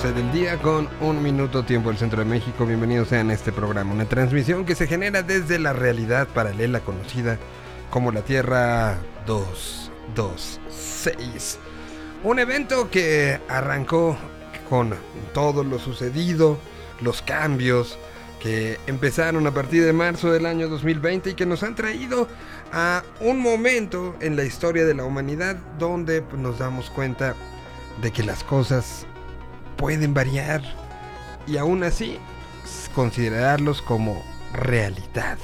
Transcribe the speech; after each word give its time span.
12 0.00 0.12
del 0.12 0.30
día 0.30 0.56
con 0.58 0.88
un 1.00 1.20
minuto 1.24 1.64
tiempo 1.64 1.88
del 1.88 1.98
centro 1.98 2.20
de 2.20 2.24
México. 2.24 2.64
Bienvenidos 2.64 3.08
sean 3.08 3.30
a 3.30 3.34
este 3.34 3.50
programa, 3.50 3.92
una 3.92 4.04
transmisión 4.04 4.64
que 4.64 4.76
se 4.76 4.86
genera 4.86 5.24
desde 5.24 5.58
la 5.58 5.72
realidad 5.72 6.28
paralela 6.28 6.78
conocida 6.78 7.36
como 7.90 8.12
la 8.12 8.20
Tierra 8.20 8.96
226. 9.26 11.58
Un 12.22 12.38
evento 12.38 12.92
que 12.92 13.40
arrancó 13.48 14.16
con 14.68 14.94
todo 15.34 15.64
lo 15.64 15.80
sucedido, 15.80 16.58
los 17.00 17.20
cambios 17.20 17.98
que 18.40 18.78
empezaron 18.86 19.48
a 19.48 19.52
partir 19.52 19.84
de 19.84 19.92
marzo 19.92 20.30
del 20.30 20.46
año 20.46 20.68
2020 20.68 21.30
y 21.30 21.34
que 21.34 21.44
nos 21.44 21.64
han 21.64 21.74
traído 21.74 22.28
a 22.72 23.02
un 23.18 23.40
momento 23.40 24.14
en 24.20 24.36
la 24.36 24.44
historia 24.44 24.86
de 24.86 24.94
la 24.94 25.02
humanidad 25.02 25.56
donde 25.76 26.22
pues, 26.22 26.40
nos 26.40 26.60
damos 26.60 26.88
cuenta 26.88 27.34
de 28.00 28.12
que 28.12 28.22
las 28.22 28.44
cosas 28.44 29.04
pueden 29.78 30.12
variar 30.12 30.60
y 31.46 31.56
aún 31.56 31.82
así 31.82 32.18
considerarlos 32.94 33.80
como 33.80 34.22
realidad. 34.52 35.38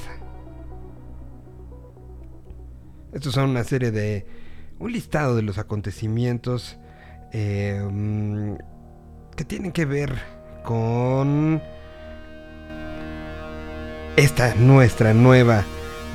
Estos 3.15 3.33
son 3.33 3.51
una 3.51 3.65
serie 3.65 3.91
de... 3.91 4.27
un 4.78 4.92
listado 4.92 5.37
de 5.37 5.42
los 5.42 5.56
acontecimientos 5.56 6.77
eh, 7.33 7.80
que 9.37 9.45
tienen 9.45 9.73
que 9.73 9.84
ver 9.87 10.20
con 10.64 11.62
esta 14.16 14.55
nuestra 14.56 15.14
nueva 15.14 15.64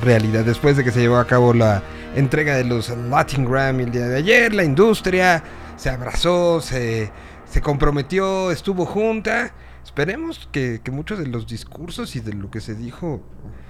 realidad. 0.04 0.44
Después 0.44 0.78
de 0.78 0.84
que 0.84 0.92
se 0.92 1.00
llevó 1.00 1.18
a 1.18 1.28
cabo 1.28 1.54
la 1.54 1.82
entrega 2.16 2.56
de 2.56 2.66
los 2.66 2.90
Latin 2.90 3.50
Grammy 3.50 3.84
el 3.84 3.92
día 3.92 4.08
de 4.08 4.18
ayer, 4.18 4.54
la 4.54 4.64
industria 4.64 5.42
se 5.78 5.90
abrazó, 5.90 6.60
se, 6.60 7.12
se 7.50 7.62
comprometió, 7.62 8.52
estuvo 8.52 8.86
junta. 8.86 9.54
Esperemos 9.84 10.48
que, 10.52 10.82
que, 10.84 10.92
muchos 10.92 11.20
de 11.20 11.28
los 11.28 11.48
discursos 11.48 12.16
y 12.16 12.20
de 12.20 12.34
lo 12.34 12.52
que 12.52 12.62
se 12.62 12.76
dijo 12.76 13.22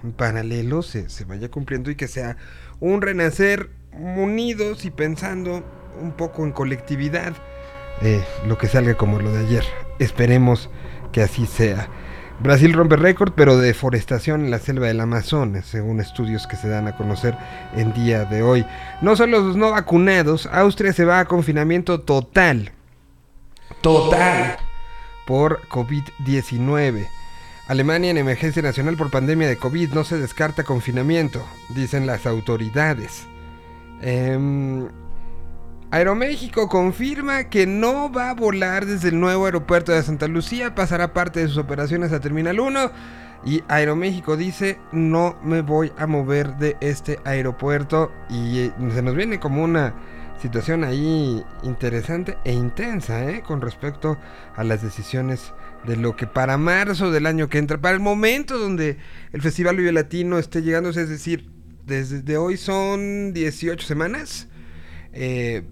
en 0.03 0.11
paralelo 0.11 0.81
se, 0.81 1.09
se 1.09 1.23
vaya 1.23 1.49
cumpliendo 1.49 1.89
y 1.91 1.95
que 1.95 2.07
sea 2.07 2.35
un 2.79 3.01
renacer 3.01 3.69
unidos 3.93 4.85
y 4.85 4.91
pensando 4.91 5.63
un 6.01 6.11
poco 6.11 6.43
en 6.43 6.51
colectividad. 6.51 7.33
Eh, 8.01 8.23
lo 8.47 8.57
que 8.57 8.67
salga 8.67 8.95
como 8.95 9.19
lo 9.19 9.31
de 9.31 9.45
ayer. 9.45 9.63
Esperemos 9.99 10.69
que 11.11 11.21
así 11.21 11.45
sea. 11.45 11.89
Brasil 12.41 12.71
rompe 12.71 12.95
récord, 12.95 13.33
pero 13.35 13.57
de 13.57 13.67
deforestación 13.67 14.45
en 14.45 14.51
la 14.51 14.59
selva 14.59 14.87
del 14.87 15.01
Amazonas, 15.01 15.65
según 15.65 15.99
estudios 15.99 16.47
que 16.47 16.55
se 16.55 16.69
dan 16.69 16.87
a 16.87 16.95
conocer 16.95 17.35
en 17.75 17.93
día 17.93 18.23
de 18.23 18.43
hoy. 18.43 18.65
No 19.01 19.17
solo 19.17 19.41
los 19.41 19.57
no 19.57 19.71
vacunados, 19.71 20.47
Austria 20.51 20.93
se 20.93 21.03
va 21.03 21.19
a 21.19 21.25
confinamiento 21.25 21.99
total. 21.99 22.71
Total. 23.81 24.57
Por 25.25 25.67
COVID-19. 25.67 27.07
Alemania 27.67 28.11
en 28.11 28.17
emergencia 28.17 28.61
nacional 28.61 28.97
por 28.97 29.11
pandemia 29.11 29.47
de 29.47 29.57
COVID 29.57 29.93
no 29.93 30.03
se 30.03 30.17
descarta 30.17 30.63
confinamiento, 30.63 31.45
dicen 31.69 32.07
las 32.07 32.25
autoridades. 32.25 33.27
Eh, 34.01 34.87
Aeroméxico 35.91 36.67
confirma 36.67 37.45
que 37.45 37.65
no 37.65 38.11
va 38.11 38.29
a 38.29 38.35
volar 38.35 38.85
desde 38.85 39.09
el 39.09 39.19
nuevo 39.19 39.45
aeropuerto 39.45 39.91
de 39.91 40.03
Santa 40.03 40.27
Lucía, 40.27 40.75
pasará 40.75 41.13
parte 41.13 41.39
de 41.39 41.47
sus 41.47 41.57
operaciones 41.57 42.13
a 42.13 42.19
Terminal 42.19 42.59
1 42.59 42.91
y 43.43 43.63
Aeroméxico 43.67 44.37
dice 44.37 44.77
no 44.91 45.35
me 45.43 45.61
voy 45.61 45.91
a 45.97 46.05
mover 46.05 46.57
de 46.57 46.77
este 46.79 47.19
aeropuerto 47.25 48.11
y 48.29 48.59
eh, 48.59 48.71
se 48.93 49.01
nos 49.01 49.15
viene 49.15 49.39
como 49.39 49.63
una 49.63 49.95
situación 50.41 50.83
ahí 50.83 51.43
interesante 51.63 52.37
e 52.45 52.53
intensa 52.53 53.29
¿eh? 53.29 53.43
con 53.45 53.61
respecto 53.61 54.17
a 54.55 54.63
las 54.63 54.81
decisiones 54.81 55.53
de 55.85 55.95
lo 55.95 56.15
que 56.15 56.27
para 56.27 56.57
marzo 56.57 57.11
del 57.11 57.25
año 57.25 57.49
que 57.49 57.57
entra, 57.57 57.79
para 57.79 57.95
el 57.95 58.01
momento 58.01 58.57
donde 58.57 58.97
el 59.31 59.41
Festival 59.41 59.77
Vive 59.77 59.91
Latino 59.91 60.37
esté 60.37 60.61
llegando, 60.61 60.89
es 60.89 61.09
decir, 61.09 61.49
desde 61.85 62.37
hoy 62.37 62.57
son 62.57 63.33
18 63.33 63.85
semanas. 63.85 64.47
Eh, 65.13 65.63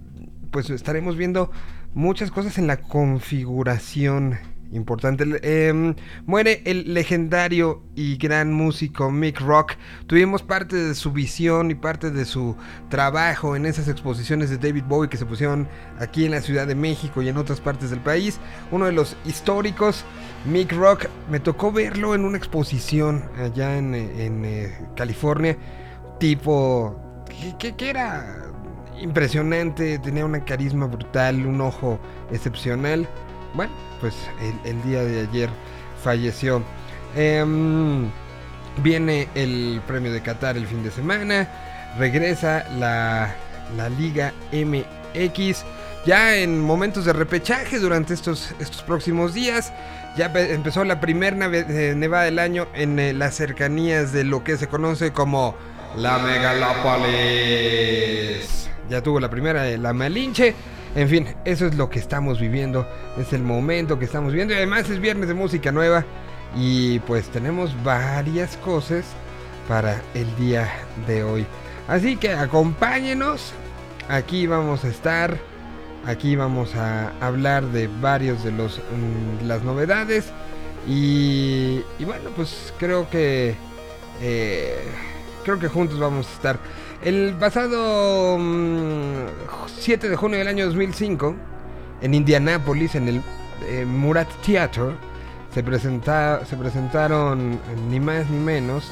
pues 0.51 0.69
estaremos 0.69 1.17
viendo 1.17 1.51
muchas 1.93 2.31
cosas 2.31 2.57
en 2.57 2.67
la 2.67 2.77
configuración 2.77 4.37
importante. 4.71 5.25
Eh, 5.41 5.95
muere 6.25 6.61
el 6.65 6.93
legendario 6.93 7.83
y 7.95 8.17
gran 8.17 8.53
músico 8.53 9.11
Mick 9.11 9.39
Rock. 9.39 9.73
Tuvimos 10.07 10.43
parte 10.43 10.75
de 10.75 10.95
su 10.95 11.11
visión 11.11 11.71
y 11.71 11.75
parte 11.75 12.11
de 12.11 12.25
su 12.25 12.55
trabajo 12.89 13.55
en 13.55 13.65
esas 13.65 13.87
exposiciones 13.87 14.49
de 14.49 14.57
David 14.57 14.83
Bowie 14.87 15.09
que 15.09 15.17
se 15.17 15.25
pusieron 15.25 15.67
aquí 15.99 16.25
en 16.25 16.31
la 16.31 16.41
Ciudad 16.41 16.67
de 16.67 16.75
México 16.75 17.21
y 17.21 17.29
en 17.29 17.37
otras 17.37 17.61
partes 17.61 17.89
del 17.89 17.99
país. 17.99 18.39
Uno 18.71 18.85
de 18.85 18.91
los 18.91 19.15
históricos, 19.25 20.05
Mick 20.45 20.73
Rock, 20.73 21.05
me 21.29 21.39
tocó 21.39 21.71
verlo 21.71 22.15
en 22.15 22.25
una 22.25 22.37
exposición 22.37 23.23
allá 23.37 23.77
en, 23.77 23.93
en 23.93 24.45
eh, 24.45 24.77
California. 24.95 25.57
Tipo, 26.19 26.99
¿qué, 27.59 27.75
qué 27.75 27.89
era? 27.89 28.43
impresionante, 28.99 29.99
tenía 29.99 30.25
una 30.25 30.43
carisma 30.43 30.87
brutal, 30.87 31.45
un 31.45 31.61
ojo 31.61 31.99
excepcional. 32.31 33.07
Bueno, 33.53 33.71
pues 33.99 34.15
el, 34.63 34.81
día 34.83 35.03
de 35.03 35.21
ayer 35.21 35.49
falleció. 36.03 36.63
Eh, 37.15 37.43
viene 38.83 39.27
el 39.35 39.81
premio 39.87 40.11
de 40.11 40.21
Qatar 40.21 40.57
el 40.57 40.67
fin 40.67 40.83
de 40.83 40.91
semana. 40.91 41.49
Regresa 41.97 42.65
la, 42.77 43.33
la 43.75 43.89
Liga 43.89 44.33
MX. 44.51 45.65
Ya 46.05 46.37
en 46.37 46.61
momentos 46.61 47.05
de 47.05 47.13
repechaje 47.13 47.79
durante 47.79 48.13
estos, 48.13 48.53
estos 48.59 48.83
próximos 48.83 49.33
días. 49.33 49.73
Ya 50.15 50.31
empezó 50.33 50.83
la 50.83 50.99
primera 50.99 51.35
nevada 51.37 52.23
del 52.23 52.39
año 52.39 52.67
en 52.73 52.97
eh, 52.97 53.13
las 53.13 53.35
cercanías 53.35 54.11
de 54.13 54.23
lo 54.23 54.43
que 54.43 54.57
se 54.57 54.67
conoce 54.67 55.13
como 55.13 55.55
la 55.95 56.17
Megalópolis 56.19 57.77
ya 58.89 59.01
tuvo 59.01 59.19
la 59.19 59.29
primera, 59.29 59.65
la 59.77 59.93
Malinche. 59.93 60.55
En 60.95 61.09
fin, 61.09 61.27
eso 61.45 61.67
es 61.67 61.75
lo 61.75 61.89
que 61.89 61.99
estamos 61.99 62.39
viviendo, 62.39 62.87
es 63.17 63.33
el 63.33 63.43
momento 63.43 63.99
que 63.99 64.05
estamos 64.05 64.33
viendo 64.33 64.53
y 64.53 64.57
además 64.57 64.89
es 64.89 64.99
viernes 64.99 65.27
de 65.27 65.33
música 65.33 65.71
nueva 65.71 66.05
y 66.55 66.99
pues 66.99 67.27
tenemos 67.29 67.71
varias 67.83 68.57
cosas 68.57 69.05
para 69.67 70.01
el 70.13 70.33
día 70.37 70.69
de 71.05 71.23
hoy. 71.23 71.45
Así 71.87 72.17
que 72.17 72.31
acompáñenos, 72.31 73.53
aquí 74.09 74.47
vamos 74.47 74.83
a 74.85 74.87
estar, 74.87 75.37
aquí 76.05 76.35
vamos 76.35 76.75
a 76.75 77.11
hablar 77.21 77.65
de 77.65 77.87
varios 78.01 78.43
de 78.43 78.51
los 78.51 78.79
mmm, 78.79 79.47
las 79.47 79.63
novedades 79.63 80.31
y, 80.87 81.81
y, 81.99 82.05
bueno, 82.05 82.29
pues 82.35 82.73
creo 82.79 83.09
que 83.09 83.55
eh, 84.21 84.83
creo 85.43 85.59
que 85.59 85.67
juntos 85.67 85.99
vamos 85.99 86.27
a 86.27 86.33
estar. 86.33 86.59
El 87.03 87.35
pasado 87.39 88.37
mmm, 88.39 89.27
7 89.79 90.09
de 90.09 90.15
junio 90.15 90.39
del 90.39 90.47
año 90.47 90.65
2005, 90.65 91.35
en 92.01 92.13
Indianápolis, 92.13 92.95
en 92.95 93.07
el 93.07 93.21
eh, 93.67 93.85
Murat 93.85 94.27
Theater, 94.45 94.93
se, 95.53 95.63
presenta, 95.63 96.43
se 96.45 96.57
presentaron 96.57 97.59
ni 97.89 97.99
más 97.99 98.29
ni 98.29 98.39
menos 98.39 98.91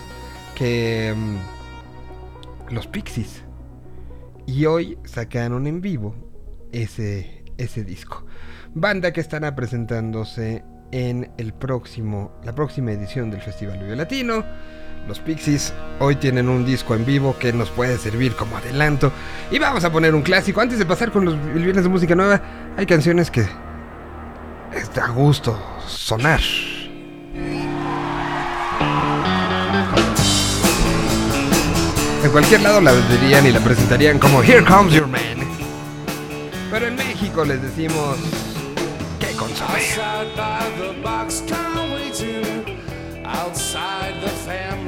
que 0.53 1.13
mmm, 1.15 2.73
los 2.73 2.87
Pixies. 2.87 3.43
Y 4.45 4.65
hoy 4.65 4.99
sacaron 5.05 5.65
en 5.65 5.81
vivo 5.81 6.15
ese, 6.71 7.43
ese 7.57 7.83
disco. 7.83 8.25
Banda 8.75 9.11
que 9.13 9.21
estará 9.21 9.55
presentándose 9.55 10.63
en 10.91 11.31
el 11.37 11.53
próximo, 11.53 12.39
la 12.43 12.53
próxima 12.53 12.91
edición 12.91 13.31
del 13.31 13.41
Festival 13.41 13.79
Vive 13.79 13.95
Latino. 13.95 14.45
Los 15.07 15.19
Pixies 15.19 15.71
hoy 15.99 16.15
tienen 16.15 16.49
un 16.49 16.65
disco 16.65 16.95
en 16.95 17.05
vivo 17.05 17.37
que 17.37 17.53
nos 17.53 17.69
puede 17.69 17.97
servir 17.99 18.35
como 18.35 18.57
adelanto. 18.57 19.11
Y 19.51 19.59
vamos 19.59 19.83
a 19.83 19.91
poner 19.91 20.15
un 20.15 20.23
clásico. 20.23 20.61
Antes 20.61 20.79
de 20.79 20.85
pasar 20.85 21.11
con 21.11 21.25
los, 21.25 21.35
viernes 21.53 21.83
de 21.83 21.89
música 21.89 22.15
nueva, 22.15 22.41
hay 22.75 22.87
canciones 22.87 23.29
que 23.29 23.45
está 24.73 25.05
a 25.05 25.09
gusto 25.09 25.59
sonar. 25.85 26.41
En 32.23 32.31
cualquier 32.31 32.61
lado 32.61 32.81
la 32.81 32.91
venderían 32.91 33.45
y 33.45 33.51
la 33.51 33.59
presentarían 33.59 34.17
como 34.17 34.41
Here 34.41 34.65
Comes 34.65 34.93
Your 34.93 35.07
Man. 35.07 35.21
Pero 36.71 36.87
en 36.87 36.95
México 36.95 37.45
les 37.45 37.61
decimos 37.61 38.17
que 39.19 39.27
consomé. 39.37 39.81
outside 43.25 44.21
the 44.21 44.29
family 44.29 44.84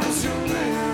comes 0.00 0.22
to 0.22 0.28
me. 0.28 0.91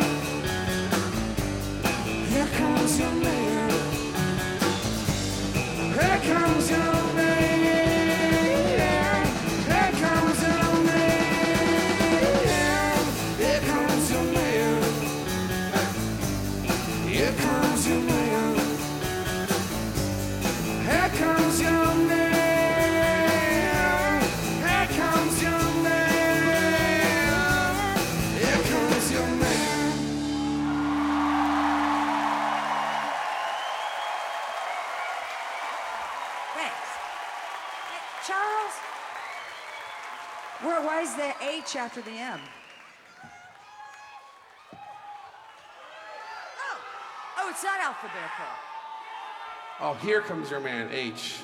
Oh, 49.91 49.95
here 50.07 50.21
comes 50.21 50.51
your 50.51 50.61
man, 50.61 50.89
H. 50.93 51.41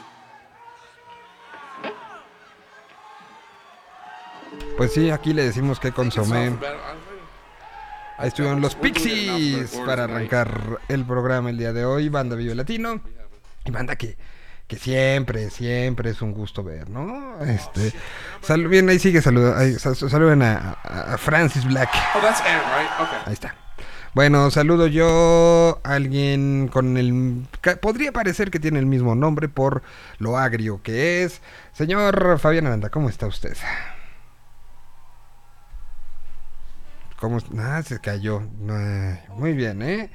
Pues 4.76 4.93
sí, 4.93 5.11
aquí 5.11 5.32
le 5.32 5.44
decimos 5.44 5.81
que 5.81 5.93
consomé. 5.93 6.52
Ahí 8.19 8.29
estuvieron 8.29 8.61
los 8.61 8.75
Pixies 8.75 9.75
para 9.87 10.05
arrancar 10.05 10.79
el 10.88 11.06
programa 11.06 11.49
el 11.49 11.56
día 11.56 11.73
de 11.73 11.87
hoy. 11.87 12.11
Banda 12.11 12.37
Vive 12.37 12.55
Latino. 12.55 13.00
Y 13.64 13.70
banda 13.70 13.96
que, 13.96 14.19
que 14.67 14.76
siempre, 14.76 15.49
siempre 15.49 16.11
es 16.11 16.20
un 16.20 16.32
gusto 16.35 16.62
ver, 16.62 16.90
¿no? 16.90 17.40
Este, 17.40 17.94
sal- 18.43 18.69
bien, 18.69 18.90
ahí 18.90 18.99
sigue 18.99 19.23
saludando. 19.23 19.79
Saluden 19.79 20.43
a, 20.43 20.73
a- 20.82 21.17
Francis 21.17 21.64
Black. 21.64 21.88
Oh. 22.14 23.08
Ahí 23.26 23.32
está. 23.32 23.55
Bueno, 24.14 24.49
saludo 24.52 24.87
yo 24.87 25.81
a 25.82 25.94
alguien 25.94 26.69
con 26.72 26.96
el... 26.96 27.46
Podría 27.81 28.12
parecer 28.12 28.52
que 28.52 28.61
tiene 28.61 28.78
el 28.78 28.87
mismo 28.87 29.16
nombre 29.16 29.49
por 29.49 29.82
lo 30.19 30.38
agrio 30.38 30.81
que 30.84 31.25
es. 31.25 31.43
Señor 31.72 32.38
Fabián 32.38 32.66
Aranda, 32.69 32.90
¿cómo 32.90 33.08
está 33.08 33.26
usted? 33.26 33.56
¿Cómo? 37.19 37.38
Ah, 37.58 37.83
se 37.83 38.00
cayó. 38.00 38.42
Ay, 38.71 39.18
muy 39.37 39.52
bien, 39.52 39.83
¿eh? 39.83 40.11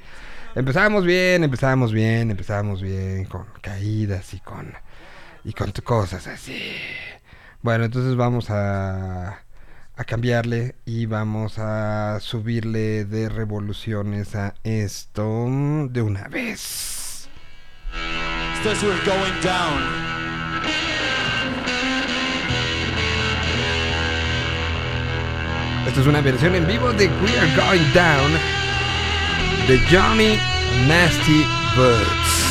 Empezábamos 0.54 1.04
bien, 1.04 1.44
empezábamos 1.44 1.92
bien, 1.92 2.30
empezábamos 2.30 2.80
bien, 2.80 3.26
con 3.26 3.46
caídas 3.60 4.32
y 4.32 4.40
con... 4.40 4.72
Y 5.44 5.52
con 5.52 5.72
cosas 5.84 6.26
así. 6.26 6.58
Bueno, 7.60 7.84
entonces 7.84 8.16
vamos 8.16 8.48
a... 8.48 9.40
A 10.00 10.04
cambiarle 10.04 10.76
y 10.86 11.04
vamos 11.04 11.58
a 11.58 12.20
subirle 12.20 13.04
de 13.04 13.28
revoluciones 13.28 14.34
a 14.34 14.54
esto 14.64 15.46
de 15.90 16.00
una 16.00 16.26
vez. 16.28 17.28
Says 18.62 18.82
we're 18.82 18.96
going 19.04 19.38
down. 19.42 19.82
Esta 25.86 26.00
es 26.00 26.06
una 26.06 26.22
versión 26.22 26.54
en 26.54 26.66
vivo 26.66 26.90
de 26.94 27.06
We 27.06 27.38
Are 27.38 27.54
Going 27.54 27.92
Down 27.92 28.32
de 29.68 29.78
Johnny 29.90 30.38
Nasty 30.88 31.44
Birds. 31.76 32.49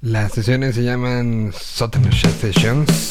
Las 0.00 0.32
sesiones 0.32 0.74
se 0.74 0.82
llaman 0.82 1.52
Chat 1.52 1.94
Sessions. 2.40 3.08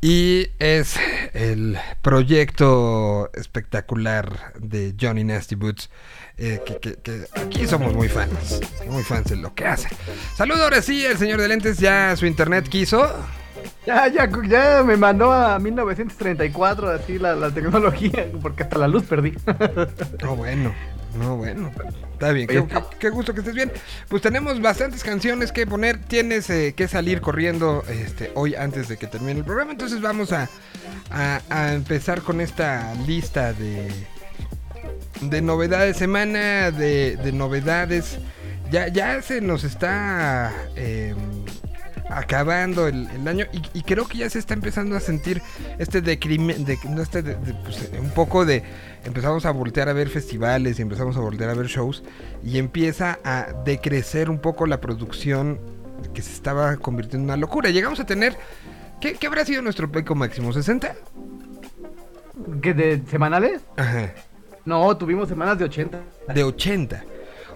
Y 0.00 0.46
es 0.60 0.94
el 1.34 1.76
proyecto 2.02 3.30
espectacular 3.34 4.52
de 4.60 4.94
Johnny 5.00 5.24
Nasty 5.24 5.56
Boots. 5.56 5.90
eh, 6.36 6.62
que, 6.64 6.76
que- 6.78 6.94
que 7.02 7.24
aquí 7.34 7.66
somos 7.66 7.92
muy 7.94 8.08
fans. 8.08 8.60
Muy 8.88 9.02
fans 9.02 9.28
de 9.30 9.34
lo 9.36 9.52
que 9.56 9.66
hace. 9.66 9.88
Saludos 10.36 10.60
ahora 10.60 10.80
sí, 10.80 11.04
el 11.04 11.18
señor 11.18 11.40
de 11.40 11.48
lentes 11.48 11.78
ya 11.78 12.14
su 12.14 12.26
internet 12.26 12.68
quiso. 12.68 13.12
Ya, 13.84 14.06
ya, 14.06 14.30
ya 14.46 14.84
me 14.84 14.96
mandó 14.96 15.32
a 15.32 15.58
1934 15.58 16.90
así 16.90 17.18
la, 17.18 17.34
la 17.34 17.50
tecnología, 17.50 18.30
porque 18.40 18.62
hasta 18.62 18.78
la 18.78 18.86
luz 18.86 19.02
perdí. 19.02 19.34
No, 20.22 20.36
bueno. 20.36 20.72
No, 21.16 21.36
bueno. 21.36 21.70
Está 22.12 22.32
bien. 22.32 22.46
Qué, 22.48 22.58
Oye, 22.58 22.68
qué- 22.68 22.96
qué 22.98 23.10
gusto 23.10 23.32
que 23.32 23.40
estés 23.40 23.54
bien. 23.54 23.72
Pues 24.08 24.22
tenemos 24.22 24.60
bastantes 24.60 25.02
canciones 25.04 25.52
que 25.52 25.66
poner. 25.66 25.98
Tienes 26.00 26.50
eh, 26.50 26.74
que 26.76 26.88
salir 26.88 27.20
corriendo 27.20 27.84
este, 27.88 28.32
hoy 28.34 28.54
antes 28.54 28.88
de 28.88 28.96
que 28.96 29.06
termine 29.06 29.38
el 29.40 29.44
programa. 29.44 29.72
Entonces 29.72 30.00
vamos 30.00 30.32
a, 30.32 30.48
a- 31.10 31.40
a 31.48 31.72
empezar 31.74 32.22
con 32.22 32.40
esta 32.40 32.92
lista 33.06 33.52
de, 33.52 33.88
de 35.22 35.42
novedades. 35.42 35.96
Semana 35.96 36.70
de, 36.70 37.16
de 37.16 37.32
novedades. 37.32 38.18
Ya, 38.70 38.88
ya 38.88 39.22
se 39.22 39.40
nos 39.40 39.64
está 39.64 40.52
eh, 40.76 41.14
acabando 42.10 42.86
el, 42.88 43.08
el 43.10 43.28
año 43.28 43.46
y, 43.52 43.62
y 43.78 43.82
creo 43.82 44.06
que 44.06 44.18
ya 44.18 44.30
se 44.30 44.38
está 44.38 44.54
empezando 44.54 44.96
a 44.96 45.00
sentir 45.00 45.42
este 45.78 46.00
decrimen, 46.00 46.64
de, 46.64 46.78
no 46.88 47.02
este 47.02 47.22
de- 47.22 47.34
de, 47.36 47.54
pues, 47.54 47.90
un 48.00 48.10
poco 48.10 48.44
de 48.44 48.62
empezamos 49.04 49.44
a 49.46 49.50
voltear 49.50 49.88
a 49.88 49.92
ver 49.92 50.08
festivales 50.08 50.78
y 50.78 50.82
empezamos 50.82 51.16
a 51.16 51.20
voltear 51.20 51.50
a 51.50 51.54
ver 51.54 51.66
shows 51.66 52.02
y 52.44 52.58
empieza 52.58 53.18
a 53.24 53.48
decrecer 53.64 54.30
un 54.30 54.38
poco 54.40 54.66
la 54.66 54.80
producción 54.80 55.60
que 56.14 56.22
se 56.22 56.32
estaba 56.32 56.76
convirtiendo 56.76 57.24
en 57.24 57.30
una 57.30 57.36
locura. 57.36 57.70
Llegamos 57.70 58.00
a 58.00 58.06
tener 58.06 58.36
¿qué, 59.00 59.14
qué 59.14 59.26
habrá 59.26 59.44
sido 59.44 59.62
nuestro 59.62 59.90
pico 59.90 60.14
máximo? 60.14 60.52
¿60? 60.52 60.92
¿Qué, 62.62 62.72
de 62.74 63.02
semanales? 63.10 63.62
Ajá. 63.76 64.12
No, 64.64 64.96
tuvimos 64.96 65.28
semanas 65.28 65.58
de 65.58 65.64
80. 65.64 66.00
De 66.34 66.44
80. 66.44 67.04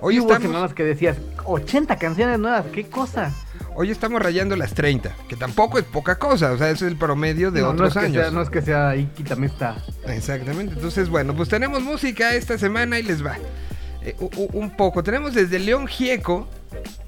Hoy 0.00 0.18
hubo 0.18 0.28
estamos, 0.32 0.48
semanas 0.50 0.74
que 0.74 0.82
decías, 0.82 1.16
80 1.44 1.96
canciones 1.96 2.38
nuevas, 2.38 2.64
qué 2.72 2.84
cosa. 2.84 3.32
Hoy 3.74 3.90
estamos 3.90 4.20
rayando 4.20 4.56
las 4.56 4.74
30, 4.74 5.14
que 5.28 5.36
tampoco 5.36 5.78
es 5.78 5.84
poca 5.84 6.18
cosa, 6.18 6.52
o 6.52 6.58
sea, 6.58 6.70
es 6.70 6.82
el 6.82 6.96
promedio 6.96 7.50
de 7.50 7.60
no, 7.60 7.68
no 7.68 7.72
otros 7.72 7.90
es 7.90 7.96
años. 7.96 8.22
Sea, 8.22 8.30
no 8.30 8.42
es 8.42 8.50
que 8.50 8.62
sea 8.62 8.94
Tamesta. 9.26 9.76
Exactamente. 10.06 10.74
Entonces, 10.74 11.08
bueno, 11.08 11.34
pues 11.34 11.48
tenemos 11.48 11.82
música 11.82 12.34
esta 12.34 12.58
semana 12.58 12.98
y 12.98 13.02
les 13.02 13.24
va. 13.24 13.36
Eh, 14.02 14.16
un 14.52 14.70
poco. 14.70 15.02
Tenemos 15.02 15.34
desde 15.34 15.58
León 15.58 15.86
Gieco, 15.86 16.48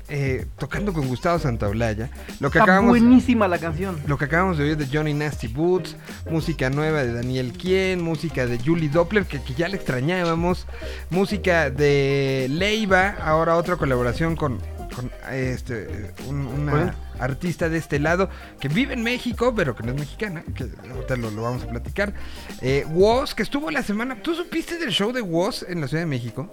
eh, 0.09 0.47
tocando 0.59 0.93
con 0.93 1.09
Gustavo 1.09 1.39
Santaolalla. 1.39 2.11
Lo 2.39 2.51
que 2.51 2.59
Está 2.59 2.65
acabamos. 2.65 2.91
buenísima 2.91 3.49
la 3.49 3.59
canción. 3.59 3.99
Lo 4.07 4.19
que 4.19 4.27
acabamos 4.27 4.59
de 4.59 4.65
oír 4.65 4.77
de 4.77 4.87
Johnny 4.87 5.15
Nasty 5.15 5.49
Boots, 5.49 5.97
música 6.31 6.69
nueva 6.71 7.03
de 7.03 7.15
Daniel 7.15 7.53
Kien, 7.53 8.03
música 8.03 8.47
de 8.47 8.59
Julie 8.59 8.91
Doppler, 8.91 9.25
que, 9.25 9.43
que 9.43 9.55
ya 9.55 9.67
le 9.69 9.77
extrañábamos, 9.77 10.67
música 11.11 11.71
de 11.71 12.49
Leiva, 12.51 13.17
ahora 13.23 13.57
otra 13.57 13.77
colaboración 13.77 14.37
con, 14.37 14.59
con, 14.95 15.11
este, 15.33 16.13
un- 16.29 16.47
una 16.47 16.95
artista 17.19 17.69
de 17.69 17.79
este 17.79 17.99
lado 17.99 18.29
que 18.61 18.69
vive 18.69 18.95
en 18.95 19.03
México, 19.03 19.53
pero 19.55 19.75
que 19.75 19.83
no 19.83 19.93
es 19.93 19.99
mexicana, 20.01 20.43
que 20.55 20.65
ahorita 20.91 21.17
lo, 21.17 21.31
lo 21.31 21.43
vamos 21.43 21.63
a 21.65 21.67
platicar. 21.69 22.13
Eh, 22.61 22.85
Woz, 22.91 23.35
que 23.35 23.43
estuvo 23.43 23.71
la 23.71 23.83
semana, 23.83 24.17
¿tú 24.23 24.35
supiste 24.35 24.79
del 24.79 24.91
show 24.91 25.13
de 25.13 25.21
Woz 25.21 25.63
en 25.69 25.81
la 25.81 25.89
Ciudad 25.89 26.03
de 26.03 26.07
México? 26.07 26.53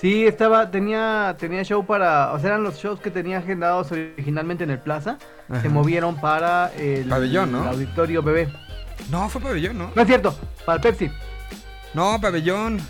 Sí, 0.00 0.26
estaba, 0.26 0.70
tenía, 0.70 1.34
tenía 1.38 1.62
show 1.64 1.86
para, 1.86 2.32
o 2.32 2.38
sea, 2.38 2.48
eran 2.50 2.62
los 2.62 2.76
shows 2.76 3.00
que 3.00 3.10
tenía 3.10 3.38
agendados 3.38 3.90
originalmente 3.92 4.64
en 4.64 4.70
el 4.70 4.78
Plaza, 4.80 5.18
Ajá. 5.48 5.62
se 5.62 5.68
movieron 5.68 6.20
para 6.20 6.72
el 6.74 7.08
Pabellón, 7.08 7.52
¿no? 7.52 7.64
auditorio 7.64 8.22
bebé. 8.22 8.52
No, 9.10 9.28
fue 9.28 9.40
pabellón, 9.40 9.78
¿no? 9.78 9.90
No 9.94 10.02
es 10.02 10.06
cierto, 10.08 10.36
para 10.66 10.76
el 10.76 10.82
Pepsi. 10.82 11.10
No, 11.94 12.20
pabellón. 12.20 12.80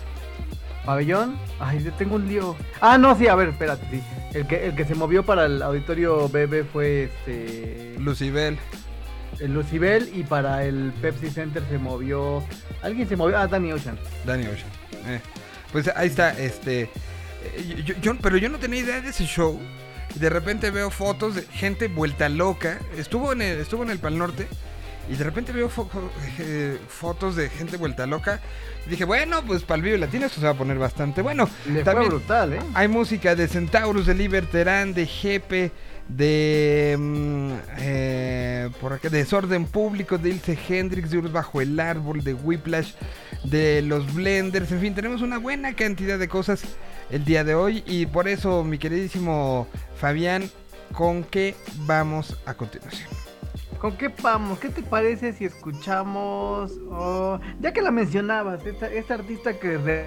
Pabellón, 0.85 1.37
ay, 1.59 1.83
yo 1.83 1.91
tengo 1.93 2.15
un 2.15 2.27
lío. 2.27 2.55
Ah, 2.81 2.97
no, 2.97 3.17
sí, 3.17 3.27
a 3.27 3.35
ver, 3.35 3.49
espérate, 3.49 3.85
sí. 3.91 4.01
El 4.33 4.45
que, 4.47 4.67
el 4.67 4.75
que 4.75 4.85
se 4.85 4.95
movió 4.95 5.23
para 5.25 5.45
el 5.45 5.61
auditorio 5.61 6.29
bebé 6.29 6.63
fue 6.63 7.05
este 7.05 7.95
Lucibel. 7.99 8.57
el 9.39 9.53
Lucibel 9.53 10.09
y 10.13 10.23
para 10.23 10.63
el 10.63 10.93
Pepsi 11.01 11.29
Center 11.29 11.63
se 11.69 11.77
movió. 11.77 12.43
Alguien 12.83 13.07
se 13.09 13.15
movió, 13.15 13.37
ah, 13.37 13.47
Danny 13.47 13.71
Ocean. 13.71 13.97
Danny 14.25 14.45
Ocean. 14.47 14.69
eh. 15.07 15.19
Pues 15.71 15.89
ahí 15.95 16.07
está, 16.07 16.31
este. 16.37 16.83
eh, 16.83 17.83
yo- 17.85 17.95
yo- 18.01 18.15
pero 18.21 18.37
yo 18.37 18.47
no 18.49 18.59
tenía 18.59 18.79
idea 18.81 19.01
de 19.01 19.09
ese 19.09 19.25
show. 19.25 19.59
De 20.15 20.29
repente 20.29 20.71
veo 20.71 20.89
fotos 20.91 21.35
de 21.35 21.41
gente 21.41 21.87
vuelta 21.89 22.29
loca. 22.29 22.79
Estuvo 22.97 23.33
en 23.33 23.41
el, 23.41 23.59
estuvo 23.59 23.83
en 23.83 23.89
el 23.89 23.99
Pal 23.99 24.17
Norte. 24.17 24.47
Y 25.09 25.15
de 25.15 25.23
repente 25.23 25.51
veo 25.51 25.69
fo- 25.69 25.87
eh, 26.39 26.79
fotos 26.87 27.35
de 27.35 27.49
gente 27.49 27.77
vuelta 27.77 28.05
loca. 28.07 28.39
Y 28.85 28.89
dije, 28.89 29.05
bueno, 29.05 29.43
pues 29.45 29.63
para 29.63 29.77
el 29.77 29.81
Vive 29.83 29.97
Latino 29.99 30.25
esto 30.25 30.39
se 30.39 30.45
va 30.47 30.53
a 30.53 30.57
poner 30.57 30.77
bastante 30.79 31.21
bueno. 31.21 31.47
Le 31.67 31.83
También 31.83 32.09
fue 32.09 32.17
brutal, 32.19 32.53
¿eh? 32.53 32.59
hay 32.73 32.87
música 32.87 33.35
de 33.35 33.47
Centaurus, 33.47 34.05
de 34.07 34.15
Liberterán, 34.15 34.93
de 34.93 35.05
Jepe, 35.05 35.71
de. 36.07 36.95
mm, 36.97 37.51
eh, 37.79 38.69
por 38.81 38.93
acá, 38.93 39.09
de 39.09 39.19
Desorden 39.19 39.65
Público, 39.65 40.17
de 40.17 40.29
Ilse 40.29 40.57
Hendrix, 40.69 41.11
de 41.11 41.17
Uros 41.19 41.31
Bajo 41.31 41.61
el 41.61 41.79
Árbol, 41.79 42.23
de 42.23 42.33
Whiplash, 42.33 42.93
de 43.43 43.81
los 43.83 44.11
Blenders. 44.13 44.71
En 44.71 44.79
fin, 44.81 44.95
tenemos 44.95 45.21
una 45.21 45.37
buena 45.37 45.75
cantidad 45.75 46.17
de 46.17 46.27
cosas 46.27 46.63
el 47.11 47.25
día 47.25 47.43
de 47.43 47.53
hoy. 47.55 47.83
Y 47.85 48.07
por 48.07 48.27
eso, 48.27 48.63
mi 48.63 48.77
queridísimo 48.79 49.67
Fabián, 49.99 50.49
¿con 50.93 51.23
qué 51.23 51.55
vamos 51.85 52.37
a 52.45 52.53
continuación? 52.55 53.09
¿Con 53.79 53.97
qué 53.97 54.11
vamos? 54.21 54.57
¿Qué 54.59 54.69
te 54.69 54.81
parece 54.81 55.33
si 55.33 55.45
escuchamos? 55.45 56.71
oh, 56.89 57.39
ya 57.59 57.71
que 57.73 57.81
la 57.81 57.91
mencionabas, 57.91 58.65
esta, 58.65 58.87
esta 58.87 59.15
artista 59.15 59.59
que 59.59 59.77
re- 59.77 60.05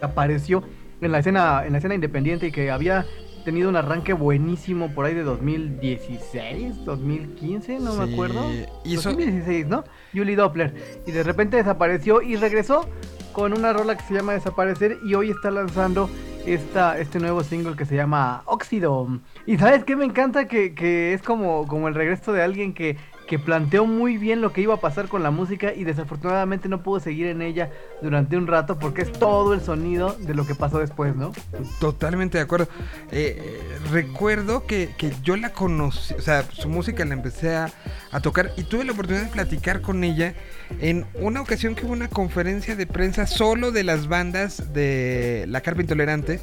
apareció 0.00 0.62
en 1.00 1.12
la 1.12 1.20
escena, 1.20 1.64
en 1.64 1.72
la 1.72 1.78
escena 1.78 1.94
independiente 1.94 2.48
y 2.48 2.52
que 2.52 2.70
había 2.70 3.06
tenido 3.44 3.68
un 3.68 3.76
arranque 3.76 4.12
buenísimo 4.12 4.94
por 4.94 5.06
ahí 5.06 5.14
de 5.14 5.22
2016, 5.22 6.84
2015, 6.84 7.78
no 7.80 7.94
me 7.94 8.12
acuerdo. 8.12 8.44
hizo- 8.84 9.08
2016, 9.10 9.66
¿no? 9.66 9.84
Julie 10.12 10.36
Doppler. 10.36 10.74
Y 11.06 11.12
de 11.12 11.22
repente 11.22 11.56
desapareció 11.56 12.20
y 12.22 12.36
regresó 12.36 12.88
con 13.32 13.52
una 13.52 13.72
rola 13.72 13.96
que 13.96 14.04
se 14.04 14.14
llama 14.14 14.34
Desaparecer 14.34 14.98
y 15.04 15.14
hoy 15.14 15.30
está 15.30 15.50
lanzando 15.50 16.08
esta, 16.46 16.98
este 16.98 17.18
nuevo 17.18 17.42
single 17.44 17.76
que 17.76 17.84
se 17.84 17.96
llama 17.96 18.42
Óxido. 18.46 19.06
Y 19.46 19.58
sabes 19.58 19.84
qué 19.84 19.96
me 19.96 20.04
encanta 20.04 20.48
que, 20.48 20.74
que 20.74 21.14
es 21.14 21.22
como, 21.22 21.66
como 21.66 21.88
el 21.88 21.94
regreso 21.94 22.32
de 22.32 22.42
alguien 22.42 22.74
que, 22.74 22.96
que 23.32 23.38
planteó 23.38 23.86
muy 23.86 24.18
bien 24.18 24.42
lo 24.42 24.52
que 24.52 24.60
iba 24.60 24.74
a 24.74 24.80
pasar 24.82 25.08
con 25.08 25.22
la 25.22 25.30
música 25.30 25.72
y 25.72 25.84
desafortunadamente 25.84 26.68
no 26.68 26.82
pudo 26.82 27.00
seguir 27.00 27.28
en 27.28 27.40
ella 27.40 27.70
durante 28.02 28.36
un 28.36 28.46
rato 28.46 28.78
porque 28.78 29.00
es 29.00 29.10
todo 29.10 29.54
el 29.54 29.62
sonido 29.62 30.14
de 30.20 30.34
lo 30.34 30.46
que 30.46 30.54
pasó 30.54 30.78
después, 30.80 31.16
¿no? 31.16 31.32
Totalmente 31.80 32.36
de 32.36 32.44
acuerdo. 32.44 32.68
Eh, 33.10 33.40
eh, 33.40 33.78
recuerdo 33.90 34.66
que, 34.66 34.90
que 34.98 35.14
yo 35.22 35.38
la 35.38 35.48
conocí, 35.50 36.12
o 36.12 36.20
sea, 36.20 36.42
su 36.42 36.68
música 36.68 37.06
la 37.06 37.14
empecé 37.14 37.56
a, 37.56 37.72
a 38.10 38.20
tocar 38.20 38.52
y 38.58 38.64
tuve 38.64 38.84
la 38.84 38.92
oportunidad 38.92 39.24
de 39.24 39.30
platicar 39.30 39.80
con 39.80 40.04
ella 40.04 40.34
en 40.80 41.06
una 41.14 41.40
ocasión 41.40 41.74
que 41.74 41.86
hubo 41.86 41.94
una 41.94 42.08
conferencia 42.08 42.76
de 42.76 42.86
prensa 42.86 43.26
solo 43.26 43.72
de 43.72 43.82
las 43.82 44.08
bandas 44.08 44.74
de 44.74 45.46
La 45.48 45.62
Carpa 45.62 45.80
Intolerante 45.80 46.38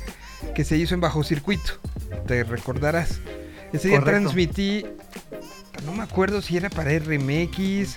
que 0.56 0.63
se 0.63 0.75
hizo 0.75 0.95
en 0.95 1.02
Bajo 1.02 1.23
Circuito. 1.23 1.73
Te 2.25 2.43
recordarás. 2.43 3.19
Ese 3.71 3.89
día 3.89 3.99
Correcto. 3.99 4.21
transmití, 4.21 4.84
no 5.86 5.94
me 5.94 6.04
acuerdo 6.04 6.42
si 6.42 6.58
era 6.58 6.70
para 6.70 6.98
RMX, 6.98 7.96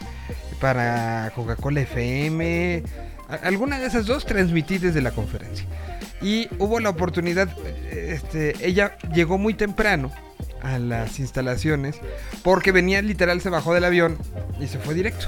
para 0.60 1.32
Coca-Cola 1.34 1.80
FM, 1.82 2.82
alguna 3.42 3.78
de 3.78 3.86
esas 3.86 4.06
dos 4.06 4.24
transmití 4.24 4.78
desde 4.78 5.00
la 5.00 5.10
conferencia. 5.10 5.66
Y 6.20 6.48
hubo 6.58 6.78
la 6.80 6.90
oportunidad, 6.90 7.48
este, 7.90 8.54
ella 8.64 8.96
llegó 9.12 9.38
muy 9.38 9.54
temprano 9.54 10.12
a 10.62 10.78
las 10.78 11.18
instalaciones 11.18 11.96
porque 12.42 12.70
venía 12.70 13.02
literal, 13.02 13.40
se 13.40 13.50
bajó 13.50 13.74
del 13.74 13.84
avión 13.84 14.16
y 14.60 14.68
se 14.68 14.78
fue 14.78 14.94
directo. 14.94 15.26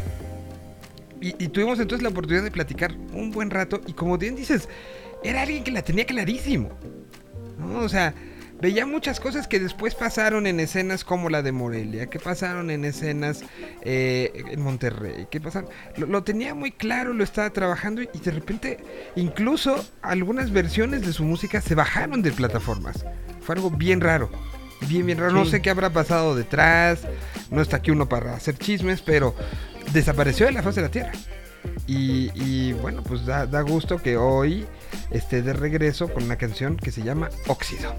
Y, 1.20 1.28
y 1.42 1.48
tuvimos 1.48 1.80
entonces 1.80 2.02
la 2.02 2.10
oportunidad 2.10 2.44
de 2.44 2.50
platicar 2.50 2.94
un 3.12 3.32
buen 3.32 3.50
rato 3.50 3.80
y 3.86 3.94
como 3.94 4.18
bien 4.18 4.36
dices, 4.36 4.68
era 5.24 5.42
alguien 5.42 5.64
que 5.64 5.72
la 5.72 5.82
tenía 5.82 6.04
clarísimo. 6.06 6.70
¿no? 7.58 7.80
O 7.80 7.88
sea, 7.88 8.14
veía 8.60 8.86
muchas 8.86 9.20
cosas 9.20 9.46
que 9.48 9.60
después 9.60 9.94
pasaron 9.94 10.46
en 10.46 10.60
escenas 10.60 11.04
como 11.04 11.30
la 11.30 11.42
de 11.42 11.52
Morelia, 11.52 12.06
que 12.06 12.18
pasaron 12.18 12.70
en 12.70 12.84
escenas 12.84 13.42
eh, 13.82 14.44
en 14.50 14.60
Monterrey, 14.62 15.26
que 15.30 15.40
pasaron... 15.40 15.68
Lo, 15.96 16.06
lo 16.06 16.22
tenía 16.22 16.54
muy 16.54 16.72
claro, 16.72 17.12
lo 17.12 17.24
estaba 17.24 17.50
trabajando 17.50 18.02
y, 18.02 18.08
y 18.12 18.18
de 18.18 18.30
repente 18.30 18.78
incluso 19.16 19.84
algunas 20.02 20.52
versiones 20.52 21.04
de 21.06 21.12
su 21.12 21.24
música 21.24 21.60
se 21.60 21.74
bajaron 21.74 22.22
de 22.22 22.32
plataformas. 22.32 23.04
Fue 23.40 23.54
algo 23.54 23.70
bien 23.70 24.00
raro. 24.00 24.30
Bien, 24.88 25.06
bien 25.06 25.18
raro. 25.18 25.32
No 25.32 25.44
sé 25.44 25.62
qué 25.62 25.70
habrá 25.70 25.90
pasado 25.90 26.34
detrás. 26.34 27.06
No 27.50 27.62
está 27.62 27.76
aquí 27.76 27.90
uno 27.90 28.08
para 28.08 28.34
hacer 28.34 28.58
chismes, 28.58 29.00
pero 29.02 29.34
desapareció 29.92 30.46
de 30.46 30.52
la 30.52 30.62
faz 30.62 30.74
de 30.74 30.82
la 30.82 30.90
tierra. 30.90 31.12
Y, 31.86 32.30
y, 32.34 32.72
bueno, 32.74 33.02
pues 33.02 33.24
da, 33.24 33.46
da 33.46 33.62
gusto 33.62 33.98
que 33.98 34.16
hoy 34.16 34.66
esté 35.10 35.42
de 35.42 35.52
regreso 35.52 36.12
con 36.12 36.24
una 36.24 36.36
canción 36.36 36.76
que 36.76 36.90
se 36.90 37.02
llama 37.02 37.30
Óxido. 37.46 37.94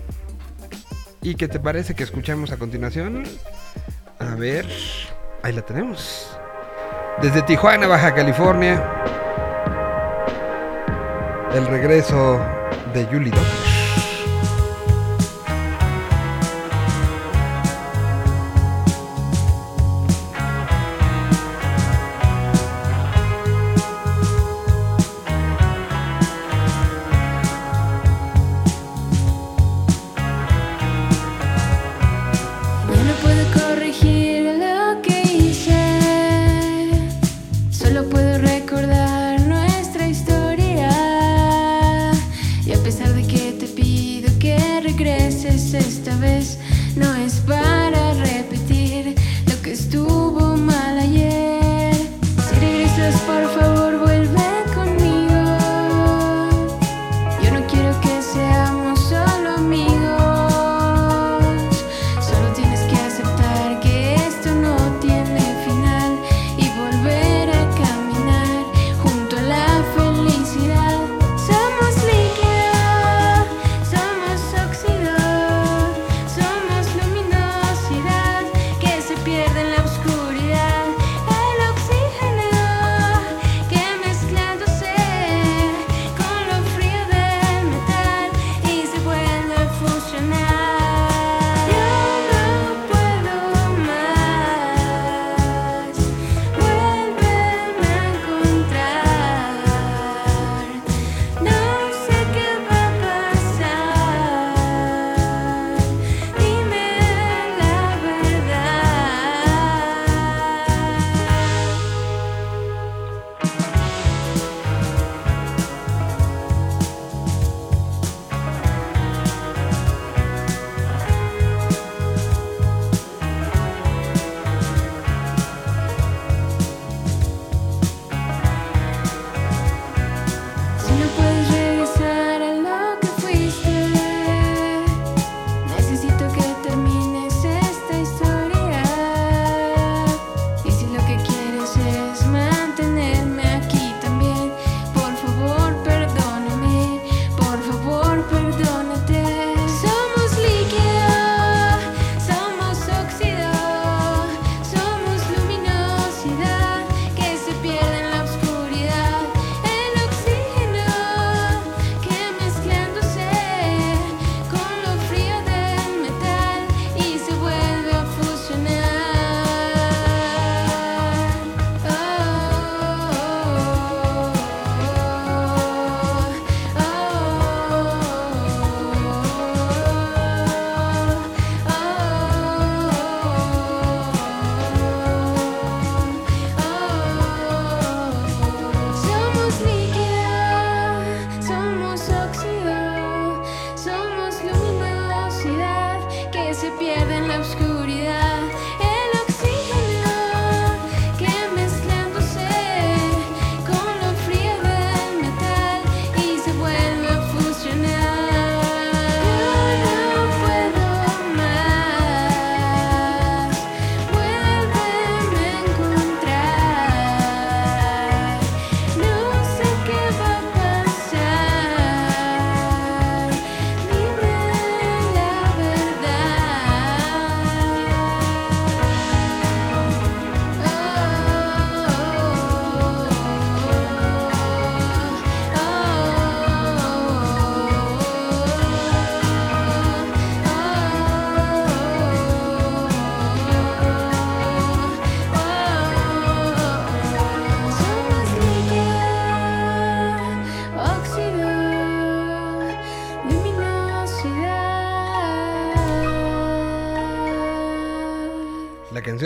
¿Y 1.26 1.34
qué 1.34 1.48
te 1.48 1.60
parece 1.60 1.96
que 1.96 2.04
escuchamos 2.04 2.52
a 2.52 2.58
continuación? 2.58 3.24
A 4.20 4.36
ver, 4.36 4.64
ahí 5.42 5.54
la 5.54 5.64
tenemos. 5.64 6.30
Desde 7.20 7.42
Tijuana, 7.42 7.88
Baja 7.88 8.14
California. 8.14 8.80
El 11.52 11.66
regreso 11.66 12.40
de 12.94 13.06
Doppler. 13.06 13.65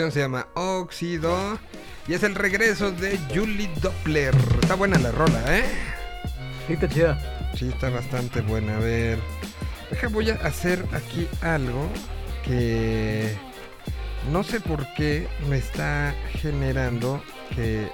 Canción 0.00 0.12
se 0.12 0.20
llama 0.20 0.46
Óxido 0.54 1.58
y 2.08 2.14
es 2.14 2.22
el 2.22 2.34
regreso 2.34 2.90
de 2.90 3.18
Julie 3.34 3.70
Doppler. 3.82 4.34
Está 4.62 4.74
buena 4.74 4.98
la 4.98 5.12
rola, 5.12 5.42
¿eh? 5.58 5.64
Sí, 6.66 6.72
está 6.72 6.88
chida. 6.88 7.52
Sí, 7.54 7.68
está 7.68 7.90
bastante 7.90 8.40
buena. 8.40 8.78
A 8.78 8.80
ver, 8.80 9.18
deja, 9.90 10.08
voy 10.08 10.30
a 10.30 10.34
hacer 10.36 10.86
aquí 10.92 11.28
algo 11.42 11.86
que 12.44 13.36
no 14.32 14.42
sé 14.42 14.60
por 14.60 14.86
qué 14.94 15.28
me 15.50 15.58
está 15.58 16.14
generando 16.32 17.22
que 17.54 17.86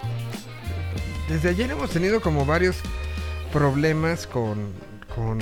desde 1.28 1.48
ayer 1.48 1.72
hemos 1.72 1.90
tenido 1.90 2.20
como 2.20 2.46
varios 2.46 2.76
problemas 3.52 4.28
con, 4.28 4.72
con 5.12 5.38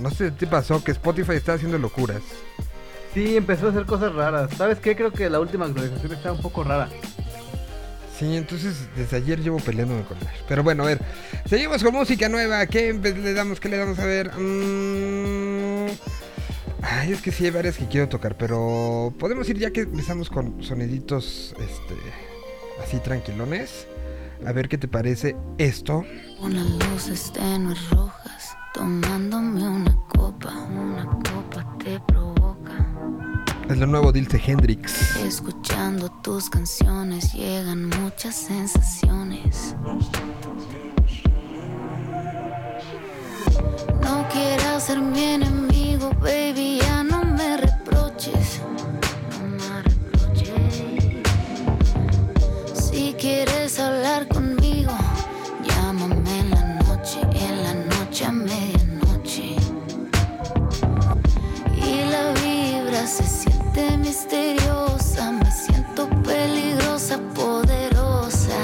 no 0.00 0.10
sé 0.10 0.32
qué 0.38 0.46
pasó, 0.46 0.84
que 0.84 0.92
Spotify 0.92 1.32
está 1.32 1.54
haciendo 1.54 1.78
locuras. 1.78 2.22
Sí, 3.14 3.36
empezó 3.36 3.68
a 3.68 3.70
hacer 3.70 3.86
cosas 3.86 4.12
raras. 4.14 4.50
¿Sabes 4.56 4.78
qué? 4.80 4.96
Creo 4.96 5.12
que 5.12 5.30
la 5.30 5.40
última 5.40 5.66
actualización 5.66 6.12
está 6.12 6.32
un 6.32 6.42
poco 6.42 6.64
rara. 6.64 6.88
Sí, 8.18 8.36
entonces 8.36 8.88
desde 8.96 9.16
ayer 9.16 9.40
llevo 9.40 9.58
peleándome 9.58 10.02
con 10.04 10.18
él. 10.18 10.26
Pero 10.48 10.62
bueno, 10.62 10.82
a 10.82 10.86
ver, 10.86 11.00
seguimos 11.46 11.82
con 11.82 11.94
música 11.94 12.28
nueva. 12.28 12.66
¿Qué 12.66 12.92
le 12.92 13.34
damos? 13.34 13.60
¿Qué 13.60 13.68
le 13.68 13.76
damos 13.76 13.98
a 13.98 14.04
ver? 14.06 14.30
Mm, 14.36 15.88
Ay, 16.82 17.12
es 17.12 17.22
que 17.22 17.32
sí 17.32 17.44
hay 17.46 17.50
varias 17.50 17.76
que 17.78 17.86
quiero 17.86 18.08
tocar, 18.08 18.36
pero 18.36 19.12
podemos 19.18 19.48
ir 19.48 19.58
ya 19.58 19.70
que 19.70 19.80
empezamos 19.80 20.28
con 20.28 20.62
soniditos, 20.62 21.54
este, 21.58 21.94
así 22.82 22.98
tranquilones. 22.98 23.86
A 24.46 24.52
ver 24.52 24.68
qué 24.68 24.76
te 24.76 24.86
parece 24.86 25.34
esto. 25.56 26.04
Unas 26.40 26.66
luces 26.66 27.32
tenues 27.32 27.88
rojas, 27.90 28.54
tomándome 28.74 29.66
una 29.66 29.96
copa, 30.08 30.52
una 30.52 31.04
copa. 31.06 31.23
Es 33.68 33.78
lo 33.78 33.86
nuevo 33.86 34.12
Dilce 34.12 34.40
Hendrix. 34.44 35.16
Escuchando 35.16 36.10
tus 36.22 36.50
canciones 36.50 37.32
llegan 37.32 37.88
muchas 37.88 38.36
sensaciones. 38.36 39.74
No 44.02 44.28
quieras 44.28 44.84
ser 44.84 45.00
mi 45.00 45.24
enemigo, 45.24 46.10
baby, 46.20 46.78
ya 46.82 47.02
no 47.04 47.24
me 47.24 47.56
reproches. 47.56 48.60
No 49.40 49.48
me 49.48 49.82
reproches. 49.82 50.82
Si 52.74 53.14
quieres 53.18 53.80
hablar 53.80 54.28
conmigo, 54.28 54.92
llámame 55.66 56.40
en 56.40 56.50
la 56.50 56.74
noche, 56.82 57.20
misteriosa, 63.82 65.32
me 65.32 65.50
siento 65.50 66.08
peligrosa, 66.22 67.18
poderosa. 67.34 68.60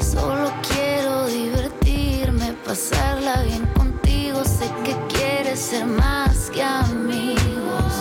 Solo 0.00 0.50
quiero 0.68 1.26
divertirme, 1.26 2.54
pasarla 2.64 3.42
bien 3.42 3.66
contigo. 3.74 4.42
Sé 4.44 4.70
que 4.84 4.96
quieres 5.14 5.58
ser 5.58 5.84
más 5.86 6.50
que 6.50 6.62
amigos. 6.62 7.92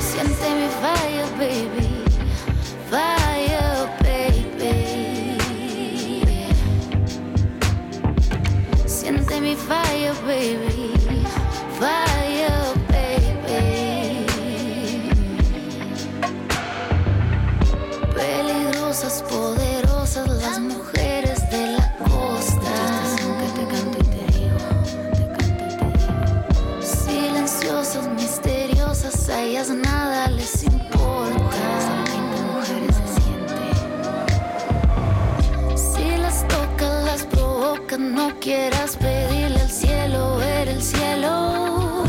Siente 0.00 0.46
mi 0.60 0.68
fire, 0.80 1.28
baby. 1.38 2.04
Fire, 2.90 3.88
baby. 4.00 5.38
Siente 8.86 9.40
mi 9.40 9.54
fire, 9.54 10.14
baby. 10.26 10.92
Fire, 11.78 12.15
quieras 38.46 38.96
pedirle 38.96 39.60
al 39.60 39.68
cielo, 39.68 40.36
ver 40.36 40.68
el 40.68 40.80
cielo. 40.80 42.04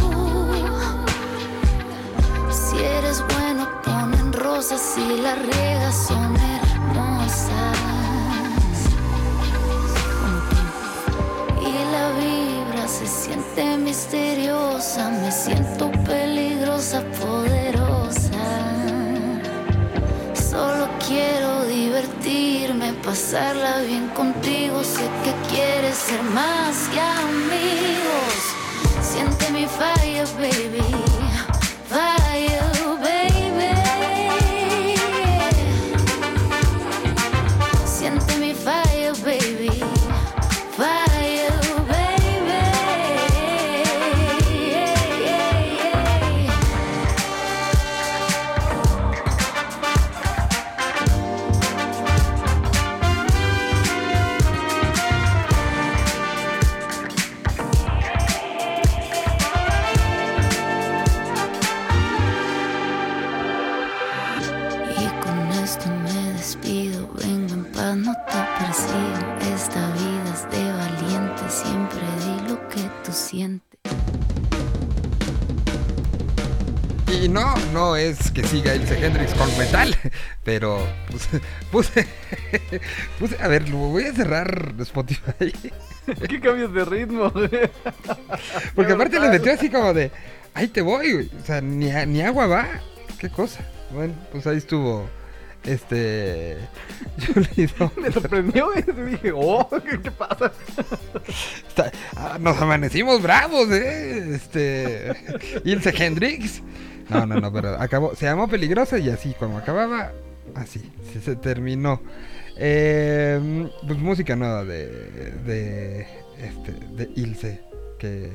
Si 2.52 2.78
eres 2.78 3.24
bueno, 3.34 3.68
ponen 3.84 4.32
rosas, 4.34 4.80
si 4.80 5.20
las 5.20 5.40
riegas 5.40 5.96
son 6.08 6.36
hermosas. 6.56 7.78
Y 11.60 11.74
la 11.94 12.06
vibra 12.20 12.88
se 12.88 13.08
siente 13.08 13.76
misteriosa, 13.78 15.10
me 15.10 15.32
siento 15.32 15.92
peligrosa, 16.06 17.02
poderosa. 17.20 18.44
Solo 20.36 20.88
quiero 21.08 21.57
pasarla 23.08 23.80
bien 23.84 24.10
contigo. 24.10 24.84
Sé 24.84 25.08
que 25.24 25.34
quieres 25.50 25.96
ser 25.96 26.22
más 26.24 26.90
que 26.90 27.00
amigos. 27.00 28.40
Siente 29.02 29.50
mi 29.52 29.66
fire, 29.66 30.28
baby. 30.38 31.07
Que 78.38 78.44
siga 78.48 78.76
Ilse 78.76 79.04
Hendrix 79.04 79.34
con 79.34 79.58
metal, 79.58 79.96
pero 80.44 80.78
puse, 81.10 81.42
puse, 81.72 82.08
puse- 83.20 83.38
a 83.42 83.48
ver, 83.48 83.68
lo 83.68 83.78
voy 83.78 84.04
a 84.04 84.14
cerrar 84.14 84.76
Spotify, 84.80 85.52
¿Qué 86.30 86.40
cambios 86.40 86.72
de 86.72 86.86
ritmo? 86.86 87.34
porque 88.76 88.94
aparte 88.94 89.20
le 89.20 89.30
metió 89.30 89.52
así 89.52 89.72
como 89.72 89.92
de, 89.92 90.12
ahí 90.54 90.68
te 90.68 90.82
voy, 90.82 91.14
güey. 91.14 91.32
o 91.42 91.46
sea, 91.48 91.62
ni, 91.62 91.88
ni 92.06 92.22
agua 92.22 92.46
va, 92.46 92.68
qué 93.18 93.28
cosa. 93.30 93.66
Bueno, 93.90 94.14
pues 94.32 94.46
ahí 94.46 94.58
estuvo, 94.58 95.10
este, 95.64 96.58
Julie 97.26 97.50
Me 97.58 97.66
Doppler. 97.80 98.14
sorprendió 98.14 98.70
y 98.78 98.82
dije, 99.10 99.32
oh, 99.34 99.68
¿qué, 99.84 100.00
qué 100.00 100.12
pasa? 100.12 100.52
Está- 101.68 101.92
ah, 102.16 102.38
nos 102.40 102.62
amanecimos 102.62 103.20
bravos, 103.20 103.68
eh, 103.72 104.36
este, 104.36 105.12
Ilse 105.66 105.92
Hendrix. 105.98 106.62
No, 107.10 107.26
no, 107.26 107.40
no, 107.40 107.52
pero 107.54 107.80
acabó, 107.80 108.16
se 108.16 108.26
llamó 108.26 108.48
Peligrosa 108.48 108.98
y 109.00 109.10
así, 109.10 109.34
como 109.40 109.58
acababa, 109.58 110.12
así, 110.56 110.80
sí 111.12 111.20
se 111.22 111.36
terminó. 111.36 112.02
Eh, 112.58 113.70
pues 113.86 114.00
música 114.00 114.36
nueva 114.36 114.66
de, 114.66 115.32
de, 115.46 116.02
este, 116.40 116.72
de 116.96 117.10
Ilse, 117.16 117.62
que, 118.00 118.32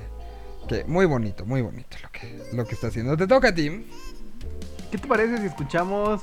que 0.68 0.85
muy 0.85 1.06
bonito, 1.06 1.44
muy 1.44 1.61
bonito 1.61 1.96
lo 2.02 2.11
que, 2.11 2.42
lo 2.52 2.64
que 2.66 2.74
está 2.74 2.87
haciendo. 2.87 3.16
Te 3.16 3.26
toca 3.26 3.48
a 3.48 3.54
ti. 3.54 3.85
¿Qué 4.90 4.98
te 4.98 5.06
parece 5.08 5.38
si 5.38 5.46
escuchamos? 5.46 6.22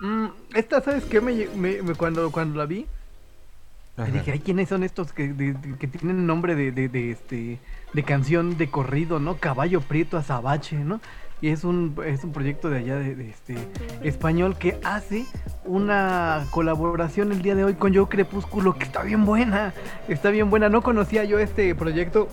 Mm, 0.00 0.26
esta, 0.54 0.82
¿sabes 0.82 1.04
qué? 1.04 1.20
Me, 1.20 1.46
me- 1.56 1.82
me- 1.82 1.94
cuando, 1.94 2.30
cuando 2.30 2.58
la 2.58 2.66
vi, 2.66 2.86
y 3.96 4.10
dije, 4.10 4.32
ay, 4.32 4.40
¿quiénes 4.40 4.68
son 4.68 4.82
estos 4.82 5.12
que, 5.12 5.28
de- 5.32 5.52
de- 5.54 5.78
que 5.78 5.86
tienen 5.86 6.26
nombre 6.26 6.56
de, 6.56 6.72
de, 6.72 6.88
de, 6.88 7.12
este, 7.12 7.58
de 7.92 8.02
canción 8.02 8.58
de 8.58 8.68
corrido, 8.68 9.20
¿no? 9.20 9.36
Caballo 9.38 9.80
Prieto 9.80 10.18
Azabache, 10.18 10.76
¿no? 10.76 11.00
Y 11.40 11.48
es 11.48 11.64
un, 11.64 11.94
es 12.06 12.24
un 12.24 12.32
proyecto 12.32 12.70
de 12.70 12.78
allá 12.78 12.96
de, 12.96 13.14
de 13.14 13.28
este 13.28 13.56
español 14.02 14.56
que 14.56 14.78
hace 14.82 15.26
una 15.66 16.46
colaboración 16.50 17.32
el 17.32 17.42
día 17.42 17.54
de 17.54 17.64
hoy 17.64 17.74
con 17.74 17.92
Yo 17.92 18.08
Crepúsculo, 18.08 18.74
que 18.78 18.84
está 18.84 19.02
bien 19.02 19.26
buena, 19.26 19.74
está 20.08 20.30
bien 20.30 20.48
buena. 20.48 20.68
No 20.70 20.80
conocía 20.82 21.24
yo 21.24 21.38
este 21.38 21.74
proyecto 21.74 22.28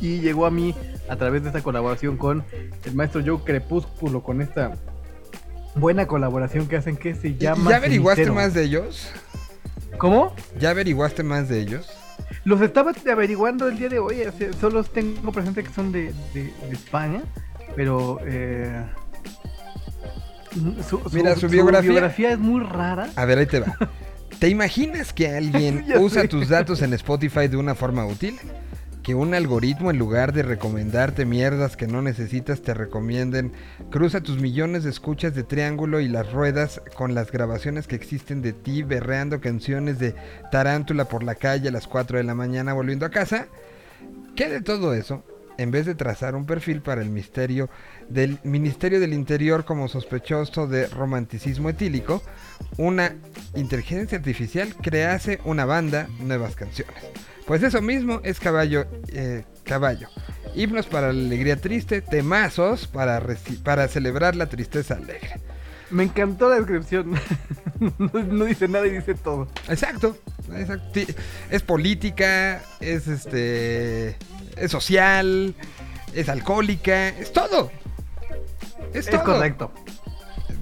y 0.00 0.20
llegó 0.20 0.46
a 0.46 0.50
mí 0.50 0.74
a 1.10 1.16
través 1.16 1.42
de 1.42 1.48
esta 1.48 1.60
colaboración 1.62 2.16
con 2.16 2.44
el 2.84 2.94
maestro 2.94 3.20
Joe 3.24 3.40
Crepúsculo, 3.44 4.22
con 4.22 4.40
esta 4.40 4.72
buena 5.74 6.06
colaboración 6.06 6.66
que 6.66 6.76
hacen 6.76 6.96
que 6.96 7.14
se 7.14 7.28
¿Y- 7.28 7.36
llama... 7.36 7.70
¿Ya 7.70 7.76
averiguaste 7.76 8.24
Cenicero. 8.24 8.34
más 8.46 8.54
de 8.54 8.62
ellos? 8.64 9.10
¿Cómo? 9.98 10.34
¿Ya 10.58 10.70
averiguaste 10.70 11.22
más 11.24 11.48
de 11.48 11.60
ellos? 11.60 11.90
Los 12.44 12.60
estaba 12.62 12.92
averiguando 13.10 13.68
el 13.68 13.76
día 13.78 13.88
de 13.90 13.98
hoy, 13.98 14.22
solo 14.60 14.82
tengo 14.84 15.30
presente 15.32 15.62
que 15.62 15.72
son 15.72 15.92
de, 15.92 16.14
de- 16.32 16.44
de 16.68 16.72
España, 16.72 17.22
pero... 17.78 18.18
eh, 18.26 18.84
su, 20.88 21.00
Mira, 21.12 21.36
su 21.36 21.48
biografía- 21.48 21.90
biografía 21.90 22.32
es 22.32 22.38
muy 22.38 22.60
rara. 22.64 23.08
A 23.14 23.24
ver, 23.24 23.38
ahí 23.38 23.46
te 23.46 23.60
va. 23.60 23.76
¿Te 24.40 24.48
imaginas 24.48 25.12
que 25.12 25.28
alguien 25.28 25.84
usa 26.00 26.22
sé. 26.22 26.28
tus 26.28 26.48
datos 26.48 26.82
en 26.82 26.92
Spotify 26.94 27.46
de 27.46 27.56
una 27.56 27.76
forma 27.76 28.04
útil? 28.04 28.36
Que 29.04 29.14
un 29.14 29.32
algoritmo, 29.34 29.90
en 29.92 29.98
lugar 29.98 30.32
de 30.32 30.42
recomendarte 30.42 31.24
mierdas 31.24 31.76
que 31.76 31.86
no 31.86 32.02
necesitas, 32.02 32.60
te 32.62 32.74
recomienden. 32.74 33.52
Cruza 33.90 34.20
tus 34.20 34.40
millones 34.40 34.82
de 34.84 34.90
escuchas 34.90 35.34
de 35.34 35.44
triángulo 35.44 36.00
y 36.00 36.08
las 36.08 36.32
ruedas 36.32 36.82
con 36.96 37.14
las 37.14 37.30
grabaciones 37.30 37.86
que 37.86 37.94
existen 37.96 38.42
de 38.42 38.52
ti 38.52 38.82
berreando 38.82 39.40
canciones 39.40 39.98
de 40.00 40.14
tarántula 40.50 41.04
por 41.06 41.22
la 41.22 41.36
calle 41.36 41.68
a 41.68 41.72
las 41.72 41.86
4 41.86 42.18
de 42.18 42.24
la 42.24 42.34
mañana 42.34 42.72
volviendo 42.72 43.06
a 43.06 43.10
casa. 43.10 43.46
¿Qué 44.34 44.48
de 44.48 44.60
todo 44.60 44.92
eso? 44.92 45.22
En 45.58 45.72
vez 45.72 45.86
de 45.86 45.96
trazar 45.96 46.36
un 46.36 46.46
perfil 46.46 46.82
para 46.82 47.02
el 47.02 47.10
misterio 47.10 47.68
del 48.08 48.38
Ministerio 48.44 49.00
del 49.00 49.12
Interior 49.12 49.64
como 49.64 49.88
sospechoso 49.88 50.68
de 50.68 50.86
romanticismo 50.86 51.68
etílico, 51.68 52.22
una 52.76 53.16
inteligencia 53.56 54.18
artificial 54.18 54.74
crease 54.76 55.40
una 55.44 55.64
banda, 55.64 56.08
nuevas 56.20 56.54
canciones. 56.54 57.02
Pues 57.44 57.62
eso 57.64 57.82
mismo 57.82 58.20
es 58.22 58.38
caballo, 58.38 58.86
eh, 59.08 59.44
caballo. 59.64 60.08
Himnos 60.54 60.86
para 60.86 61.12
la 61.12 61.20
alegría 61.24 61.56
triste, 61.56 62.02
temazos 62.02 62.86
para, 62.86 63.20
para 63.64 63.88
celebrar 63.88 64.36
la 64.36 64.46
tristeza 64.46 64.94
alegre. 64.94 65.40
Me 65.90 66.04
encantó 66.04 66.48
la 66.48 66.56
descripción. 66.56 67.12
no, 67.98 68.08
no 68.24 68.44
dice 68.44 68.68
nada 68.68 68.86
y 68.86 68.90
dice 68.90 69.14
todo. 69.14 69.48
Exacto, 69.68 70.16
exacto. 70.54 71.00
Es 71.50 71.62
política, 71.62 72.62
es 72.80 73.06
este, 73.08 74.16
es 74.56 74.70
social, 74.70 75.54
es 76.14 76.28
alcohólica, 76.28 77.08
es 77.08 77.32
todo. 77.32 77.70
Es, 78.92 79.06
Es 79.06 79.10
todo. 79.10 79.24
correcto. 79.24 79.72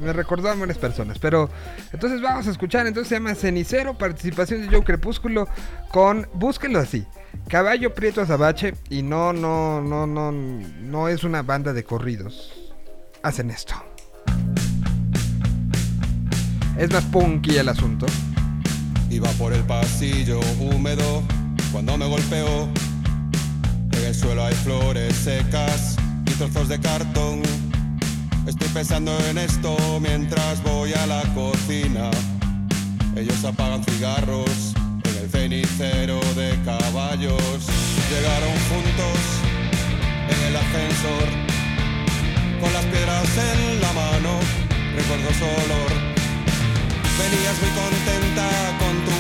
Me 0.00 0.12
recordó 0.12 0.50
a 0.50 0.54
varias 0.54 0.76
personas, 0.76 1.18
pero 1.18 1.48
entonces 1.90 2.20
vamos 2.20 2.46
a 2.46 2.50
escuchar. 2.50 2.86
Entonces 2.86 3.08
se 3.08 3.14
llama 3.14 3.34
Cenicero, 3.34 3.96
participación 3.96 4.60
de 4.60 4.68
Joe 4.68 4.84
Crepúsculo 4.84 5.48
con, 5.90 6.28
búsquenlo 6.34 6.78
así, 6.80 7.06
Caballo 7.48 7.94
Prieto 7.94 8.20
Azabache 8.20 8.74
y 8.90 9.02
no, 9.02 9.32
no, 9.32 9.80
no, 9.80 10.06
no, 10.06 10.32
no 10.32 11.08
es 11.08 11.24
una 11.24 11.42
banda 11.42 11.72
de 11.72 11.82
corridos. 11.84 12.52
Hacen 13.22 13.50
esto. 13.50 13.74
Es 16.78 16.92
más 16.92 17.04
punky 17.04 17.56
el 17.56 17.70
asunto. 17.70 18.06
Iba 19.10 19.30
por 19.32 19.54
el 19.54 19.62
pasillo 19.62 20.40
húmedo 20.60 21.22
cuando 21.72 21.96
me 21.96 22.06
golpeó. 22.06 22.68
En 23.92 24.04
el 24.04 24.14
suelo 24.14 24.44
hay 24.44 24.54
flores 24.56 25.14
secas 25.16 25.96
y 26.26 26.30
trozos 26.32 26.68
de 26.68 26.78
cartón. 26.78 27.40
Estoy 28.46 28.68
pensando 28.68 29.16
en 29.30 29.38
esto 29.38 29.74
mientras 30.00 30.62
voy 30.62 30.92
a 30.92 31.06
la 31.06 31.22
cocina. 31.34 32.10
Ellos 33.16 33.42
apagan 33.44 33.82
cigarros 33.82 34.74
en 35.04 35.22
el 35.22 35.30
cenicero 35.30 36.20
de 36.34 36.58
caballos. 36.64 37.66
Llegaron 38.10 38.52
juntos 38.68 39.18
en 40.28 40.46
el 40.48 40.56
ascensor 40.56 41.28
con 42.60 42.72
las 42.74 42.84
piedras 42.84 43.28
en 43.38 43.80
la 43.80 43.92
mano. 43.94 44.38
Recuerdo 44.94 45.32
su 45.38 45.44
olor. 45.44 46.15
Venías 47.18 47.58
muy 47.60 47.70
contenta 47.70 48.48
con 48.78 48.94
tu 49.06 49.15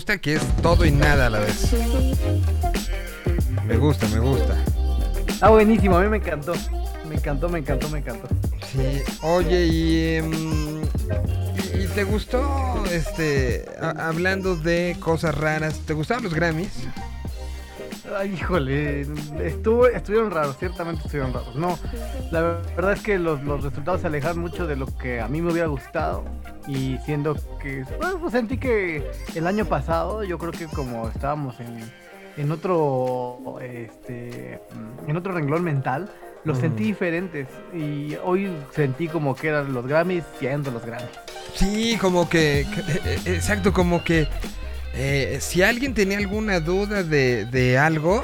gusta 0.00 0.16
que 0.16 0.36
es 0.36 0.42
todo 0.62 0.86
y 0.86 0.90
nada 0.92 1.26
a 1.26 1.30
la 1.30 1.40
vez. 1.40 1.74
Me 3.66 3.76
gusta, 3.76 4.08
me 4.08 4.18
gusta. 4.18 4.56
Ah, 5.42 5.50
buenísimo, 5.50 5.98
a 5.98 6.00
mí 6.00 6.08
me 6.08 6.16
encantó. 6.16 6.54
Me 7.06 7.16
encantó, 7.16 7.50
me 7.50 7.58
encantó, 7.58 7.90
me 7.90 7.98
encantó. 7.98 8.26
Sí, 8.72 9.02
oye, 9.20 9.66
y, 9.66 10.16
y, 10.16 11.82
y 11.82 11.86
te 11.94 12.04
gustó, 12.04 12.82
este, 12.90 13.66
a- 13.78 14.08
hablando 14.08 14.56
de 14.56 14.96
cosas 15.00 15.34
raras, 15.34 15.80
¿te 15.80 15.92
gustaron 15.92 16.24
los 16.24 16.32
Grammys? 16.32 16.70
Ay, 18.18 18.32
híjole, 18.32 19.02
estuvo, 19.44 19.86
estuvieron 19.86 20.30
raros, 20.30 20.56
ciertamente 20.58 21.02
estuvieron 21.04 21.34
raros. 21.34 21.54
No, 21.56 21.78
la 22.30 22.40
verdad 22.74 22.94
es 22.94 23.02
que 23.02 23.18
los, 23.18 23.42
los 23.42 23.62
resultados 23.62 24.00
se 24.00 24.06
alejaron 24.06 24.38
mucho 24.38 24.66
de 24.66 24.76
lo 24.76 24.86
que 24.96 25.20
a 25.20 25.28
mí 25.28 25.42
me 25.42 25.52
hubiera 25.52 25.68
gustado. 25.68 26.24
Y 26.70 26.98
siendo 27.04 27.34
que, 27.60 27.84
bueno, 28.00 28.18
pues 28.20 28.30
sentí 28.32 28.56
que 28.56 29.02
el 29.34 29.46
año 29.48 29.64
pasado, 29.64 30.22
yo 30.22 30.38
creo 30.38 30.52
que 30.52 30.66
como 30.66 31.08
estábamos 31.08 31.58
en, 31.58 31.80
en 32.36 32.52
otro, 32.52 33.58
este, 33.60 34.60
en 35.08 35.16
otro 35.16 35.32
renglón 35.32 35.64
mental, 35.64 36.08
los 36.44 36.58
sentí 36.58 36.84
diferentes. 36.84 37.48
Y 37.74 38.14
hoy 38.24 38.50
sentí 38.72 39.08
como 39.08 39.34
que 39.34 39.48
eran 39.48 39.72
los 39.74 39.84
Grammys 39.84 40.22
siendo 40.38 40.70
los 40.70 40.84
Grammys. 40.86 41.10
Sí, 41.56 41.98
como 42.00 42.28
que, 42.28 42.64
que- 42.72 42.80
eh, 42.92 43.18
eh, 43.26 43.34
exacto, 43.34 43.72
como 43.72 44.04
que 44.04 44.28
eh, 44.94 45.38
si 45.40 45.62
alguien 45.62 45.92
tenía 45.92 46.18
alguna 46.18 46.60
duda 46.60 47.02
de, 47.02 47.46
de 47.46 47.78
algo, 47.78 48.22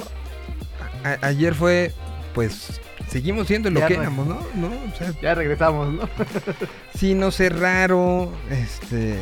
a- 1.05 1.27
ayer 1.27 1.53
fue, 1.55 1.93
pues, 2.33 2.81
seguimos 3.09 3.47
siendo 3.47 3.71
lo 3.71 3.81
Ya 3.81 3.87
que 3.89 3.95
éramos, 3.95 4.27
¿no? 4.27 4.41
¿no? 4.55 4.67
O 4.69 4.97
sea, 4.97 5.13
Ya 5.23 5.35
regresamos, 5.35 5.93
¿no? 5.93 6.09
Sí, 6.99 7.15
no 7.15 7.31
sé, 7.31 7.49
raro. 7.49 8.33
Este. 8.51 9.15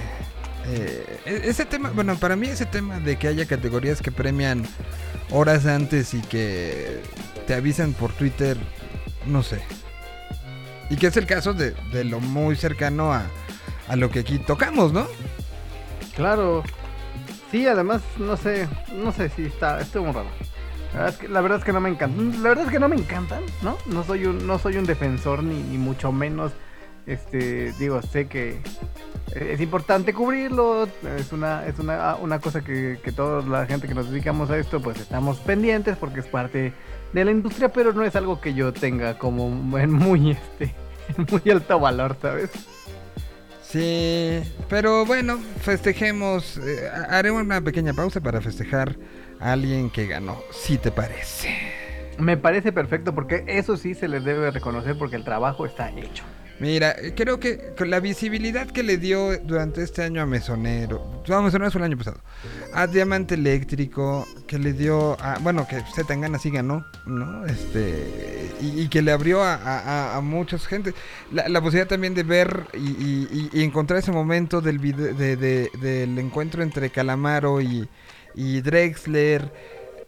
eh, 0.67 1.21
e- 1.27 1.43
ese 1.45 1.65
tema, 1.65 1.91
bueno, 1.91 2.17
para 2.17 2.37
mí 2.37 2.49
ese 2.49 2.67
tema 2.67 3.01
de 3.01 3.17
que 3.17 3.29
haya 3.29 3.47
categorías 3.47 4.01
que 4.01 4.11
premian 4.13 4.65
horas 5.31 5.67
antes 5.67 6.15
y 6.15 6.21
que 6.21 7.01
te 7.47 7.55
avisan 7.55 7.93
por 7.93 8.13
Twitter, 8.13 8.57
no 9.27 9.43
sé. 9.43 9.61
Y 10.91 10.97
que 10.97 11.07
es 11.09 11.17
el 11.17 11.27
caso 11.27 11.55
de, 11.55 11.73
de 11.93 12.05
lo 12.05 12.21
muy 12.21 12.57
cercano 12.57 13.13
a, 13.13 13.27
a 13.89 13.97
lo 13.97 14.11
que 14.11 14.21
aquí 14.21 14.39
tocamos, 14.39 14.93
¿no? 14.93 15.07
Claro. 16.15 16.63
Sí, 17.51 17.67
además, 17.67 18.03
no 18.19 18.37
sé, 18.37 18.69
no 18.95 19.13
sé 19.13 19.29
si 19.31 19.45
está, 19.45 19.81
estuvo 19.81 20.05
muy 20.07 20.13
raro. 20.15 20.29
La 20.95 21.01
verdad, 21.01 21.09
es 21.09 21.17
que, 21.19 21.29
la 21.29 21.41
verdad 21.41 21.59
es 21.59 21.65
que 21.65 21.73
no 21.73 21.81
me 21.81 21.89
encantan. 21.91 22.43
La 22.43 22.49
verdad 22.51 22.65
es 22.67 22.71
que 22.71 22.79
no 22.79 22.89
me 22.89 22.97
encantan, 22.97 23.43
¿no? 23.63 23.77
No 23.87 24.05
soy 24.05 24.27
un, 24.27 24.47
no 24.47 24.59
soy 24.59 24.77
un 24.77 24.85
defensor 24.87 25.43
ni, 25.43 25.61
ni 25.63 25.77
mucho 25.79 26.13
menos. 26.13 26.53
Este, 27.07 27.73
digo, 27.79 28.01
sé 28.01 28.29
que 28.29 28.61
es 29.35 29.61
importante 29.61 30.15
cubrirlo. 30.15 30.89
Es 31.19 31.33
una, 31.33 31.67
es 31.67 31.79
una, 31.81 32.15
una 32.17 32.39
cosa 32.39 32.63
que, 32.63 32.99
que 33.03 33.11
toda 33.13 33.43
la 33.43 33.67
gente 33.67 33.89
que 33.89 33.95
nos 33.95 34.09
dedicamos 34.11 34.51
a 34.51 34.57
esto, 34.59 34.81
pues 34.81 34.99
estamos 35.01 35.39
pendientes 35.41 35.97
porque 35.97 36.21
es 36.21 36.27
parte 36.27 36.73
de 37.13 37.25
la 37.25 37.31
industria, 37.33 37.71
pero 37.73 37.93
no 37.93 38.05
es 38.05 38.15
algo 38.17 38.41
que 38.41 38.55
yo 38.55 38.73
tenga 38.73 39.19
como 39.19 39.77
en 39.79 39.93
muy, 39.93 40.31
este, 40.31 40.75
muy 41.31 41.51
alto 41.51 41.79
valor, 41.81 42.17
¿sabes? 42.23 42.51
Sí, 43.63 44.41
pero 44.69 45.05
bueno, 45.05 45.39
festejemos. 45.61 46.59
eh, 46.59 46.89
ha- 46.89 47.19
haremos 47.19 47.43
una 47.43 47.61
pequeña 47.61 47.93
pausa 47.93 48.21
para 48.21 48.41
festejar 48.41 48.97
alguien 49.41 49.91
que 49.91 50.07
ganó, 50.07 50.41
si 50.51 50.79
te 50.79 50.91
parece. 50.91 51.57
Me 52.19 52.37
parece 52.37 52.73
perfecto 52.73 53.15
porque 53.15 53.45
eso 53.49 53.77
sí 53.77 53.95
se 53.95 54.09
les 54.09 54.25
debe 54.25 54.51
reconocer 54.51 54.97
porque 54.99 55.17
el 55.17 55.25
trabajo 55.25 55.67
está 55.67 55.91
hecho. 55.91 56.25
Mira, 56.61 56.95
creo 57.17 57.41
que 57.41 57.75
con 57.77 57.91
la 57.91 57.99
visibilidad 57.99 58.69
que 58.69 58.85
le 58.85 58.97
dio 58.97 59.37
durante 59.41 59.83
este 59.83 60.05
año 60.05 60.23
a 60.23 60.27
Mesonero, 60.27 61.25
no, 61.27 61.43
Mesonero 61.43 61.69
fue 61.73 61.81
el 61.81 61.87
año 61.87 61.99
pasado, 61.99 62.21
a 62.73 62.87
Diamante 62.87 63.35
Eléctrico, 63.35 64.25
que 64.47 64.61
le 64.61 64.73
dio 64.73 65.21
a, 65.21 65.39
bueno, 65.41 65.67
que 65.67 65.81
Z 65.81 66.05
Tangana 66.07 66.39
sí 66.39 66.51
ganó, 66.51 66.87
¿no? 67.07 67.45
Este, 67.47 68.53
y, 68.61 68.83
y 68.83 68.89
que 68.89 69.03
le 69.03 69.11
abrió 69.11 69.43
a, 69.43 69.55
a, 69.57 70.17
a- 70.17 70.21
muchas 70.21 70.65
gente 70.69 70.95
la, 71.33 71.49
la 71.49 71.61
posibilidad 71.61 71.89
también 71.89 72.15
de 72.15 72.23
ver 72.23 72.67
y, 72.75 73.49
y- 73.53 73.63
encontrar 73.65 73.99
ese 73.99 74.13
momento 74.13 74.61
del, 74.61 74.79
vide- 74.79 75.13
de- 75.13 75.37
de- 75.37 75.71
del 75.81 76.17
encuentro 76.21 76.63
entre 76.63 76.89
Calamaro 76.91 77.61
y, 77.61 77.89
y 78.35 78.61
Drexler. 78.61 79.53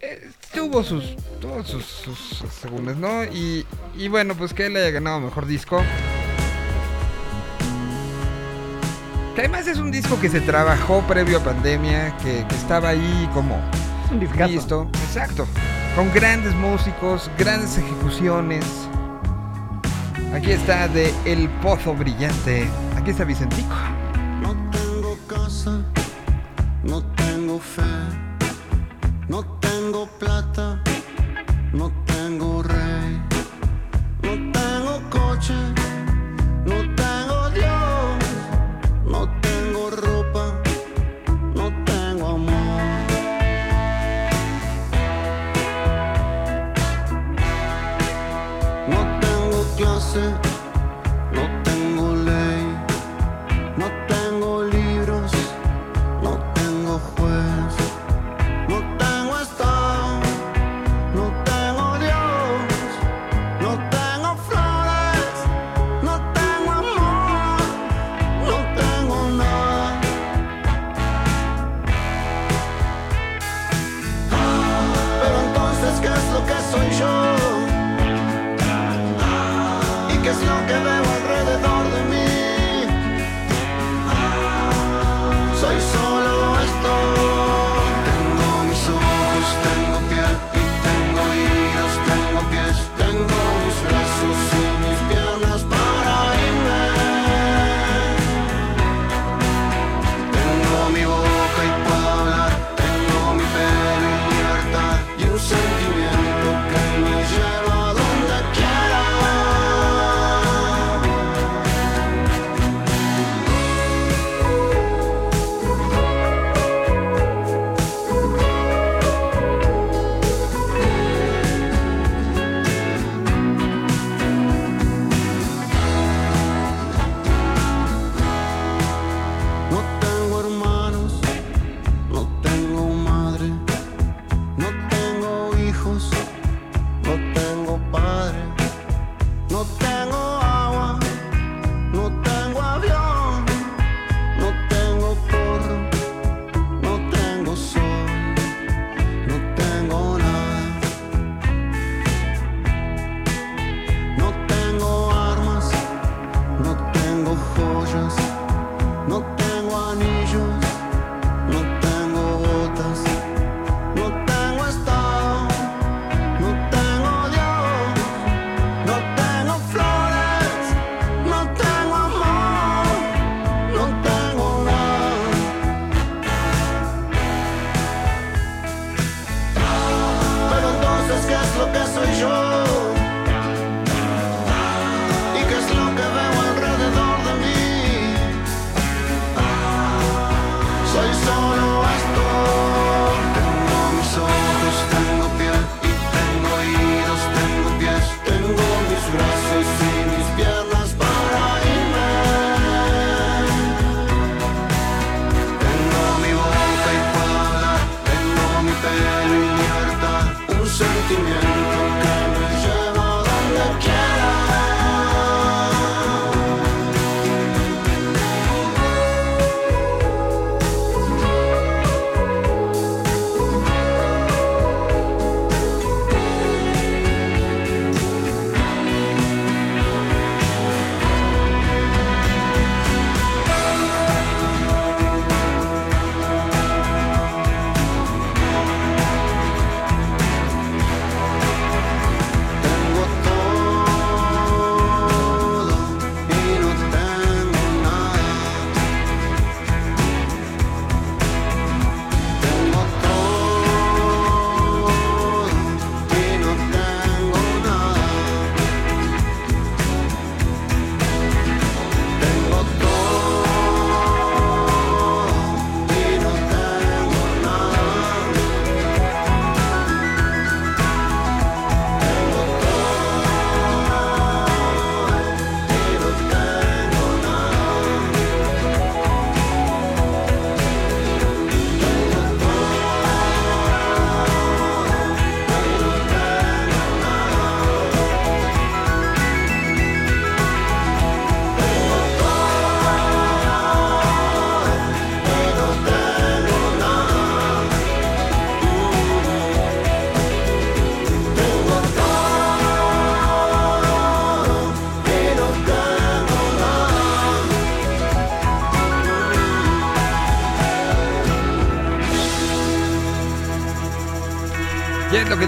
Eh, 0.00 0.30
tuvo 0.54 0.82
sus, 0.84 1.16
tuvo 1.40 1.62
sus, 1.64 1.84
sus, 1.84 2.18
sus 2.18 2.52
segundos, 2.52 2.96
¿no? 2.96 3.24
Y, 3.24 3.66
y 3.96 4.08
bueno, 4.08 4.34
pues 4.34 4.52
que 4.54 4.66
él 4.66 4.76
haya 4.76 4.90
ganado 4.90 5.20
mejor 5.20 5.46
disco. 5.46 5.82
Que 9.34 9.42
además 9.42 9.66
es 9.66 9.78
un 9.78 9.90
disco 9.90 10.18
que 10.18 10.30
se 10.30 10.40
trabajó 10.40 11.02
previo 11.02 11.38
a 11.38 11.44
pandemia, 11.44 12.16
que, 12.18 12.46
que 12.48 12.54
estaba 12.54 12.90
ahí 12.90 13.28
como 13.34 13.56
Es 14.06 14.10
un 14.12 14.20
discazo. 14.20 14.48
listo. 14.50 14.90
Exacto. 15.04 15.46
Con 15.94 16.12
grandes 16.12 16.54
músicos, 16.54 17.30
grandes 17.38 17.76
ejecuciones. 17.76 18.64
Aquí 20.32 20.52
está 20.52 20.88
de 20.88 21.12
El 21.24 21.48
Pozo 21.62 21.94
Brillante. 21.94 22.68
Aquí 22.96 23.10
está 23.10 23.24
Vicentico. 23.24 23.74
No 24.40 24.54
tengo 24.70 25.18
casa, 25.26 25.82
no 26.82 27.02
tengo 27.56 27.60
fe, 27.60 27.82
no 29.28 29.42
tengo 29.60 30.06
plata, 30.18 30.82
no 31.72 31.88
tengo 31.88 32.05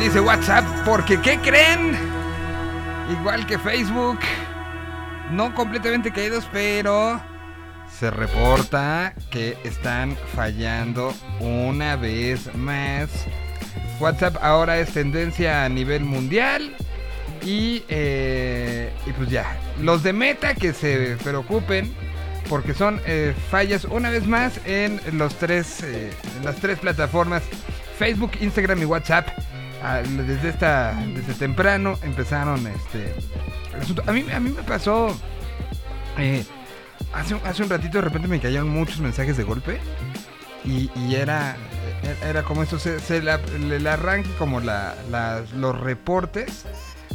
Y 0.08 0.10
es 0.10 0.14
lo 0.14 0.22
que 0.22 0.30
dice 0.32 0.40
WhatsApp, 0.40 0.64
porque 0.86 1.20
¿qué 1.20 1.38
creen? 1.38 1.94
Igual 3.10 3.46
que 3.46 3.58
Facebook, 3.58 4.18
no 5.30 5.54
completamente 5.54 6.10
caídos, 6.10 6.48
pero 6.50 7.20
se 7.98 8.10
reporta 8.10 9.12
que 9.30 9.58
están 9.64 10.16
fallando 10.34 11.12
una 11.40 11.96
vez 11.96 12.54
más. 12.54 13.10
WhatsApp 14.00 14.36
ahora 14.40 14.78
es 14.78 14.94
tendencia 14.94 15.66
a 15.66 15.68
nivel 15.68 16.04
mundial. 16.04 16.74
Y, 17.42 17.84
eh, 17.90 18.90
pues 19.14 19.28
ya, 19.28 19.58
los 19.82 20.02
de 20.02 20.14
Meta 20.14 20.54
que 20.54 20.72
se 20.72 21.18
preocupen 21.22 21.92
porque 22.48 22.72
son 22.72 22.98
eh, 23.04 23.34
fallas 23.50 23.84
una 23.84 24.08
vez 24.08 24.26
más 24.26 24.58
en 24.64 25.00
los 25.18 25.34
tres, 25.34 25.82
eh, 25.82 26.10
en 26.38 26.44
las 26.46 26.56
tres 26.56 26.78
plataformas 26.78 27.42
Facebook, 27.98 28.30
Instagram 28.40 28.80
y 28.80 28.84
WhatsApp. 28.86 29.28
Desde 30.26 30.48
esta, 30.48 30.92
desde 31.14 31.34
temprano 31.34 31.98
empezaron 32.02 32.66
este. 32.66 33.14
A 34.06 34.12
mí, 34.12 34.24
a 34.32 34.40
mí 34.40 34.50
me 34.50 34.62
pasó 34.62 35.16
eh, 36.18 36.44
hace, 37.12 37.36
hace 37.44 37.62
un 37.62 37.68
ratito 37.70 37.98
de 37.98 38.02
repente 38.02 38.26
me 38.26 38.40
cayeron 38.40 38.68
muchos 38.68 38.98
mensajes 39.00 39.36
de 39.36 39.44
golpe 39.44 39.78
y, 40.64 40.90
y 40.96 41.14
era 41.14 41.56
era 42.24 42.42
como 42.42 42.62
esto 42.62 42.78
se, 42.78 43.22
la- 43.22 43.40
arranque 43.92 44.30
como 44.38 44.60
la, 44.60 44.94
los 45.54 45.78
reportes 45.80 46.64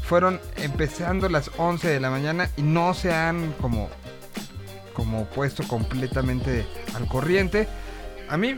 fueron 0.03 0.39
empezando 0.57 1.27
las 1.29 1.51
11 1.57 1.87
de 1.87 1.99
la 1.99 2.09
mañana 2.09 2.49
y 2.55 2.61
no 2.61 2.93
se 2.93 3.13
han 3.13 3.51
como 3.61 3.89
como 4.93 5.25
puesto 5.25 5.63
completamente 5.67 6.65
al 6.95 7.07
corriente. 7.07 7.67
A 8.29 8.37
mí, 8.37 8.55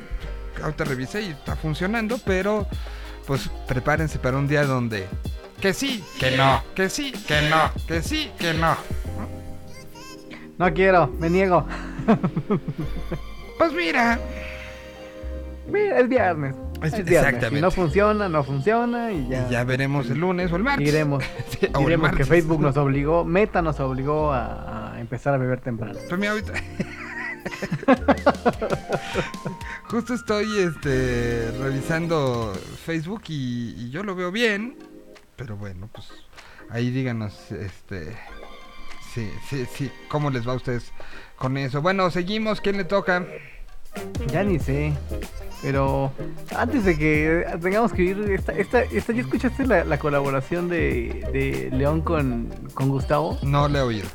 ahorita 0.62 0.84
revisé 0.84 1.22
y 1.22 1.30
está 1.30 1.56
funcionando, 1.56 2.20
pero 2.26 2.68
pues 3.28 3.50
prepárense 3.68 4.20
para 4.20 4.38
un 4.38 4.48
día 4.48 4.66
donde 4.66 5.08
que 5.62 5.74
sí, 5.74 6.04
que 6.20 6.36
no, 6.38 6.62
que 6.76 6.90
sí, 6.90 7.12
que 7.12 7.50
no, 7.50 7.72
que 7.88 8.02
sí, 8.02 8.30
que 8.38 8.54
no. 8.54 8.76
No 10.58 10.74
quiero, 10.74 11.08
me 11.20 11.30
niego. 11.30 11.66
Pues 13.58 13.74
mira, 13.74 14.20
Mira, 15.68 16.00
es 16.00 16.08
viernes. 16.08 16.56
Es- 16.84 16.94
Es, 16.94 17.06
viernes. 17.06 17.14
exactamente. 17.18 17.56
Si 17.56 17.62
no 17.62 17.72
funciona, 17.72 18.30
no 18.30 18.44
funciona 18.44 19.12
y 19.12 19.28
ya. 19.30 19.48
y 19.48 19.52
ya 19.52 19.64
veremos 19.64 20.10
el 20.12 20.20
lunes 20.20 20.52
o 20.52 20.56
el 20.58 20.64
martes. 20.64 20.86
Diremos, 20.86 21.24
Sí, 21.50 21.68
o 21.74 21.80
el 21.80 21.86
diremos 21.86 22.12
que. 22.12 22.26
Facebook 22.26 22.62
nos 22.62 22.78
obligó, 22.78 23.26
Meta 23.26 23.62
nos 23.62 23.80
obligó 23.80 24.32
a, 24.32 24.94
a 24.94 25.00
empezar 25.00 25.34
a 25.34 25.38
beber 25.38 25.62
temprano. 25.62 25.98
Pues 26.08 26.20
mira, 26.20 26.34
ahorita. 26.34 26.54
Justo 29.90 30.14
estoy 30.14 30.60
este 30.60 31.52
revisando 31.60 32.54
Facebook 32.86 33.24
y, 33.28 33.90
yo 33.90 34.04
lo 34.04 34.16
veo 34.16 34.32
bien. 34.32 34.78
Pero 35.36 35.58
bueno, 35.58 35.90
pues 35.92 36.08
ahí 36.70 36.90
díganos 36.90 37.52
este 37.52 38.18
sí, 39.14 39.30
sí, 39.50 39.66
sí, 39.74 39.92
cómo 40.08 40.30
les 40.30 40.48
va 40.48 40.54
a 40.54 40.56
ustedes 40.56 40.94
con 41.36 41.58
eso. 41.58 41.82
Bueno, 41.82 42.10
seguimos, 42.10 42.62
¿quién 42.62 42.78
le 42.78 42.86
toca? 42.86 43.28
Ya 44.32 44.44
ni 44.44 44.60
sé. 44.60 44.94
Pero 45.62 46.12
antes 46.56 46.86
de 46.86 46.96
que 46.96 47.44
tengamos 47.60 47.92
que 47.92 48.04
ir, 48.04 48.20
esta, 48.30 48.52
esta, 48.52 48.82
esta 48.84 49.14
¿ya 49.14 49.22
escuchaste 49.22 49.66
la, 49.66 49.84
la 49.84 49.98
colaboración 49.98 50.70
de, 50.70 51.26
de 51.34 51.76
León 51.76 52.02
con, 52.02 52.54
con 52.76 52.90
Gustavo? 52.90 53.40
No 53.42 53.68
le 53.68 53.80
he 53.80 53.82
oído. 53.82 54.08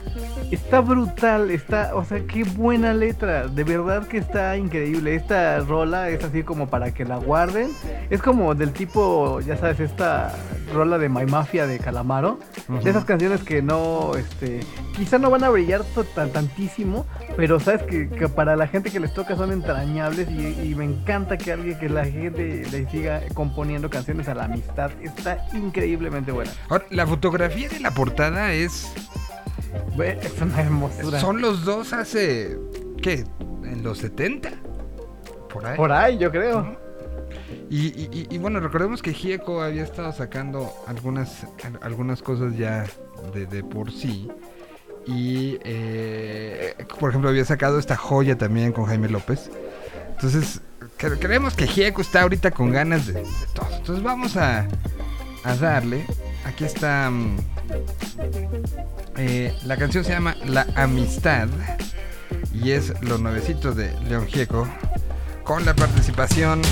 Está 0.52 0.80
brutal, 0.80 1.50
está, 1.50 1.96
o 1.96 2.04
sea, 2.04 2.24
qué 2.24 2.44
buena 2.44 2.94
letra, 2.94 3.48
de 3.48 3.64
verdad 3.64 4.06
que 4.06 4.18
está 4.18 4.56
increíble. 4.56 5.16
Esta 5.16 5.58
rola 5.60 6.08
es 6.10 6.22
así 6.22 6.44
como 6.44 6.68
para 6.68 6.92
que 6.94 7.04
la 7.04 7.16
guarden. 7.16 7.70
Es 8.10 8.22
como 8.22 8.54
del 8.54 8.72
tipo, 8.72 9.40
ya 9.40 9.56
sabes, 9.56 9.80
esta 9.80 10.32
rola 10.72 10.98
de 10.98 11.08
My 11.08 11.26
Mafia 11.26 11.66
de 11.66 11.80
Calamaro. 11.80 12.38
De 12.68 12.90
esas 12.90 13.04
canciones 13.04 13.42
que 13.42 13.60
no, 13.60 14.12
este, 14.14 14.60
quizá 14.96 15.18
no 15.18 15.30
van 15.30 15.42
a 15.42 15.50
brillar 15.50 15.82
tantísimo, 16.32 17.06
pero 17.36 17.58
sabes 17.58 17.82
que, 17.82 18.08
que 18.08 18.28
para 18.28 18.54
la 18.54 18.68
gente 18.68 18.90
que 18.90 19.00
les 19.00 19.12
toca 19.12 19.34
son 19.34 19.50
entrañables 19.70 20.28
y, 20.30 20.68
y 20.70 20.74
me 20.74 20.84
encanta 20.84 21.38
que 21.38 21.52
alguien, 21.52 21.78
que 21.78 21.88
la 21.88 22.04
gente 22.04 22.62
le 22.70 22.88
siga 22.90 23.22
componiendo 23.34 23.88
canciones 23.90 24.28
a 24.28 24.34
la 24.34 24.44
amistad. 24.44 24.90
Está 25.02 25.46
increíblemente 25.54 26.32
buena. 26.32 26.50
Ahora, 26.68 26.84
la 26.90 27.06
fotografía 27.06 27.68
de 27.68 27.80
la 27.80 27.90
portada 27.92 28.52
es 28.52 28.92
Es 29.98 30.40
una 30.40 30.60
hermosura. 30.60 31.20
son 31.20 31.40
los 31.40 31.64
dos 31.64 31.92
hace 31.92 32.58
¿qué? 33.02 33.24
En 33.64 33.82
los 33.82 33.98
70. 33.98 34.50
Por 35.52 35.66
ahí. 35.66 35.76
Por 35.76 35.92
ahí, 35.92 36.18
yo 36.18 36.30
creo. 36.30 36.76
Y, 37.68 37.86
y- 37.88 38.08
y- 38.12 38.34
y 38.34 38.38
bueno, 38.38 38.58
recordemos 38.60 39.00
que 39.02 39.12
Gieco 39.12 39.62
había 39.62 39.84
estado 39.84 40.12
sacando 40.12 40.72
algunas, 40.86 41.44
al- 41.64 41.78
algunas 41.82 42.22
cosas 42.22 42.56
ya 42.56 42.84
de, 43.32 43.46
de 43.46 43.62
por 43.62 43.92
sí. 43.92 44.28
Y, 45.06 45.58
eh, 45.64 46.74
por 46.98 47.10
ejemplo, 47.10 47.30
había 47.30 47.44
sacado 47.44 47.78
esta 47.78 47.96
joya 47.96 48.36
también 48.38 48.72
con 48.72 48.84
Jaime 48.86 49.08
López. 49.08 49.50
Entonces, 50.12 50.60
cre- 50.98 51.18
creemos 51.18 51.54
que 51.54 51.66
Gieco 51.66 52.02
está 52.02 52.22
ahorita 52.22 52.50
con 52.50 52.70
ganas 52.70 53.06
de, 53.06 53.22
todo. 53.54 53.68
Entonces 53.76 54.04
vamos 54.04 54.36
a, 54.36 54.66
a 55.44 55.54
darle. 55.56 56.04
Aquí 56.44 56.64
está. 56.64 57.10
mm, 57.10 57.36
eh, 59.16 59.54
la 59.64 59.76
canción 59.76 60.04
se 60.04 60.12
llama 60.12 60.36
La 60.44 60.66
Amistad. 60.76 61.48
Y 62.52 62.72
es 62.72 62.92
lo 63.02 63.18
nuevecito 63.18 63.72
de 63.72 63.92
León 64.02 64.26
Gieco. 64.26 64.68
Con 65.44 65.64
la 65.64 65.74
participación 65.74 66.62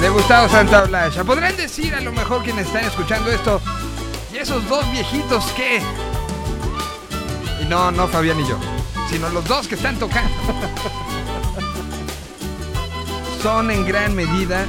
de 0.00 0.08
Gustavo 0.08 0.48
Santaolalla. 0.48 1.22
Podrán 1.24 1.56
decir 1.56 1.94
a 1.94 2.00
lo 2.00 2.12
mejor 2.12 2.42
quienes 2.42 2.66
están 2.66 2.84
escuchando 2.84 3.30
esto. 3.30 3.60
¿Y 4.32 4.38
esos 4.38 4.66
dos 4.66 4.90
viejitos 4.90 5.44
qué? 5.54 5.82
Y 7.60 7.66
no, 7.66 7.90
no 7.90 8.08
Fabián 8.08 8.40
y 8.40 8.48
yo. 8.48 8.56
Sino 9.10 9.28
los 9.28 9.46
dos 9.46 9.68
que 9.68 9.74
están 9.74 9.98
tocando. 9.98 10.32
Son 13.42 13.70
en 13.70 13.84
gran 13.84 14.14
medida 14.14 14.64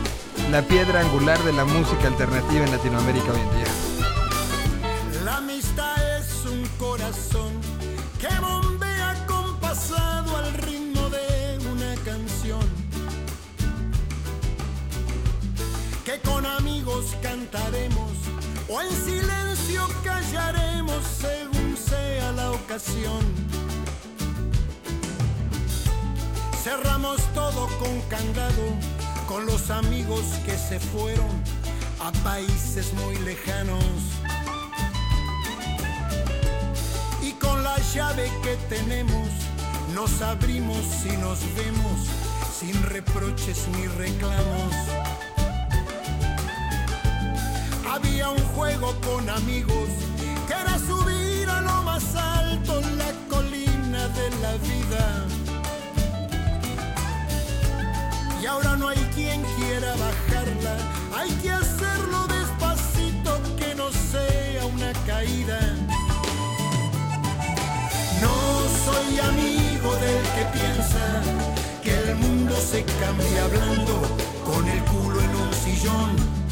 la 0.51 0.63
piedra 0.63 0.99
angular 0.99 1.41
de 1.43 1.53
la 1.53 1.63
música 1.63 2.07
alternativa 2.07 2.65
en 2.65 2.71
Latinoamérica 2.71 3.31
hoy 3.31 3.39
en 3.39 3.55
día. 3.55 3.67
La 5.23 5.37
amistad 5.37 5.95
es 6.19 6.45
un 6.45 6.65
corazón 6.77 7.53
que 8.19 8.27
bombea 8.41 9.25
compasado 9.27 10.35
al 10.35 10.53
ritmo 10.55 11.09
de 11.09 11.57
una 11.71 11.95
canción. 12.03 12.67
Que 16.03 16.19
con 16.19 16.45
amigos 16.45 17.15
cantaremos 17.21 18.11
o 18.67 18.81
en 18.81 18.91
silencio 18.91 19.42
según 21.21 21.77
sea 21.77 22.31
la 22.33 22.51
ocasión. 22.51 23.21
Cerramos 26.63 27.21
todo 27.33 27.67
con 27.79 28.01
candado 28.09 28.63
con 29.27 29.45
los 29.45 29.69
amigos 29.69 30.21
que 30.45 30.57
se 30.57 30.79
fueron 30.79 31.31
a 31.99 32.11
países 32.23 32.93
muy 32.93 33.15
lejanos. 33.17 33.83
Y 37.21 37.31
con 37.33 37.63
la 37.63 37.77
llave 37.93 38.31
que 38.43 38.55
tenemos 38.75 39.27
nos 39.93 40.21
abrimos 40.21 40.85
y 41.05 41.17
nos 41.17 41.39
vemos 41.55 42.07
sin 42.59 42.81
reproches 42.83 43.67
ni 43.75 43.87
reclamos. 43.87 44.73
Había 47.89 48.29
un 48.29 48.43
juego 48.55 48.95
con 49.01 49.29
amigos 49.29 49.89
era 50.51 50.77
subir 50.79 51.49
a 51.49 51.61
lo 51.61 51.83
más 51.83 52.03
alto 52.15 52.81
la 52.97 53.11
colina 53.29 54.07
de 54.09 54.29
la 54.41 54.53
vida. 54.57 55.25
Y 58.41 58.45
ahora 58.45 58.75
no 58.75 58.89
hay 58.89 58.97
quien 59.15 59.41
quiera 59.57 59.91
bajarla, 59.95 60.75
hay 61.15 61.31
que 61.41 61.51
hacerlo 61.51 62.27
despacito 62.27 63.39
que 63.57 63.75
no 63.75 63.89
sea 63.91 64.65
una 64.65 64.91
caída. 65.05 65.59
No 68.21 68.35
soy 68.85 69.19
amigo 69.19 69.95
del 69.95 70.23
que 70.35 70.45
piensa 70.57 71.21
que 71.81 71.93
el 71.93 72.15
mundo 72.15 72.55
se 72.59 72.83
cambia 72.83 73.43
hablando 73.45 74.01
con 74.45 74.67
el 74.67 74.83
culo 74.85 75.21
en 75.21 75.35
un 75.35 75.53
sillón. 75.53 76.42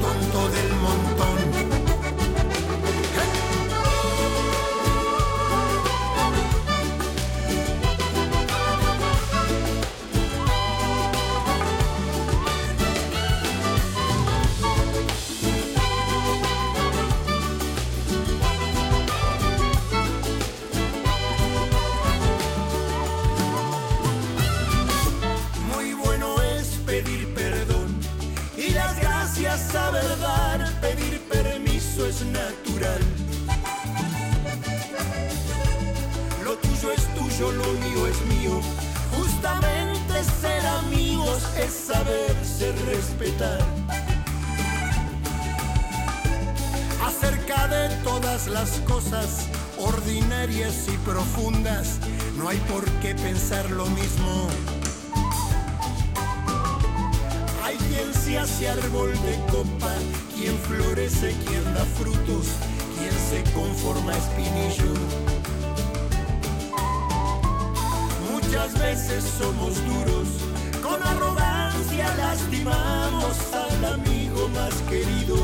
Más 0.00 0.52
del 0.52 0.77
tuyo 37.38 37.52
lo 37.52 37.72
mío 37.72 38.06
es 38.06 38.20
mío. 38.26 38.60
Justamente 39.16 40.24
ser 40.40 40.66
amigos 40.66 41.42
es 41.56 41.72
saberse 41.72 42.72
respetar. 42.86 43.60
Acerca 47.04 47.68
de 47.68 47.94
todas 48.02 48.48
las 48.48 48.70
cosas 48.80 49.46
ordinarias 49.78 50.86
y 50.88 50.96
profundas, 50.98 51.98
no 52.36 52.48
hay 52.48 52.58
por 52.72 52.84
qué 53.00 53.14
pensar 53.14 53.70
lo 53.70 53.86
mismo. 53.86 54.48
Hay 57.64 57.76
quien 57.76 58.12
se 58.14 58.38
hace 58.38 58.68
árbol 58.68 59.12
de 59.12 59.52
copa, 59.52 59.92
quien 60.34 60.56
florece, 60.58 61.36
quien 61.46 61.64
da 61.74 61.84
frutos, 61.98 62.46
quien 62.96 63.12
se 63.30 63.52
conforma 63.52 64.12
espinillo. 64.16 65.37
Veces 68.78 69.24
somos 69.38 69.74
duros, 69.84 70.28
con 70.82 71.02
arrogancia 71.02 72.14
lastimamos 72.16 73.36
al 73.52 73.84
amigo 73.94 74.48
más 74.48 74.74
querido. 74.88 75.36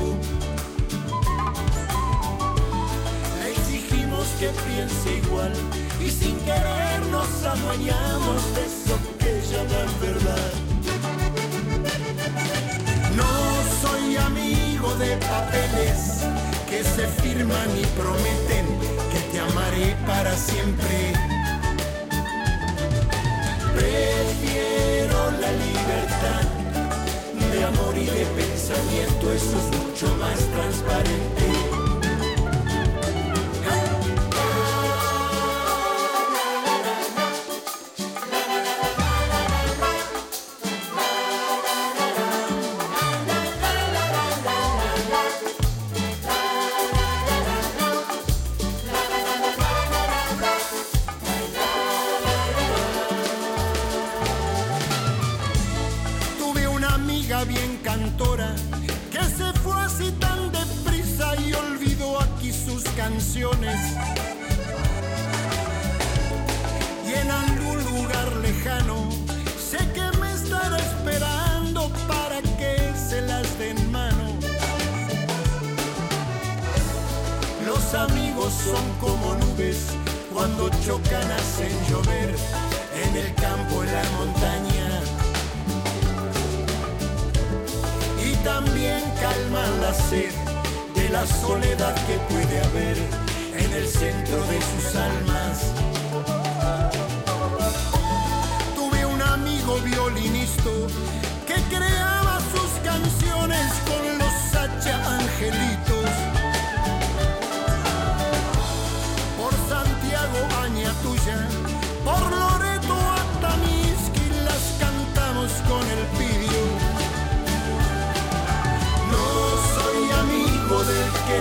Le 3.38 3.50
exigimos 3.50 4.26
que 4.38 4.48
piense 4.66 5.16
igual 5.26 5.52
y 6.00 6.10
sin 6.10 6.36
querer 6.40 7.00
nos 7.10 7.28
adueñamos 7.44 8.54
de 8.54 8.64
eso 8.66 8.98
que 9.18 9.40
llaman 9.50 9.90
verdad. 10.00 10.52
No 13.16 13.32
soy 13.82 14.16
amigo 14.16 14.94
de 14.96 15.16
papeles 15.16 16.24
que 16.68 16.82
se 16.84 17.06
firman 17.22 17.70
y 17.78 17.86
prometen 17.98 18.66
que 19.12 19.20
te 19.32 19.40
amaré 19.40 19.96
para 20.06 20.36
siempre. 20.36 21.33
Prefiero 23.94 25.30
la 25.40 25.52
libertad 25.52 26.42
de 27.52 27.64
amor 27.64 27.96
y 27.96 28.06
de 28.06 28.26
pensamiento, 28.26 29.32
eso 29.32 29.56
es 29.56 29.78
mucho 29.78 30.16
más 30.16 30.38
transparente. 30.50 31.53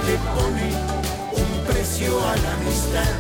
Le 0.02 0.18
pone 0.36 0.70
un 1.34 1.66
precio 1.68 2.20
a 2.20 2.36
la 2.36 2.54
amistad 2.54 3.16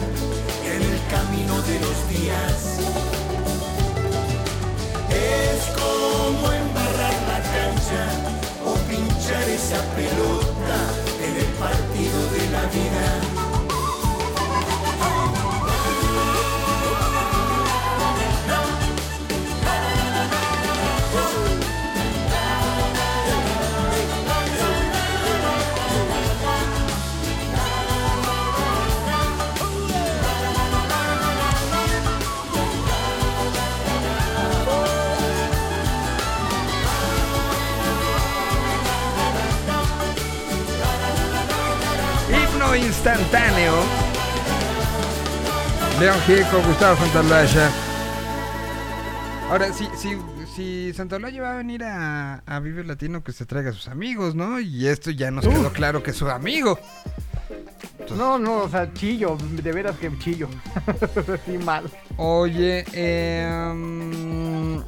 en 0.65 0.82
el 0.82 0.99
camino 1.07 1.61
de 1.61 1.80
los 1.80 1.97
días. 2.09 2.80
Es 5.09 5.61
como 5.80 6.51
embarrar 6.51 7.15
la 7.32 7.39
cancha 7.55 8.03
o 8.65 8.74
pinchar 8.89 9.47
esa 9.49 9.82
pelota 9.95 10.80
en 11.26 11.36
el 11.43 11.51
partido 11.61 12.19
de 12.32 12.43
la 12.51 12.63
vida. 12.78 13.32
Instantáneo. 43.04 43.74
León 45.99 46.18
Gieco, 46.26 46.62
Gustavo 46.66 46.95
Santaolalla. 46.95 47.70
Ahora, 49.49 49.74
si, 49.74 49.89
si, 49.97 50.18
si 50.56 50.93
Santaolalla 50.93 51.41
va 51.41 51.51
a 51.51 51.58
venir 51.58 51.84
a, 51.84 52.36
a 52.45 52.60
Vive 52.62 52.86
Latino, 52.86 53.22
que 53.22 53.34
se 53.34 53.45
traiga 53.45 53.72
a 53.72 53.74
sus 53.74 53.89
amigos, 53.89 54.36
¿no? 54.36 54.62
Y 54.62 54.88
esto 54.88 55.12
ya 55.12 55.32
nos 55.32 55.45
quedó 55.45 55.74
claro 55.74 56.01
que 56.01 56.12
es 56.12 56.18
su 56.18 56.30
amigo. 56.30 56.80
No, 58.16 58.39
no, 58.39 58.64
o 58.64 58.70
sea, 58.70 58.91
chillo, 58.93 59.38
de 59.38 59.72
veras 59.74 59.97
que 59.97 60.18
chillo. 60.20 60.47
sí, 61.45 61.58
mal. 61.58 61.84
Oye, 62.16 62.86
em, 62.93 64.82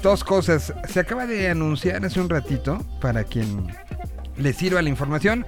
dos 0.00 0.22
cosas. 0.22 0.72
Se 0.88 1.00
acaba 1.00 1.26
de 1.26 1.48
anunciar 1.48 2.04
hace 2.04 2.20
un 2.20 2.28
ratito, 2.28 2.78
para 3.00 3.24
quien 3.24 3.66
le 4.36 4.52
sirva 4.52 4.80
la 4.80 4.90
información, 4.90 5.44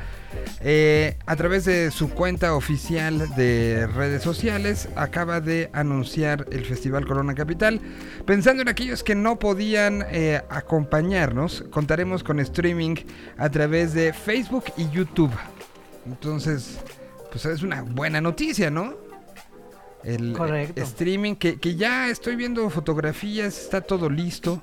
eh, 0.61 1.17
a 1.27 1.37
través 1.37 1.65
de 1.65 1.91
su 1.91 2.11
cuenta 2.11 2.55
oficial 2.55 3.35
de 3.37 3.87
redes 3.87 4.23
sociales, 4.23 4.89
acaba 4.97 5.41
de 5.41 5.71
anunciar 5.73 6.47
el 6.51 6.65
Festival 6.65 7.07
Corona 7.07 7.35
Capital. 7.35 7.81
Pensando 8.27 8.63
en 8.63 8.69
aquellos 8.69 9.03
que 9.03 9.15
no 9.15 9.39
podían 9.39 10.05
eh, 10.11 10.43
acompañarnos, 10.51 11.65
contaremos 11.71 12.23
con 12.23 12.41
streaming 12.41 12.97
a 13.37 13.49
través 13.51 13.95
de 13.95 14.13
Facebook 14.13 14.65
y 14.77 14.89
YouTube. 14.91 15.33
Entonces, 16.07 16.79
pues 17.31 17.45
es 17.45 17.63
una 17.63 17.83
buena 17.83 18.21
noticia, 18.21 18.71
¿no? 18.71 18.95
El 20.05 20.33
Correcto. 20.33 20.81
streaming, 20.83 21.35
que, 21.35 21.59
que 21.59 21.75
ya 21.75 22.09
estoy 22.09 22.37
viendo 22.37 22.71
fotografías, 22.71 23.59
está 23.59 23.81
todo 23.81 24.09
listo. 24.09 24.63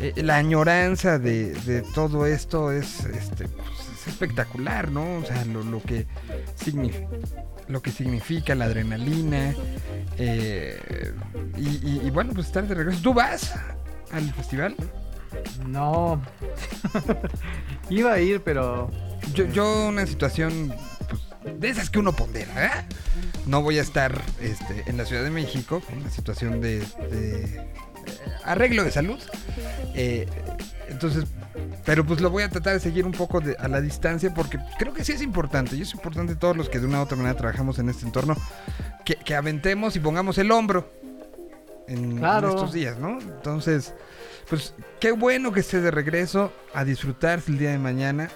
Eh, 0.00 0.12
la 0.22 0.36
añoranza 0.36 1.18
de, 1.18 1.52
de 1.52 1.82
todo 1.94 2.26
esto 2.26 2.72
es, 2.72 3.04
este, 3.04 3.48
pues, 3.48 3.68
es 3.68 3.75
espectacular, 4.06 4.90
¿no? 4.90 5.18
O 5.18 5.24
sea, 5.24 5.44
lo, 5.44 5.62
lo 5.62 5.82
que 5.82 6.06
significa 6.56 7.06
lo 7.68 7.82
que 7.82 7.90
significa 7.90 8.54
la 8.54 8.66
adrenalina 8.66 9.52
eh, 10.18 11.12
y, 11.56 11.68
y- 11.68 12.00
y 12.04 12.10
bueno 12.10 12.32
pues 12.32 12.46
estar 12.46 12.64
de 12.68 12.76
regreso 12.76 13.00
¿tú 13.02 13.12
vas 13.12 13.52
al 14.12 14.32
festival? 14.34 14.76
No. 15.66 16.22
Iba 17.90 18.12
a 18.14 18.20
ir, 18.20 18.40
pero. 18.42 18.90
Yo, 19.34 19.44
yo 19.46 19.88
una 19.88 20.06
situación 20.06 20.72
pues, 21.08 21.58
de 21.60 21.68
esas 21.68 21.90
que 21.90 21.98
uno 21.98 22.14
pondera, 22.14 22.66
¿eh? 22.66 22.70
No 23.46 23.62
voy 23.62 23.78
a 23.78 23.82
estar 23.82 24.22
este, 24.40 24.84
en 24.86 24.96
la 24.96 25.04
Ciudad 25.04 25.24
de 25.24 25.30
México, 25.30 25.80
con 25.80 25.98
una 25.98 26.10
situación 26.10 26.60
de, 26.60 26.78
de, 27.10 27.44
eh, 27.44 27.72
arreglo 28.44 28.84
de 28.84 28.90
salud. 28.90 29.18
Eh, 29.94 30.26
entonces, 30.88 31.24
pero 31.84 32.04
pues 32.04 32.20
lo 32.20 32.30
voy 32.30 32.42
a 32.42 32.48
tratar 32.48 32.74
de 32.74 32.80
seguir 32.80 33.04
un 33.06 33.12
poco 33.12 33.40
de- 33.40 33.56
a 33.58 33.68
la 33.68 33.80
distancia 33.80 34.32
porque 34.34 34.58
creo 34.78 34.92
que 34.92 35.04
sí 35.04 35.12
es 35.12 35.22
importante. 35.22 35.76
Y 35.76 35.82
es 35.82 35.92
importante 35.94 36.34
todos 36.36 36.56
los 36.56 36.68
que 36.68 36.78
de 36.80 36.86
una 36.86 37.00
u 37.00 37.02
otra 37.02 37.16
manera 37.16 37.36
trabajamos 37.36 37.78
en 37.78 37.88
este 37.88 38.04
entorno, 38.04 38.36
que, 39.04 39.16
que 39.16 39.34
aventemos 39.34 39.96
y 39.96 40.00
pongamos 40.00 40.38
el 40.38 40.50
hombro 40.50 40.90
en, 41.88 42.20
estos 42.48 42.72
días, 42.72 42.98
¿no? 42.98 43.18
Entonces, 43.20 43.94
pues 44.48 44.74
qué 45.00 45.12
bueno 45.12 45.52
que 45.52 45.60
esté 45.60 45.80
de 45.80 45.90
regreso 45.90 46.52
a 46.74 46.84
disfrutarse 46.84 47.50
el 47.52 47.58
día 47.58 47.70
de 47.70 47.78
mañana. 47.78 48.28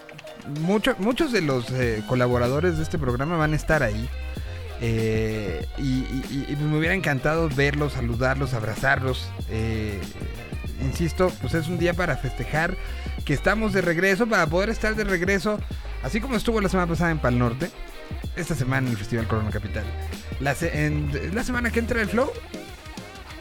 Mucho- 0.61 0.95
muchos 0.99 1.33
de 1.33 1.41
los 1.43 1.71
eh, 1.71 2.03
colaboradores 2.09 2.77
de 2.79 2.83
este 2.85 2.99
programa 2.99 3.37
van 3.37 3.53
a 3.53 3.57
estar 3.57 3.83
ahí. 3.83 4.09
Eh, 4.81 5.67
y, 5.79 6.05
y- 6.51 6.57
me 6.61 6.79
hubiera 6.79 6.95
encantado 6.95 7.49
verlos, 7.49 7.93
saludarlos, 7.95 8.55
abrazarlos. 8.55 9.31
Eh, 9.51 9.99
insisto, 10.83 11.31
pues 11.41 11.55
es 11.55 11.69
un 11.69 11.79
día 11.79 11.93
para 11.95 12.17
festejar 12.17 12.77
que 13.25 13.35
estamos 13.35 13.73
de 13.73 13.83
regreso, 13.83 14.27
para 14.27 14.47
poder 14.47 14.71
estar 14.71 14.95
de 14.95 15.05
regreso, 15.05 15.59
así 16.03 16.21
como 16.21 16.37
estuvo 16.37 16.61
la 16.61 16.69
semana 16.69 16.87
pasada 16.89 17.11
en 17.11 17.19
Pal 17.19 17.39
Norte, 17.39 17.71
esta 18.37 18.55
semana 18.55 18.87
en 18.87 18.93
el 18.93 18.99
Festival 18.99 19.27
Corona 19.29 19.51
Capital. 19.51 19.85
La, 20.41 20.55
se- 20.55 20.87
en- 20.87 21.35
la 21.35 21.45
semana 21.45 21.71
que 21.71 21.81
entra 21.81 22.01
el 22.01 22.09
Flow, 22.09 22.31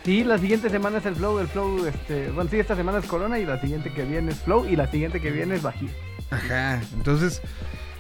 Sí, 0.06 0.24
la 0.24 0.38
siguiente 0.40 0.70
semana 0.70 1.00
es 1.00 1.06
el 1.06 1.16
Flow, 1.16 1.40
el 1.40 1.48
Flow, 1.50 1.86
este. 1.86 2.32
Bueno, 2.32 2.50
sí, 2.50 2.58
esta 2.58 2.76
semana 2.76 3.00
es 3.00 3.06
Corona 3.06 3.38
y 3.38 3.46
la 3.46 3.60
siguiente 3.60 3.92
que 3.92 4.04
viene 4.04 4.32
es 4.32 4.40
Flow 4.40 4.66
y 4.66 4.76
la 4.78 4.90
siguiente 4.90 5.20
que 5.20 5.30
viene 5.30 5.56
es 5.56 5.62
Bajío. 5.62 5.90
Ajá, 6.32 6.82
entonces, 6.96 7.42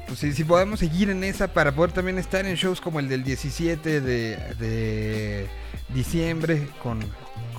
pues 0.09 0.19
sí, 0.19 0.33
sí 0.33 0.43
podemos 0.43 0.79
seguir 0.81 1.09
en 1.09 1.23
esa 1.23 1.47
para 1.53 1.71
poder 1.73 1.91
también 1.93 2.17
estar 2.17 2.45
en 2.45 2.55
shows 2.55 2.81
como 2.81 2.99
el 2.99 3.07
del 3.07 3.23
17 3.23 4.01
de, 4.01 4.35
de 4.59 5.47
diciembre 5.93 6.67
con, 6.83 6.99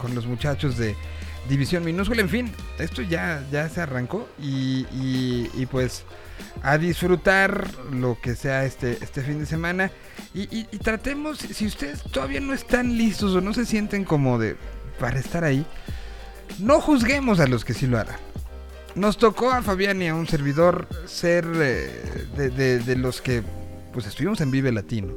con 0.01 0.15
los 0.15 0.27
muchachos 0.27 0.77
de 0.77 0.95
División 1.49 1.85
Minúscula. 1.85 2.21
En 2.21 2.29
fin, 2.29 2.53
esto 2.79 3.03
ya, 3.03 3.43
ya 3.51 3.69
se 3.69 3.81
arrancó 3.81 4.29
y, 4.39 4.87
y- 4.93 5.67
pues 5.67 6.05
a 6.63 6.77
disfrutar 6.79 7.69
lo 7.93 8.19
que 8.21 8.35
sea 8.35 8.65
este, 8.65 8.99
este 9.01 9.23
fin 9.23 9.39
de 9.39 9.47
semana. 9.47 9.91
Y, 10.35 10.43
y- 10.55 10.67
y 10.73 10.79
tratemos, 10.79 11.39
si 11.39 11.67
ustedes 11.67 12.03
todavía 12.03 12.41
no 12.41 12.53
están 12.53 12.97
listos 12.99 13.35
o 13.35 13.41
no 13.41 13.55
se 13.55 13.65
sienten 13.65 14.05
como 14.05 14.39
de 14.39 14.57
para 14.99 15.19
estar 15.21 15.45
ahí, 15.45 15.65
no 16.59 16.81
juzguemos 16.81 17.41
a 17.41 17.47
los 17.47 17.65
que 17.65 17.75
sí 17.75 17.87
lo 17.87 17.99
harán. 17.99 18.19
Nos 18.95 19.17
tocó 19.19 19.51
a 19.51 19.63
Fabián 19.63 20.03
y 20.03 20.09
a 20.09 20.15
un 20.15 20.27
servidor 20.27 20.89
ser 21.07 21.47
eh, 21.55 22.27
de, 22.37 22.51
de- 22.51 22.79
de 22.81 22.97
los 22.97 23.21
que 23.21 23.43
pues 23.93 24.07
estuvimos 24.07 24.41
en 24.41 24.51
Vive 24.51 24.73
Latino. 24.73 25.15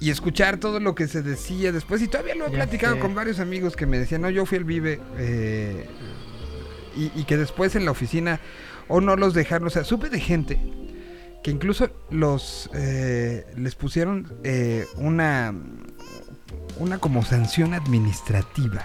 Y 0.00 0.10
escuchar 0.10 0.56
todo 0.58 0.80
lo 0.80 0.94
que 0.96 1.06
se 1.06 1.22
decía 1.22 1.70
después. 1.72 2.02
Y 2.02 2.08
todavía 2.08 2.34
lo 2.34 2.46
he 2.46 2.50
Ya 2.50 2.54
platicado 2.56 2.94
sé. 2.94 3.00
con 3.00 3.14
varios 3.14 3.38
amigos 3.38 3.76
que 3.76 3.86
me 3.86 3.98
decían, 3.98 4.22
no, 4.22 4.30
yo 4.30 4.44
fui 4.46 4.58
al 4.58 4.64
Vive. 4.64 5.00
eh, 5.18 5.86
y, 6.96 7.10
y 7.20 7.24
que 7.24 7.36
después 7.36 7.74
en 7.76 7.84
la 7.84 7.90
oficina 7.92 8.40
o 8.88 9.00
no 9.00 9.16
los 9.16 9.32
dejaron. 9.34 9.66
O 9.68 9.70
sea, 9.70 9.84
supe 9.84 10.08
de 10.10 10.20
gente 10.20 10.58
que 11.42 11.50
incluso 11.50 11.90
los 12.10 12.68
eh, 12.74 13.46
les 13.56 13.74
pusieron 13.74 14.32
eh, 14.44 14.86
una 14.96 15.54
una 16.78 16.98
como 16.98 17.24
sanción 17.24 17.74
administrativa 17.74 18.84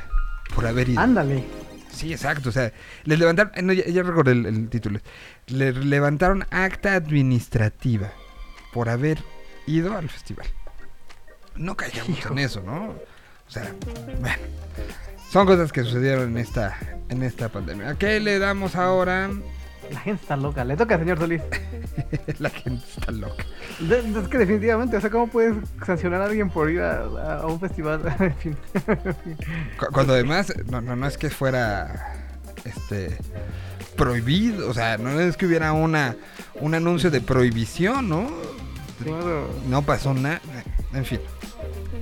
por 0.56 0.66
haber 0.68 0.90
ido. 0.90 1.00
Ándale. 1.02 1.44
Sí, 1.98 2.12
exacto. 2.14 2.50
O 2.50 2.52
sea, 2.52 2.72
les 3.04 3.18
levantaron. 3.20 3.52
eh, 3.56 3.62
No, 3.62 3.74
ya, 3.74 3.86
ya 3.86 4.04
recordé 4.04 4.32
el, 4.34 4.46
el 4.46 4.70
título. 4.70 5.00
Le 5.48 5.72
levantaron 5.74 6.46
acta 6.52 6.94
administrativa 6.96 8.12
por 8.74 8.90
haber 8.90 9.20
ido 9.66 9.98
al 9.98 10.08
festival. 10.10 10.48
No 11.56 11.76
caigamos 11.76 12.26
en 12.26 12.40
eso, 12.40 12.62
¿no? 12.62 12.90
O 12.90 13.50
sea, 13.52 13.74
bueno. 14.20 14.38
Son 15.32 15.46
cosas 15.46 15.72
que 15.72 15.84
sucedieron 15.84 16.30
en 16.30 16.38
esta, 16.38 16.78
en 17.10 17.24
esta 17.24 17.50
pandemia. 17.50 17.90
¿A 17.90 17.96
qué 17.98 18.20
le 18.20 18.40
damos 18.40 18.76
ahora? 18.76 19.30
La 19.92 20.00
gente 20.02 20.22
está 20.22 20.36
loca. 20.38 20.64
Le 20.64 20.76
toca, 20.78 20.98
señor 20.98 21.18
Solís. 21.20 21.42
La 22.40 22.50
gente 22.50 22.84
está 22.98 23.12
loca. 23.12 23.44
De- 23.80 24.02
de- 24.02 24.20
es 24.22 24.28
que 24.28 24.38
definitivamente, 24.38 24.98
o 24.98 25.02
sea, 25.02 25.10
¿cómo 25.10 25.28
puedes 25.28 25.56
sancionar 25.86 26.22
a 26.22 26.26
alguien 26.26 26.50
por 26.50 26.70
ir 26.70 26.82
a, 26.82 27.02
a- 27.02 27.40
a 27.42 27.46
un 27.48 27.60
festival? 27.60 28.02
en 28.20 28.36
fin. 28.36 28.58
Cu- 29.80 29.88
Cuando 29.94 30.14
además, 30.14 30.54
no, 30.70 30.82
no, 30.82 30.96
no 30.96 31.08
es 31.08 31.18
que 31.18 31.30
fuera 31.30 32.14
este 32.66 33.18
prohibido, 33.96 34.70
o 34.70 34.74
sea, 34.74 34.98
no 34.98 35.20
es 35.20 35.38
que 35.38 35.46
hubiera 35.48 35.74
una 35.74 36.16
un 36.56 36.76
anuncio 36.76 37.10
de 37.10 37.20
prohibición, 37.22 38.08
¿no? 38.10 38.30
Claro. 39.04 39.50
No 39.70 39.82
pasó 39.82 40.14
nada. 40.14 40.42
En 40.94 41.06
fin, 41.06 41.20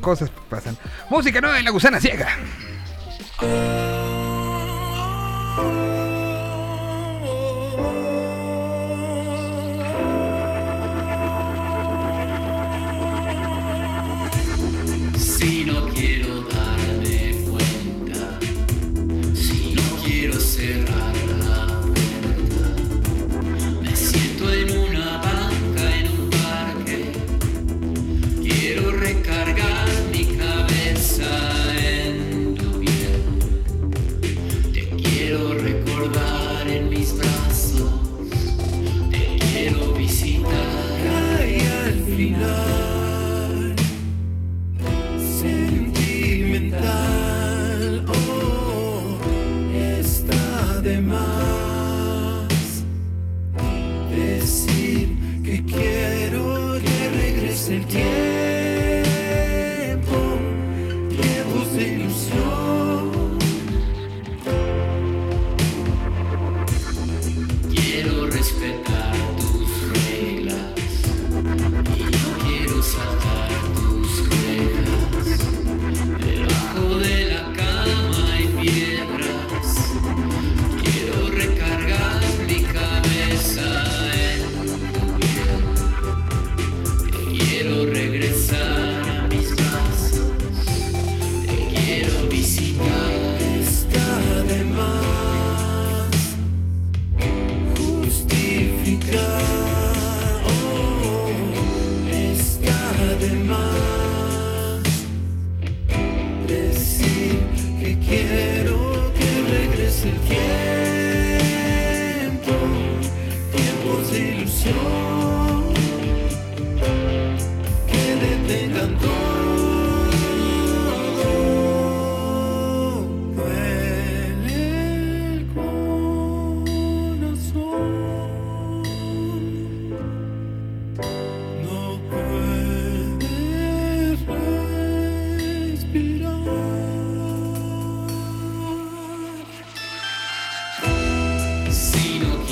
cosas 0.02 0.30
pasan. 0.50 0.78
Música 1.10 1.40
nueva 1.42 1.56
de 1.58 1.64
la 1.64 1.72
gusana 1.72 2.00
ciega. 2.02 2.28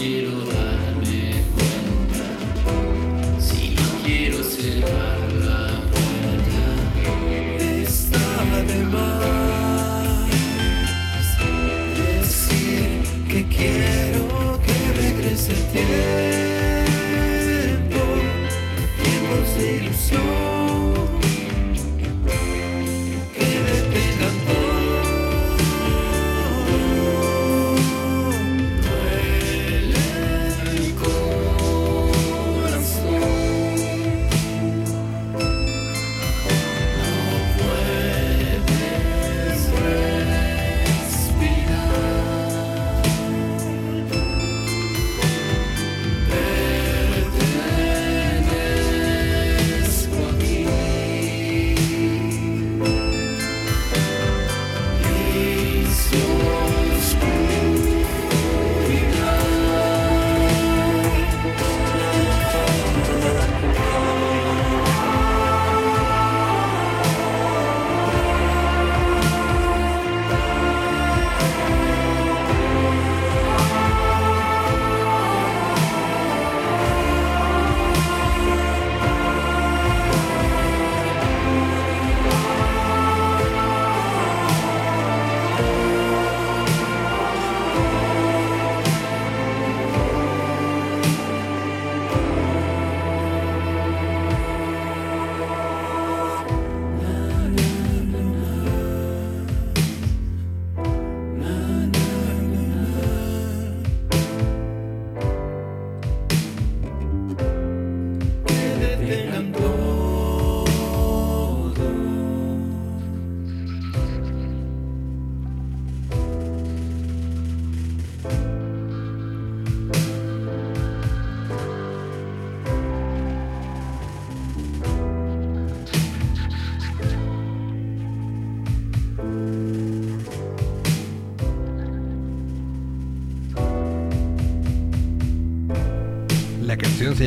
Quiero 0.03 0.31
darme 0.31 1.45
cuenta, 1.55 2.25
si 3.39 3.69
no 3.69 3.87
quiero 4.03 4.43
cerrar 4.43 5.19
la 5.47 5.81
puerta, 5.91 6.63
Está 7.87 8.27
de 8.67 8.79
más 8.83 9.37
decir 11.95 12.89
que 13.29 13.47
quiero 13.47 14.59
que 14.65 14.75
regrese 15.01 15.51
el 15.53 15.63
tiempo, 15.71 16.32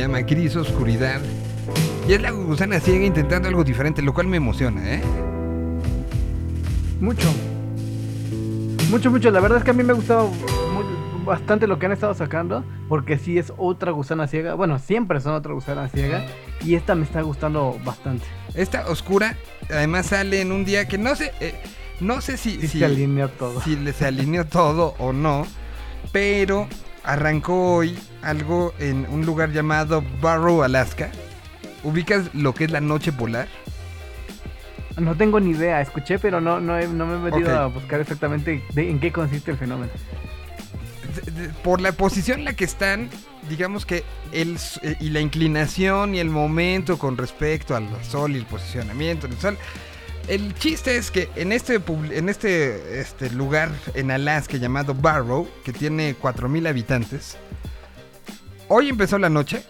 llama 0.07 0.21
Gris 0.21 0.55
Oscuridad. 0.55 1.21
Y 2.09 2.13
es 2.13 2.23
la 2.23 2.31
gusana 2.31 2.79
ciega 2.79 3.05
intentando 3.05 3.49
algo 3.49 3.65
diferente, 3.65 4.03
lo 4.03 4.15
cual 4.15 4.29
me 4.29 4.37
emociona, 4.37 4.95
¿eh? 4.95 5.03
Mucho. 7.01 7.29
Mucho, 8.89 9.11
mucho. 9.11 9.31
La 9.33 9.41
verdad 9.41 9.59
es 9.59 9.65
que 9.65 9.71
a 9.71 9.75
mí 9.75 9.83
me 9.83 9.93
ha 9.93 9.97
gustado 9.97 10.31
bastante 11.25 11.67
lo 11.67 11.81
que 11.81 11.87
han 11.87 11.93
estado 11.93 12.15
sacando. 12.15 12.65
Porque 12.89 13.19
sí 13.19 13.37
es 13.37 13.53
otra 13.57 13.91
gusana 13.91 14.29
ciega. 14.29 14.55
Bueno, 14.55 14.79
siempre 14.79 15.21
son 15.21 15.35
otra 15.35 15.53
gusana 15.53 15.89
ciega. 15.89 16.25
Y 16.65 16.77
esta 16.77 16.95
me 16.95 17.05
está 17.05 17.23
gustando 17.23 17.77
bastante. 17.85 18.25
Esta 18.55 18.89
oscura, 18.89 19.37
además 19.69 20.07
sale 20.07 20.41
en 20.41 20.53
un 20.53 20.65
día 20.65 20.87
que 20.87 20.99
no 20.99 21.17
sé, 21.17 21.33
eh, 21.41 21.55
no 22.01 22.21
sé 22.21 22.37
si, 22.37 22.61
Sí 22.61 22.69
si, 22.69 22.79
se 22.79 22.85
alineó 22.85 23.29
todo. 23.29 23.61
si 23.61 23.77
se 23.93 24.07
alineó 24.07 24.47
todo 24.47 24.95
o 24.99 25.13
no, 25.13 25.47
pero 26.13 26.69
arrancó 27.03 27.75
hoy 27.75 27.99
algo 28.31 28.75
en 28.79 29.07
un 29.09 29.25
lugar 29.25 29.53
llamado 29.53 30.03
Barrow, 30.21 30.63
Alaska. 30.63 31.11
¿Ubicas 31.85 32.35
lo 32.35 32.53
que 32.55 32.65
es 32.65 32.71
la 32.71 32.81
noche 32.81 33.13
polar? 33.13 33.49
No 34.99 35.15
tengo 35.15 35.39
ni 35.41 35.51
idea. 35.51 35.81
Escuché, 35.81 36.19
pero 36.19 36.41
no, 36.41 36.59
no, 36.61 36.79
he- 36.79 36.89
no 36.89 37.07
me 37.07 37.15
he 37.17 37.31
metido 37.31 37.51
Ok. 37.51 37.57
a 37.61 37.67
buscar 37.67 38.01
exactamente 38.01 38.63
de- 38.73 38.91
en 38.91 38.99
qué 38.99 39.13
consiste 39.13 39.51
el 39.51 39.59
fenómeno. 39.59 39.93
de- 41.25 41.31
de- 41.33 41.49
por 41.65 41.81
la 41.81 41.93
posición 41.93 42.41
en 42.41 42.45
la 42.45 42.53
que 42.53 42.65
están, 42.67 43.09
digamos 43.49 43.87
que 43.87 44.05
el 44.33 44.59
eh, 44.83 44.97
y 45.01 45.09
la 45.09 45.21
inclinación 45.21 46.15
y 46.15 46.19
el 46.19 46.29
momento 46.29 46.99
con 46.99 47.17
respecto 47.17 47.75
al 47.75 47.89
sol 48.05 48.33
y 48.33 48.39
el 48.39 48.45
posicionamiento 48.45 49.27
del 49.27 49.39
sol. 49.39 49.57
El 50.29 50.53
chiste 50.57 50.99
es 50.99 51.11
que 51.11 51.31
en 51.37 51.53
este, 51.53 51.81
en 52.11 52.29
este, 52.29 53.01
este 53.01 53.31
lugar 53.31 53.71
en 53.95 54.11
Alaska 54.11 54.59
llamado 54.59 54.93
Barrow, 54.95 55.49
que 55.65 55.73
tiene 55.73 56.15
4.000 56.21 56.67
habitantes, 56.69 57.39
hoy 58.69 58.89
empezó 58.89 59.19
la 59.19 59.29
noche 59.29 59.63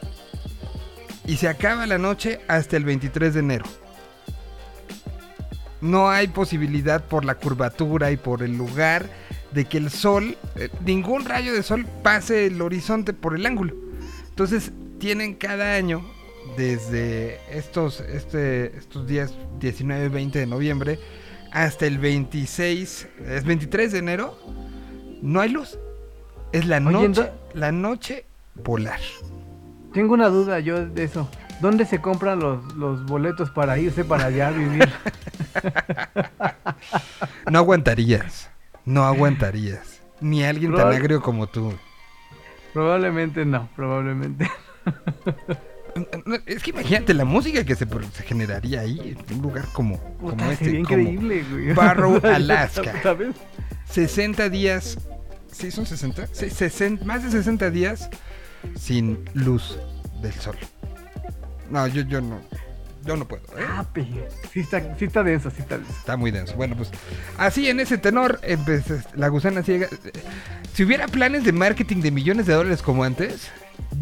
y 1.26 1.36
se 1.36 1.48
acaba 1.48 1.86
la 1.86 1.98
noche 1.98 2.40
hasta 2.48 2.76
el 2.76 2.84
23 2.84 3.34
de 3.34 3.40
enero. 3.40 3.64
No 5.80 6.08
hay 6.08 6.28
posibilidad 6.28 7.04
por 7.04 7.24
la 7.24 7.34
curvatura 7.34 8.10
y 8.10 8.16
por 8.16 8.42
el 8.42 8.56
lugar 8.56 9.06
de 9.52 9.64
que 9.64 9.78
el 9.78 9.90
sol, 9.90 10.36
eh, 10.56 10.68
ningún 10.84 11.24
rayo 11.24 11.52
de 11.52 11.62
sol 11.62 11.86
pase 12.02 12.46
el 12.46 12.60
horizonte 12.60 13.12
por 13.12 13.34
el 13.34 13.46
ángulo. 13.46 13.74
Entonces 14.28 14.72
tienen 14.98 15.34
cada 15.34 15.74
año, 15.74 16.04
desde 16.56 17.40
estos, 17.50 18.00
este, 18.00 18.76
estos 18.76 19.06
días 19.06 19.34
19 19.60 20.06
y 20.06 20.08
20 20.08 20.38
de 20.38 20.46
noviembre, 20.46 20.98
hasta 21.52 21.86
el 21.86 21.98
26, 21.98 23.08
es 23.28 23.44
23 23.44 23.92
de 23.92 23.98
enero, 23.98 24.38
no 25.22 25.40
hay 25.40 25.50
luz. 25.50 25.78
Es 26.52 26.66
la 26.66 26.80
noche, 26.80 27.30
la 27.54 27.72
noche 27.72 28.24
polar. 28.62 29.00
Tengo 29.92 30.14
una 30.14 30.28
duda 30.28 30.60
yo 30.60 30.86
de 30.86 31.04
eso. 31.04 31.28
¿Dónde 31.60 31.86
se 31.86 32.00
compran 32.00 32.38
los, 32.38 32.74
los 32.74 33.06
boletos 33.06 33.50
para 33.50 33.78
irse 33.78 34.04
para 34.04 34.26
allá 34.26 34.48
a 34.48 34.50
vivir? 34.50 34.88
No 37.50 37.60
aguantarías. 37.60 38.50
No 38.84 39.04
aguantarías. 39.04 40.00
Ni 40.20 40.44
alguien 40.44 40.74
tan 40.74 40.88
agrio 40.88 41.22
como 41.22 41.46
tú. 41.46 41.72
probablemente 42.72 43.44
no, 43.44 43.68
probablemente. 43.76 44.50
Es 46.44 46.62
que 46.62 46.70
imagínate 46.70 47.14
la 47.14 47.24
música 47.24 47.64
que 47.64 47.74
se, 47.74 47.86
se 47.86 48.22
generaría 48.24 48.80
ahí, 48.80 49.16
en 49.28 49.36
un 49.36 49.42
lugar 49.42 49.64
como, 49.72 49.98
como 50.18 50.44
este. 50.50 50.66
sería 50.66 50.84
como 50.84 51.00
increíble, 51.00 51.44
güey. 51.50 51.72
Barrow, 51.74 52.20
Alaska. 52.22 53.00
¿Sabes? 53.02 53.34
60 53.86 54.50
días. 54.50 54.98
¿Sí 55.50 55.70
son 55.70 55.86
60? 55.86 56.26
Sí, 56.32 56.50
60 56.50 57.02
más 57.06 57.22
de 57.22 57.30
60 57.30 57.70
días 57.70 58.10
sin 58.78 59.24
luz 59.34 59.78
del 60.22 60.32
sol. 60.32 60.56
No, 61.70 61.86
yo, 61.86 62.02
yo 62.02 62.20
no. 62.20 62.40
Yo 63.04 63.16
no 63.16 63.26
puedo. 63.28 63.42
¿eh? 63.56 63.64
Ah, 63.68 63.84
pe- 63.92 64.04
sí 64.52 64.60
está, 64.60 64.80
sí 64.98 65.04
está 65.04 65.22
denso, 65.22 65.48
sí 65.50 65.60
está 65.62 65.78
denso. 65.78 65.92
Está 65.92 66.16
muy 66.16 66.32
denso. 66.32 66.56
Bueno, 66.56 66.74
pues 66.76 66.90
así 67.38 67.68
en 67.68 67.78
ese 67.78 67.98
tenor, 67.98 68.40
eh, 68.42 68.58
pues, 68.64 68.90
es- 68.90 69.04
la 69.14 69.28
gusana 69.28 69.62
ciega. 69.62 69.86
eh, 69.92 70.12
Si 70.74 70.82
hubiera 70.84 71.06
planes 71.06 71.44
de 71.44 71.52
marketing 71.52 72.00
de 72.02 72.10
millones 72.10 72.46
de 72.46 72.54
dólares 72.54 72.82
como 72.82 73.04
antes, 73.04 73.48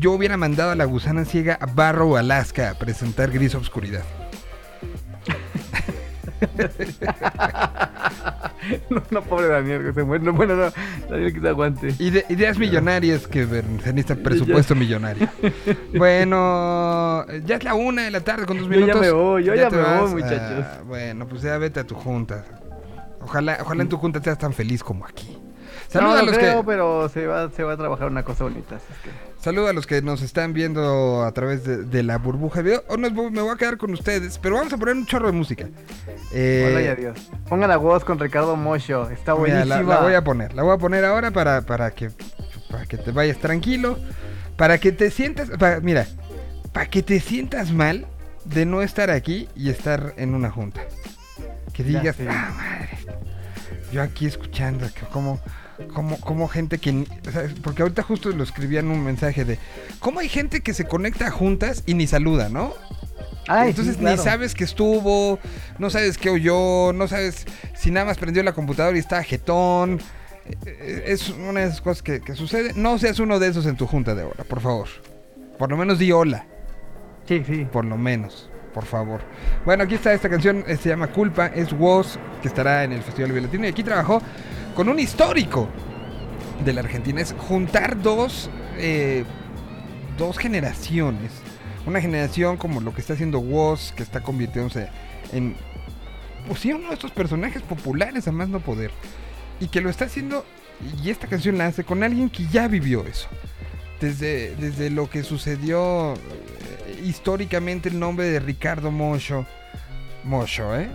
yo 0.01 0.13
hubiera 0.13 0.37
mandado 0.39 0.71
a 0.71 0.75
la 0.75 0.87
gusana 0.87 1.25
ciega 1.27 1.59
a 1.61 1.67
Barrow, 1.67 2.17
Alaska, 2.17 2.71
a 2.71 2.75
presentar 2.79 3.31
Gris 3.31 3.55
Obscuridad. 3.55 4.03
No, 8.89 9.03
no, 9.11 9.21
pobre 9.23 9.49
Daniel, 9.49 9.83
que 9.85 9.93
se 9.93 10.03
muere. 10.05 10.25
No, 10.25 10.33
bueno, 10.33 10.57
no, 10.57 10.73
Daniel 11.11 11.35
que 11.35 11.41
se 11.41 11.49
aguante. 11.49 11.89
Ide- 11.99 12.25
ideas 12.31 12.59
millonarias 12.59 13.27
que 13.27 13.45
ver- 13.45 13.65
se 13.83 13.93
necesita 13.93 14.15
presupuesto 14.23 14.75
millonario. 14.75 15.29
Bueno, 15.95 17.27
ya 17.45 17.57
es 17.57 17.65
la 17.65 17.75
una 17.75 18.03
de 18.05 18.11
la 18.11 18.21
tarde 18.21 18.47
con 18.47 18.57
dos 18.59 18.67
Yo 18.69 18.73
ya 18.73 18.79
minutos. 18.81 19.01
me 19.03 19.11
voy, 19.11 19.45
yo 19.45 19.55
ya 19.55 19.69
te 19.69 19.77
me 19.77 19.83
vas. 19.83 20.01
voy, 20.11 20.23
muchachos. 20.23 20.65
Ah, 20.67 20.79
bueno, 20.87 21.27
pues 21.27 21.43
ya 21.43 21.59
vete 21.59 21.81
a 21.81 21.85
tu 21.87 21.95
junta. 21.95 22.45
Ojalá, 23.21 23.59
ojalá 23.61 23.83
en 23.83 23.89
tu 23.89 23.97
junta 23.99 24.23
seas 24.23 24.39
tan 24.39 24.53
feliz 24.53 24.83
como 24.83 25.05
aquí. 25.07 25.34
Saluda 25.95 26.13
no, 26.13 26.19
a 26.19 26.21
no 26.23 26.27
los 26.27 26.39
creo, 26.39 26.61
que 26.61 26.67
pero 26.67 27.09
se 27.09 27.27
va, 27.27 27.51
se 27.51 27.63
va 27.65 27.73
a 27.73 27.77
trabajar 27.77 28.09
una 28.09 28.23
cosa 28.23 28.45
bonita. 28.45 28.77
así 28.77 28.85
es 28.93 28.99
que- 28.99 29.35
Saludo 29.43 29.69
a 29.69 29.73
los 29.75 29.87
que 29.87 30.01
nos 30.01 30.23
están 30.23 30.53
viendo 30.55 31.23
a 31.23 31.31
través 31.33 31.65
de, 31.65 31.85
de 31.85 32.03
la 32.03 32.17
burbuja 32.19 32.63
de 32.63 32.71
video. 32.71 32.85
O 32.89 32.97
nos 32.97 33.13
me 33.13 33.43
voy 33.43 33.51
a 33.53 33.57
quedar 33.57 33.77
con 33.77 33.93
ustedes, 33.93 34.39
pero 34.39 34.57
vamos 34.57 34.73
a 34.73 34.79
poner 34.79 34.95
un 34.97 35.05
chorro 35.07 35.27
de 35.27 35.33
música. 35.33 35.67
Eh, 36.33 36.69
Hola 36.71 36.83
y 36.83 36.87
adiós. 36.87 37.19
Pongan 37.49 37.69
la 37.69 37.77
voz 37.77 38.05
con 38.05 38.19
Ricardo 38.19 38.57
Mocho. 38.57 39.11
Está 39.11 39.35
mira, 39.35 39.65
buenísima. 39.65 39.83
la, 39.83 39.95
la 39.97 40.01
voy 40.01 40.15
a 40.15 40.25
poner, 40.25 40.55
la 40.55 40.63
voy 40.63 40.75
a 40.75 40.79
poner 40.79 41.05
ahora 41.05 41.31
para, 41.31 41.61
para 41.63 41.91
que 41.91 42.11
para 42.71 42.87
que 42.87 42.97
te 42.97 43.11
vayas 43.13 43.37
tranquilo, 43.39 43.99
para 44.57 44.79
que 44.79 44.91
te 44.93 45.11
sientas, 45.11 45.51
para- 45.51 45.79
mira, 45.81 46.07
para 46.73 46.87
que 46.87 47.03
te 47.03 47.21
sientas 47.21 47.71
mal 47.71 48.07
de 48.47 48.65
no 48.67 48.83
estar 48.83 49.11
aquí 49.11 49.49
y 49.55 49.69
estar 49.71 50.15
en 50.17 50.35
una 50.35 50.51
junta. 50.51 50.81
Que 51.75 51.85
digas, 51.85 52.17
ah, 52.29 52.51
madre, 52.57 52.89
yo 53.93 54.01
aquí 54.03 54.27
escuchando, 54.27 54.87
que 54.93 55.07
como, 55.13 55.39
como, 55.93 56.19
como 56.21 56.49
gente 56.49 56.79
que, 56.79 57.05
porque 57.63 57.83
ahorita 57.83 58.03
justo 58.03 58.31
lo 58.31 58.45
escribían 58.45 58.89
un 58.89 59.03
mensaje 59.05 59.45
de, 59.45 59.59
¿cómo 60.01 60.21
hay 60.21 60.29
gente 60.29 60.61
que 60.61 60.75
se 60.75 60.85
conecta 60.85 61.31
juntas 61.31 61.83
y 61.87 61.95
ni 61.95 62.07
saluda, 62.07 62.49
no? 62.49 62.73
Ay, 63.47 63.71
Entonces 63.71 63.95
sí, 63.97 64.01
claro. 64.01 64.17
ni 64.17 64.23
sabes 64.23 64.55
que 64.55 64.65
estuvo, 64.65 65.39
no 65.79 65.91
sabes 65.91 66.17
qué 66.17 66.31
oyó, 66.31 66.93
no 66.95 67.09
sabes 67.09 67.47
si 67.75 67.91
nada 67.91 68.07
más 68.07 68.17
prendió 68.19 68.43
la 68.43 68.53
computadora 68.53 68.97
y 68.97 69.01
está 69.01 69.23
jetón. 69.23 70.01
Eh, 70.47 70.57
eh, 70.65 71.05
Es 71.09 71.29
una 71.29 71.61
de 71.61 71.67
esas 71.67 71.81
cosas 71.83 72.03
que, 72.03 72.21
que 72.21 72.35
sucede. 72.35 72.73
No 72.75 72.99
seas 72.99 73.19
uno 73.19 73.39
de 73.39 73.49
esos 73.49 73.67
en 73.67 73.77
tu 73.77 73.87
junta 73.87 74.15
de 74.15 74.23
ahora, 74.23 74.45
por 74.45 74.61
favor. 74.61 74.89
Por 75.59 75.71
lo 75.71 75.77
menos 75.77 75.99
di 75.99 76.11
hola, 76.11 76.47
Sí, 77.29 77.43
sí. 77.47 77.67
por 77.71 77.85
lo 77.85 77.97
menos, 77.99 78.49
por 78.73 78.87
favor. 78.87 79.21
Bueno, 79.67 79.85
aquí 79.85 79.95
está 79.95 80.13
esta 80.15 80.29
canción, 80.31 80.65
eh, 80.67 80.77
se 80.77 80.89
llama 80.89 81.09
Culpa, 81.09 81.47
es 81.47 81.73
Woz, 81.73 82.19
que 82.41 82.49
estará 82.49 82.83
en 82.85 82.93
el 82.93 83.03
Festival 83.03 83.43
Latino. 83.43 83.67
Y 83.67 83.69
aquí 83.69 83.83
trabajó 83.83 84.23
con 84.75 84.89
un 84.89 84.99
histórico 84.99 85.69
de 86.65 86.73
la 86.73 86.81
Argentina. 86.81 87.21
Es 87.21 87.35
juntar 87.37 88.01
dos, 88.01 88.51
eh, 88.77 89.25
dos 90.19 90.39
generaciones. 90.39 91.33
Una 91.87 92.01
generación 92.01 92.57
como 92.57 92.81
lo 92.81 92.95
que 92.95 93.01
está 93.01 93.13
haciendo 93.13 93.39
Woz, 93.41 93.93
que 93.93 94.03
está 94.03 94.23
convirtiéndose 94.23 94.89
en, 95.33 95.55
pues 96.49 96.65
uno 96.65 96.89
de 96.89 96.95
estos 96.95 97.11
personajes 97.11 97.63
populares 97.63 98.27
a 98.29 98.33
más 98.33 98.49
no 98.49 98.61
poder. 98.61 98.91
Y 99.61 99.69
que 99.69 99.81
lo 99.81 99.91
está 99.91 100.07
haciendo, 100.07 100.45
y 101.03 101.11
esta 101.11 101.27
canción 101.27 101.59
la 101.59 101.67
hace 101.67 101.85
con 101.85 102.03
alguien 102.03 102.31
que 102.31 102.47
ya 102.47 102.69
vivió 102.69 103.07
eso. 103.07 103.29
Desde, 104.01 104.57
desde 104.57 104.91
lo 104.91 105.09
que 105.09 105.23
sucedió 105.23 106.15
eh, 106.15 107.01
históricamente 107.05 107.89
el 107.89 107.99
nombre 107.99 108.27
de 108.27 108.41
Ricardo 108.41 108.91
Mocho, 108.91 109.47
Mocho, 110.25 110.77
¿eh? 110.79 110.91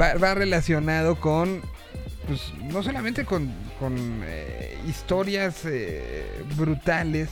Va, 0.00 0.14
va 0.14 0.34
relacionado 0.34 1.18
con, 1.18 1.62
pues 2.26 2.52
no 2.62 2.82
solamente 2.82 3.24
con, 3.24 3.50
con 3.78 3.94
eh, 4.24 4.76
historias 4.88 5.64
eh, 5.64 6.24
brutales, 6.56 7.28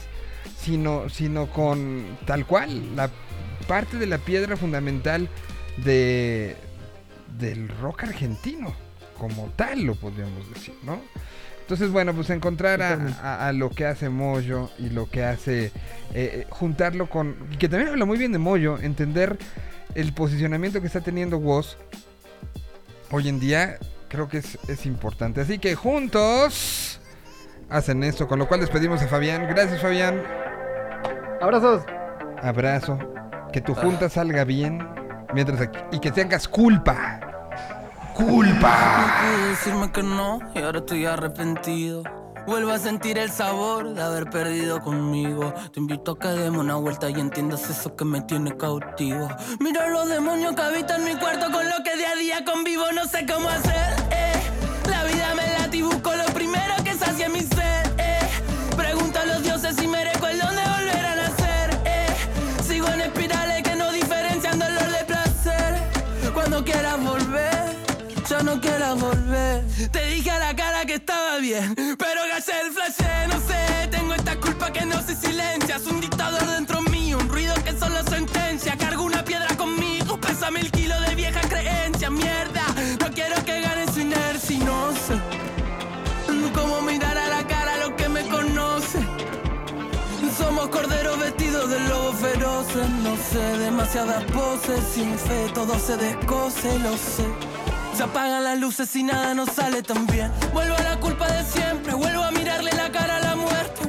sino, 0.59 1.09
sino 1.09 1.47
con 1.47 2.03
tal 2.25 2.45
cual, 2.45 2.95
la 2.95 3.09
parte 3.67 3.97
de 3.97 4.05
la 4.07 4.17
piedra 4.19 4.55
fundamental 4.57 5.27
de, 5.77 6.55
del 7.39 7.67
rock 7.67 8.03
argentino, 8.03 8.73
como 9.17 9.47
tal 9.55 9.83
lo 9.83 9.95
podríamos 9.95 10.49
decir, 10.53 10.75
¿no? 10.83 10.99
Entonces, 11.61 11.89
bueno, 11.89 12.13
pues 12.13 12.29
encontrar 12.29 12.79
a, 12.83 12.89
Totalmente. 12.91 13.19
a- 13.23 13.47
a 13.47 13.51
lo 13.51 13.71
que 13.71 13.85
hace 13.87 14.09
Moyo 14.09 14.69
y 14.77 14.89
lo 14.91 15.09
que 15.09 15.23
hace, 15.23 15.71
eh, 16.13 16.45
juntarlo 16.51 17.09
con, 17.09 17.35
que 17.57 17.67
también 17.67 17.89
habla 17.89 18.05
muy 18.05 18.19
bien 18.19 18.31
de 18.31 18.37
Moyo, 18.37 18.77
entender 18.79 19.37
el 19.95 20.13
posicionamiento 20.13 20.79
que 20.79 20.85
está 20.87 21.01
teniendo 21.01 21.39
Woz 21.39 21.77
hoy 23.09 23.29
en 23.29 23.39
día, 23.39 23.79
creo 24.07 24.27
que 24.27 24.37
es, 24.39 24.57
es 24.67 24.85
importante. 24.85 25.41
Así 25.41 25.59
que 25.59 25.75
juntos 25.75 26.99
hacen 27.69 28.03
esto, 28.03 28.27
con 28.27 28.39
lo 28.39 28.47
cual 28.47 28.59
despedimos 28.61 29.01
a 29.01 29.07
Fabián. 29.07 29.47
Gracias, 29.47 29.81
Fabián. 29.81 30.21
Abrazos. 31.41 31.83
Abrazo. 32.41 32.97
Que 33.51 33.61
tu 33.61 33.73
junta 33.73 34.09
salga 34.09 34.43
bien. 34.43 34.87
Mientras 35.33 35.61
aquí- 35.61 35.79
y 35.91 35.99
que 35.99 36.11
tengas 36.11 36.47
culpa. 36.47 37.19
Culpa. 38.13 39.07
pude 39.21 39.49
decirme 39.49 39.91
que 39.91 40.01
no 40.01 40.39
y 40.53 40.59
ahora 40.59 40.79
estoy 40.79 41.05
arrepentido. 41.05 42.03
Vuelvo 42.47 42.71
a 42.71 42.79
sentir 42.79 43.17
el 43.17 43.31
sabor 43.31 43.93
de 43.93 44.01
haber 44.01 44.29
perdido 44.29 44.79
conmigo. 44.81 45.53
Te 45.73 45.79
invito 45.79 46.11
a 46.11 46.19
que 46.19 46.27
demos 46.29 46.61
una 46.63 46.75
vuelta 46.75 47.09
y 47.09 47.13
entiendas 47.19 47.69
eso 47.69 47.95
que 47.95 48.05
me 48.05 48.21
tiene 48.21 48.55
cautivo. 48.55 49.27
Mira 49.59 49.87
los 49.89 50.07
demonios 50.07 50.55
que 50.55 50.61
habitan 50.61 51.03
mi 51.03 51.15
cuarto 51.15 51.51
con 51.51 51.65
lo 51.67 51.83
que 51.83 51.97
día 51.97 52.11
a 52.11 52.15
día 52.15 52.45
convivo. 52.45 52.83
No 52.93 53.05
sé 53.05 53.25
cómo 53.25 53.49
hacer. 53.49 53.93
eh. 54.11 54.33
La 54.89 55.03
vida 55.05 55.33
me 55.35 55.59
late 55.59 55.77
y 55.77 55.81
busco 55.81 56.13
lo 56.15 56.25
primero 56.33 56.75
que 56.83 56.93
sacie 56.93 57.27
mi 57.29 57.41
sed. 57.41 57.85
eh. 57.97 58.19
Pregunto 58.77 59.19
a 59.19 59.25
los 59.25 59.43
dioses 59.43 59.75
si 59.75 59.87
merezco 59.87 60.27
el 60.27 60.37
don 60.39 60.55
de 60.55 60.61
volver 60.63 61.05
a 61.05 61.15
nacer. 61.15 61.81
eh. 61.85 62.05
Sigo 62.67 62.87
en 62.89 63.01
espirales 63.01 63.63
que 63.63 63.75
no 63.75 63.91
diferencian 63.91 64.59
dolor 64.59 64.87
de 64.97 65.03
placer. 65.05 66.31
Cuando 66.33 66.63
quieras 66.63 67.01
volver, 67.03 67.75
ya 68.29 68.43
no 68.43 68.61
quieras 68.61 68.99
volver. 68.99 69.63
Te 69.91 70.05
dije 70.07 70.29
a 70.31 70.39
la 70.39 70.55
cara 70.55 70.85
que 70.85 70.95
estaba 70.95 71.37
bien, 71.37 71.75
pero 71.97 72.14
que 74.71 74.85
no 74.85 75.01
se 75.01 75.15
silencia. 75.15 75.77
Es 75.77 75.87
un 75.87 76.01
dictador 76.01 76.45
dentro 76.47 76.81
mío, 76.81 77.17
un 77.19 77.29
ruido 77.29 77.53
que 77.63 77.71
solo 77.77 78.03
sentencia. 78.03 78.77
Cargo 78.77 79.03
una 79.03 79.23
piedra 79.23 79.55
conmigo, 79.57 80.19
pesa 80.19 80.51
mil 80.51 80.69
kilos 80.71 80.99
de 81.07 81.15
vieja 81.15 81.41
creencia. 81.41 82.09
Mierda, 82.09 82.65
no 82.99 83.11
quiero 83.11 83.35
que 83.43 83.61
gane 83.61 83.85
su 83.91 83.99
inercia 84.01 84.35
no 84.59 84.91
sé 84.93 85.15
cómo 86.53 86.81
mirar 86.81 87.17
a 87.17 87.27
la 87.27 87.47
cara 87.47 87.73
a 87.73 87.77
lo 87.77 87.95
que 87.95 88.09
me 88.09 88.27
conoce. 88.27 88.99
Somos 90.37 90.67
corderos 90.69 91.17
vestidos 91.19 91.69
de 91.69 91.79
lobos 91.81 92.15
feroces, 92.15 92.89
no 93.03 93.15
sé, 93.15 93.57
demasiadas 93.59 94.23
poses, 94.25 94.79
sin 94.93 95.17
fe 95.17 95.49
todo 95.53 95.79
se 95.79 95.95
descoce, 95.97 96.79
lo 96.79 96.97
sé. 96.97 97.25
Se 97.95 98.03
apagan 98.03 98.43
las 98.43 98.59
luces 98.59 98.93
y 98.95 99.03
nada 99.03 99.33
nos 99.33 99.49
sale 99.49 99.81
tan 99.81 100.05
bien. 100.07 100.29
Vuelvo 100.53 100.75
a 100.75 100.83
la 100.83 100.99
culpa 100.99 101.27
de 101.31 101.43
siempre, 101.45 101.93
vuelvo 101.93 102.23
a 102.23 102.31
mirarle 102.31 102.71
la 102.71 102.91
cara 102.91 103.17
a 103.17 103.21
la 103.21 103.35
muerte 103.35 103.84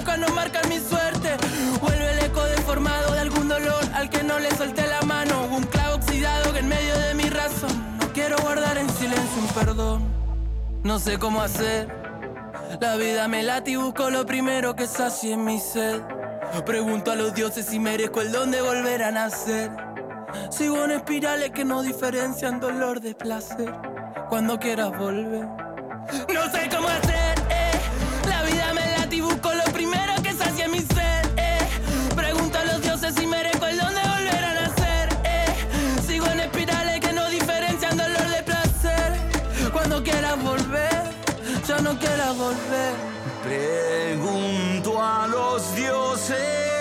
nunca 0.00 0.16
no 0.16 0.28
marcan 0.28 0.66
mi 0.70 0.78
suerte. 0.78 1.36
Vuelve 1.80 2.12
el 2.12 2.24
eco 2.24 2.42
deformado 2.44 3.12
de 3.12 3.20
algún 3.20 3.48
dolor 3.48 3.84
al 3.94 4.08
que 4.08 4.22
no 4.22 4.38
le 4.38 4.50
solté 4.52 4.86
la 4.86 5.02
mano. 5.02 5.44
Un 5.50 5.64
clavo 5.64 5.96
oxidado 5.96 6.52
que 6.54 6.60
en 6.60 6.68
medio 6.68 6.98
de 6.98 7.14
mi 7.14 7.28
razón. 7.28 7.98
No 8.00 8.10
quiero 8.14 8.38
guardar 8.38 8.78
en 8.78 8.88
silencio 8.88 9.42
un 9.42 9.48
perdón. 9.48 10.02
No 10.84 10.98
sé 10.98 11.18
cómo 11.18 11.42
hacer. 11.42 11.88
La 12.80 12.96
vida 12.96 13.28
me 13.28 13.42
late 13.42 13.72
y 13.72 13.76
busco 13.76 14.08
lo 14.08 14.24
primero 14.24 14.74
que 14.74 14.86
sacie 14.86 15.34
en 15.34 15.44
mi 15.44 15.60
sed. 15.60 16.00
Pregunto 16.64 17.12
a 17.12 17.16
los 17.16 17.34
dioses 17.34 17.66
si 17.66 17.78
merezco 17.78 18.22
el 18.22 18.32
don 18.32 18.50
de 18.50 18.62
volver 18.62 19.02
a 19.02 19.10
nacer. 19.10 19.70
Sigo 20.50 20.82
en 20.84 20.92
espirales 20.92 21.50
que 21.50 21.64
no 21.64 21.82
diferencian 21.82 22.58
dolor 22.58 23.00
de 23.00 23.14
placer. 23.14 23.74
Cuando 24.30 24.58
quieras 24.58 24.96
volver. 24.96 25.46
No 26.32 26.50
sé 26.50 26.68
cómo 26.74 26.88
hacer. 26.88 27.39
Volver. 42.32 42.94
Pregunto 43.42 45.00
a 45.02 45.26
los 45.26 45.74
dioses 45.74 46.79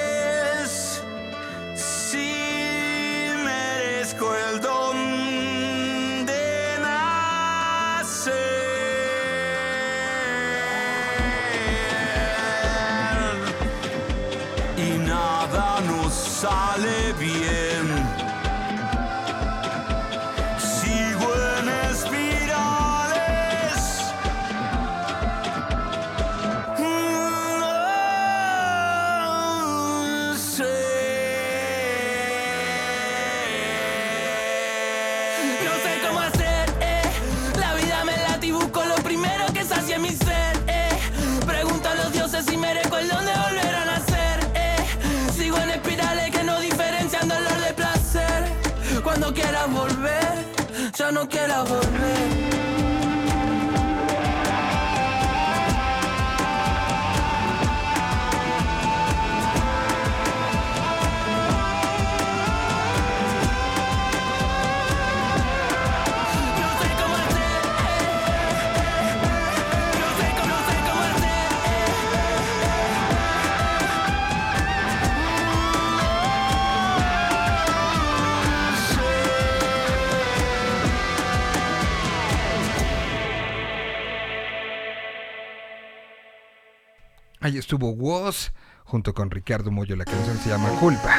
Ahí 87.42 87.58
estuvo 87.58 87.92
Woz 87.92 88.52
junto 88.84 89.14
con 89.14 89.32
Ricardo 89.32 89.72
Mollo. 89.72 89.96
La 89.96 90.04
canción 90.04 90.38
se 90.40 90.50
llama 90.50 90.68
Culpa. 90.80 91.16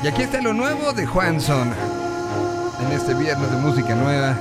Y 0.00 0.06
aquí 0.06 0.22
está 0.22 0.40
lo 0.40 0.52
nuevo 0.52 0.92
de 0.92 1.06
Juanson. 1.06 1.72
En 2.80 2.92
este 2.92 3.14
viernes 3.14 3.50
de 3.50 3.56
música 3.56 3.96
nueva. 3.96 4.38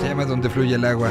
Se 0.00 0.08
llama 0.08 0.24
Donde 0.24 0.50
fluye 0.50 0.74
el 0.74 0.84
agua. 0.84 1.10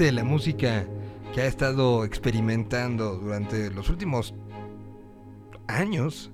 De 0.00 0.12
la 0.12 0.24
música 0.24 0.86
que 1.34 1.42
ha 1.42 1.46
estado 1.46 2.06
experimentando 2.06 3.16
durante 3.16 3.70
los 3.70 3.90
últimos 3.90 4.34
años, 5.68 6.30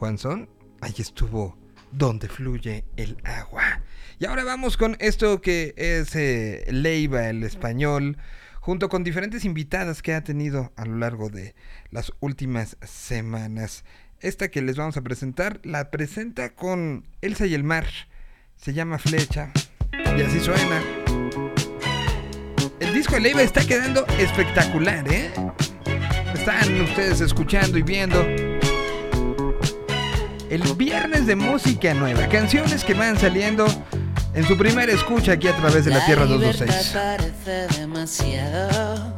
Juanson, 0.00 0.48
ahí 0.80 0.94
estuvo 0.98 1.56
donde 1.92 2.28
fluye 2.28 2.86
el 2.96 3.16
agua. 3.22 3.82
Y 4.18 4.26
ahora 4.26 4.42
vamos 4.42 4.76
con 4.76 4.96
esto 4.98 5.40
que 5.40 5.74
es 5.76 6.16
eh, 6.16 6.64
Leiva, 6.72 7.28
el 7.28 7.44
español, 7.44 8.18
junto 8.58 8.88
con 8.88 9.04
diferentes 9.04 9.44
invitadas 9.44 10.02
que 10.02 10.14
ha 10.14 10.24
tenido 10.24 10.72
a 10.74 10.84
lo 10.84 10.96
largo 10.96 11.30
de 11.30 11.54
las 11.92 12.12
últimas 12.18 12.78
semanas. 12.82 13.84
Esta 14.18 14.50
que 14.50 14.60
les 14.60 14.76
vamos 14.76 14.96
a 14.96 15.02
presentar 15.02 15.60
la 15.62 15.92
presenta 15.92 16.56
con 16.56 17.06
Elsa 17.20 17.46
y 17.46 17.54
el 17.54 17.62
mar. 17.62 17.86
Se 18.56 18.72
llama 18.72 18.98
Flecha. 18.98 19.52
Y 19.92 20.20
así 20.20 20.40
suena. 20.40 20.82
El 22.80 22.94
disco 22.94 23.14
de 23.14 23.20
Leiva 23.20 23.42
está 23.42 23.64
quedando 23.64 24.06
espectacular, 24.18 25.04
¿eh? 25.12 25.30
Están 26.32 26.80
ustedes 26.80 27.20
escuchando 27.20 27.76
y 27.76 27.82
viendo. 27.82 28.20
El 30.48 30.62
viernes 30.76 31.26
de 31.26 31.36
música 31.36 31.92
nueva, 31.94 32.28
canciones 32.28 32.84
que 32.84 32.94
van 32.94 33.18
saliendo 33.18 33.66
en 34.32 34.44
su 34.44 34.56
primera 34.56 34.92
escucha 34.92 35.32
aquí 35.32 35.48
a 35.48 35.56
través 35.56 35.84
de 35.84 35.90
la 35.90 36.06
Tierra 36.06 36.24
libertad 36.24 36.66
226. 36.66 36.94
parece 36.94 37.80
demasiado. 37.80 39.16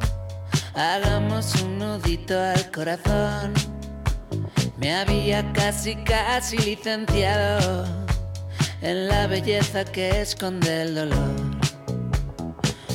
Hagamos 0.74 1.54
un 1.62 1.78
nudito 1.78 2.40
al 2.40 2.70
corazón. 2.70 3.52
Me 4.78 4.96
había 4.96 5.52
casi, 5.52 5.96
casi 5.96 6.56
licenciado 6.56 7.86
en 8.80 9.08
la 9.08 9.26
belleza 9.26 9.84
que 9.84 10.22
esconde 10.22 10.82
el 10.82 10.94
dolor. 10.94 11.49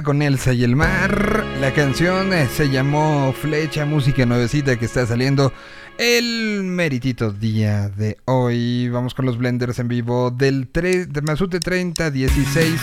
Con 0.00 0.22
Elsa 0.22 0.54
y 0.54 0.64
el 0.64 0.74
mar. 0.74 1.44
La 1.60 1.74
canción 1.74 2.32
eh, 2.32 2.48
se 2.48 2.70
llamó 2.70 3.34
Flecha, 3.38 3.84
música 3.84 4.24
nuevecita 4.24 4.78
que 4.78 4.86
está 4.86 5.06
saliendo 5.06 5.52
el 5.98 6.62
meritito 6.64 7.30
día 7.30 7.90
de 7.90 8.16
hoy. 8.24 8.88
Vamos 8.88 9.12
con 9.12 9.26
los 9.26 9.36
blenders 9.36 9.78
en 9.78 9.88
vivo 9.88 10.30
del 10.30 10.68
3 10.68 11.12
de 11.12 11.20
Masute 11.20 11.60
30 11.60 12.10
16 12.10 12.80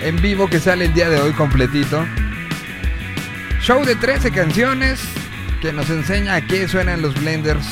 en 0.00 0.22
vivo 0.22 0.48
que 0.48 0.58
sale 0.58 0.86
el 0.86 0.94
día 0.94 1.10
de 1.10 1.20
hoy 1.20 1.32
completito. 1.32 2.04
Show 3.60 3.84
de 3.84 3.94
13 3.94 4.30
canciones 4.30 5.00
que 5.60 5.72
nos 5.72 5.90
enseña 5.90 6.36
a 6.36 6.46
qué 6.46 6.66
suenan 6.66 7.02
los 7.02 7.14
blenders 7.20 7.66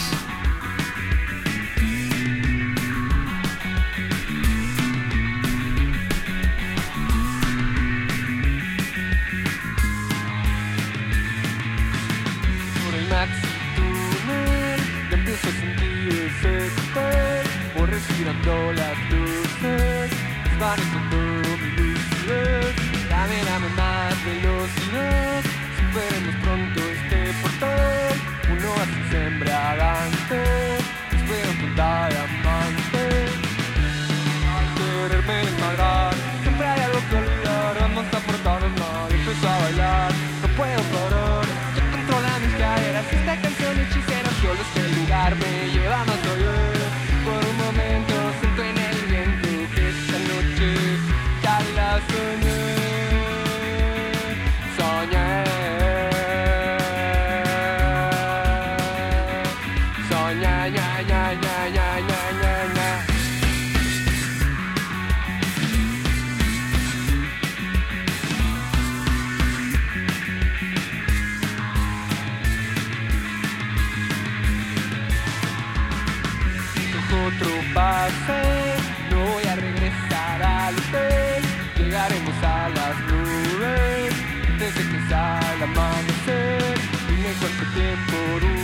por 87.76 88.55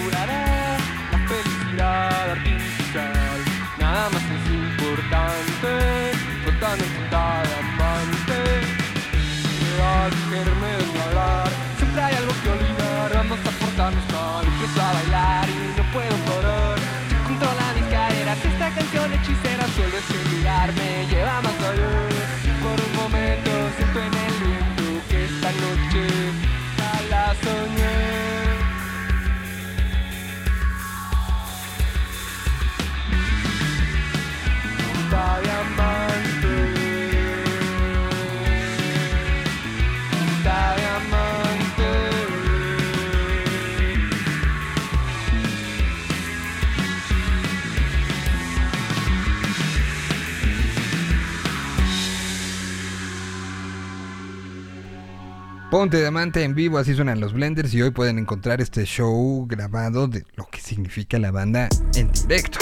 Ponte 55.82 55.98
Diamante 55.98 56.44
en 56.44 56.54
vivo, 56.54 56.78
así 56.78 56.94
suenan 56.94 57.18
los 57.18 57.32
Blenders 57.32 57.74
y 57.74 57.82
hoy 57.82 57.90
pueden 57.90 58.16
encontrar 58.16 58.60
este 58.60 58.84
show 58.84 59.44
grabado 59.48 60.06
de 60.06 60.24
lo 60.36 60.46
que 60.46 60.60
significa 60.60 61.18
la 61.18 61.32
banda 61.32 61.68
en 61.96 62.08
directo. 62.12 62.60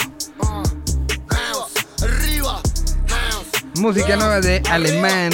Música 3.77 4.17
nueva 4.17 4.41
de 4.41 4.63
Alemán. 4.71 5.33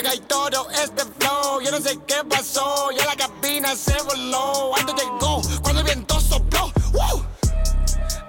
pega 0.00 0.14
este 0.14 1.04
flow. 1.18 1.60
Yo 1.60 1.70
no 1.70 1.80
sé 1.80 1.98
qué 2.06 2.24
pasó, 2.28 2.90
ya 2.92 3.04
la 3.04 3.16
cabina 3.16 3.74
se 3.76 4.00
voló. 4.02 4.74
Antes 4.76 4.94
llegó 4.96 5.42
cuando 5.62 5.80
el 5.80 5.84
viento 5.84 6.20
sopló. 6.20 6.72
¡Wow! 6.92 7.24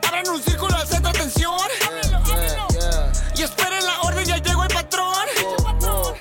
Abran 0.08 0.30
un 0.30 0.44
círculo 0.44 0.78
de 0.78 0.86
centro 0.86 1.10
atención. 1.10 1.58
Y 3.36 3.42
esperen 3.42 3.86
la 3.86 4.02
orden, 4.02 4.26
ya 4.26 4.38
llegó 4.38 4.64
el 4.64 4.74
patrón. 4.74 5.26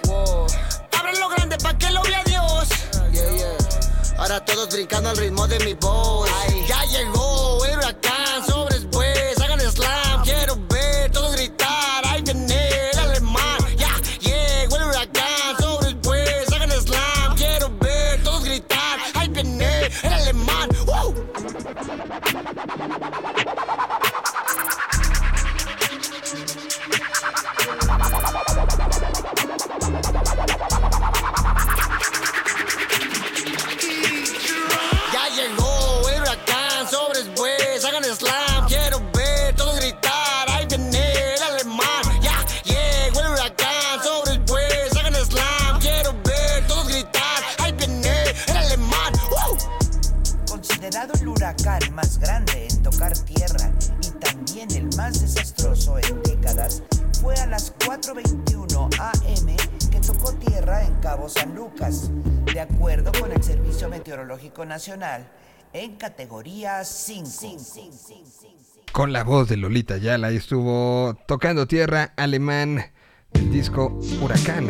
Wow, 0.04 0.46
lo 1.18 1.28
grande 1.28 1.58
para 1.58 1.76
que 1.76 1.90
lo 1.90 2.02
vea 2.02 2.22
Dios. 2.24 2.68
Ahora 4.18 4.44
todos 4.44 4.68
brincando 4.68 5.10
al 5.10 5.16
ritmo 5.16 5.48
de 5.48 5.58
mi 5.60 5.74
voz. 5.74 6.29
En 65.72 65.96
categoría 65.96 66.84
5. 66.84 67.30
Con 68.92 69.12
la 69.12 69.24
voz 69.24 69.48
de 69.48 69.58
Lolita 69.58 69.98
Yala 69.98 70.30
estuvo 70.30 71.14
tocando 71.26 71.66
tierra 71.66 72.14
alemán 72.16 72.80
del 73.32 73.52
disco 73.52 74.00
Huracán. 74.22 74.68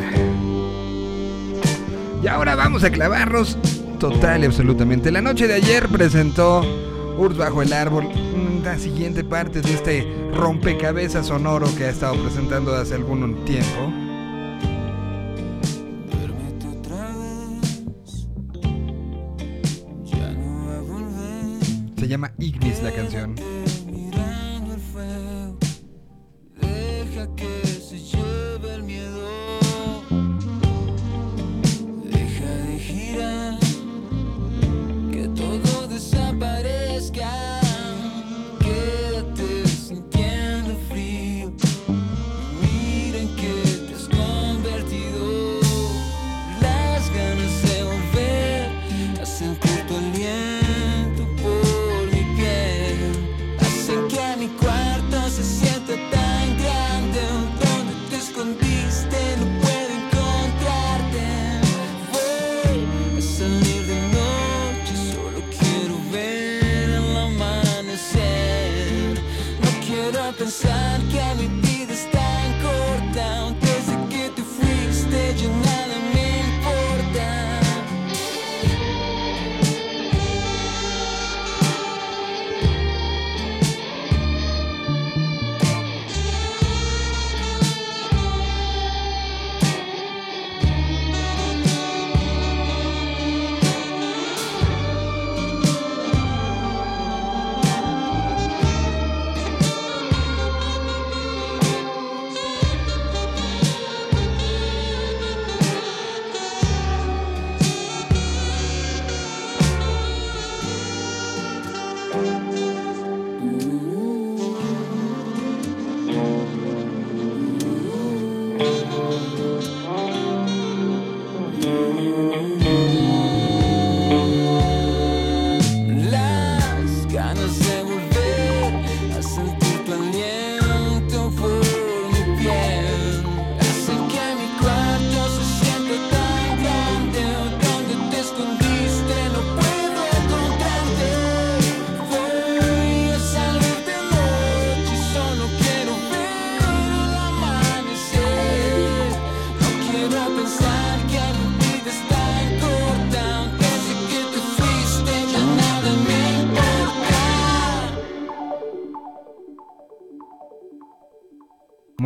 Y 2.23 2.27
ahora 2.27 2.57
vamos 2.57 2.83
a 2.83 2.91
clavarnos 2.91 3.57
total 4.01 4.43
y 4.43 4.47
absolutamente. 4.47 5.13
La 5.13 5.23
noche 5.23 5.47
de 5.47 5.55
ayer 5.55 5.89
presentó 5.89 6.63
Urs 7.17 7.37
bajo 7.37 7.63
el 7.63 7.73
árbol 7.73 8.09
la 8.65 8.79
siguiente 8.79 9.25
parte 9.25 9.63
de 9.63 9.73
este 9.73 10.31
rompecabezas 10.35 11.29
sonoro 11.29 11.67
que 11.77 11.85
ha 11.85 11.91
estado 11.91 12.21
presentando 12.21 12.75
hace 12.75 12.95
algún 12.95 13.45
tiempo. 13.45 14.10
llama 22.11 22.33
Ignis 22.39 22.83
la 22.83 22.91
canción. 22.91 23.37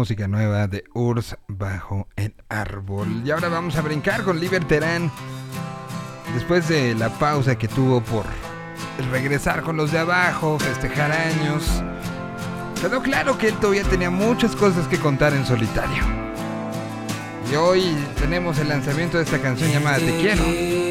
Música 0.05 0.29
nueva 0.29 0.67
de 0.67 0.85
Urs 0.93 1.35
bajo 1.49 2.09
el 2.17 2.35
árbol. 2.51 3.23
Y 3.25 3.31
ahora 3.31 3.49
vamos 3.49 3.75
a 3.77 3.81
brincar 3.81 4.23
con 4.23 4.39
Liberterán. 4.39 5.11
Después 6.35 6.69
de 6.69 6.95
la 6.95 7.09
pausa 7.09 7.57
que 7.57 7.69
tuvo 7.69 8.03
por 8.03 8.27
regresar 9.11 9.63
con 9.63 9.79
los 9.79 9.93
de 9.93 10.01
abajo, 10.01 10.59
festejar 10.59 11.11
años, 11.11 11.83
quedó 12.83 13.01
claro 13.01 13.39
que 13.39 13.49
él 13.49 13.55
todavía 13.55 13.85
tenía 13.85 14.11
muchas 14.11 14.55
cosas 14.55 14.87
que 14.89 14.99
contar 14.99 15.33
en 15.33 15.47
solitario. 15.47 16.05
Y 17.51 17.55
hoy 17.55 17.97
tenemos 18.21 18.59
el 18.59 18.69
lanzamiento 18.69 19.17
de 19.17 19.25
esta 19.25 19.41
canción 19.41 19.71
llamada 19.71 19.97
Te 20.01 20.19
quiero. 20.21 20.84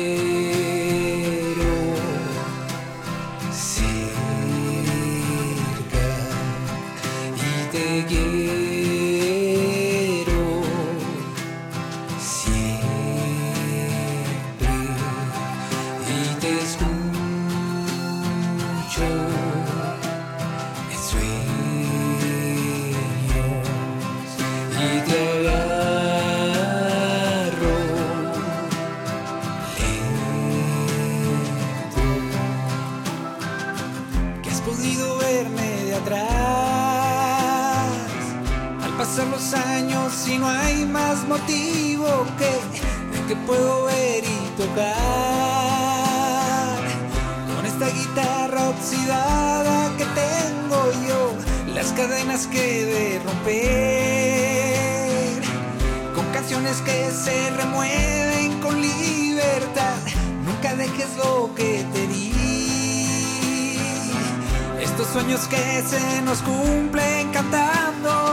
Cadenas 52.14 52.46
que 52.46 52.86
de 52.86 53.20
romper. 53.26 53.54
Con 56.14 56.26
canciones 56.32 56.80
que 56.82 57.10
se 57.12 57.50
remueven 57.52 58.60
con 58.62 58.80
libertad. 58.80 59.98
Nunca 60.46 60.76
dejes 60.76 61.18
lo 61.18 61.50
que 61.56 61.84
te 61.92 62.08
di. 62.08 62.32
Estos 64.80 65.08
sueños 65.08 65.48
que 65.48 65.84
se 65.88 66.22
nos 66.22 66.44
cumplen 66.44 67.32
cantando. 67.32 68.33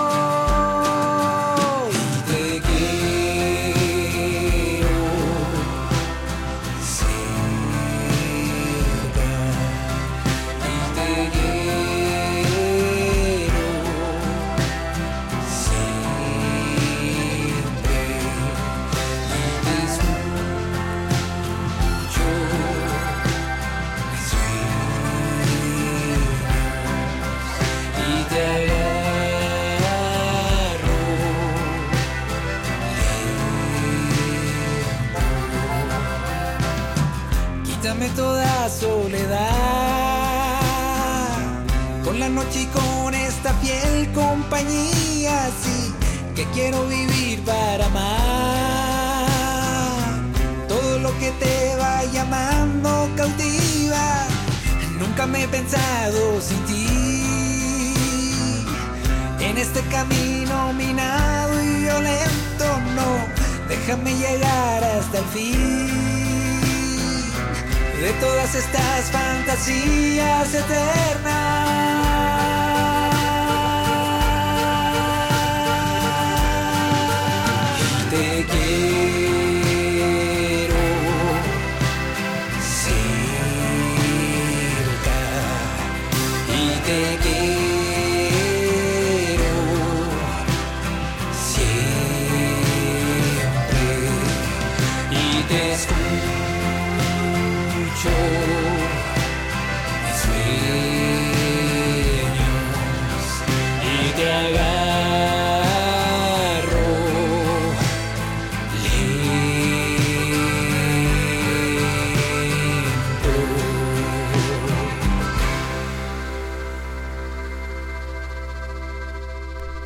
Noche 42.34 42.62
y 42.62 42.66
con 42.66 43.14
esta 43.14 43.52
fiel 43.54 44.10
compañía, 44.12 45.50
sí, 45.62 45.92
que 46.34 46.44
quiero 46.52 46.86
vivir 46.86 47.42
para 47.44 47.86
amar. 47.86 49.26
Todo 50.68 50.98
lo 50.98 51.16
que 51.18 51.30
te 51.32 51.76
va 51.76 52.04
llamando 52.12 53.08
cautiva, 53.16 54.26
nunca 54.98 55.26
me 55.26 55.44
he 55.44 55.48
pensado 55.48 56.40
sin 56.40 56.58
ti. 56.66 56.86
En 59.40 59.58
este 59.58 59.80
camino 59.88 60.72
minado 60.72 61.62
y 61.62 61.80
violento, 61.82 62.66
no, 62.96 63.18
déjame 63.68 64.14
llegar 64.14 64.84
hasta 64.84 65.18
el 65.18 65.24
fin 65.26 66.10
de 68.00 68.12
todas 68.14 68.54
estas 68.54 69.10
fantasías 69.10 70.54
eternas. 70.54 71.79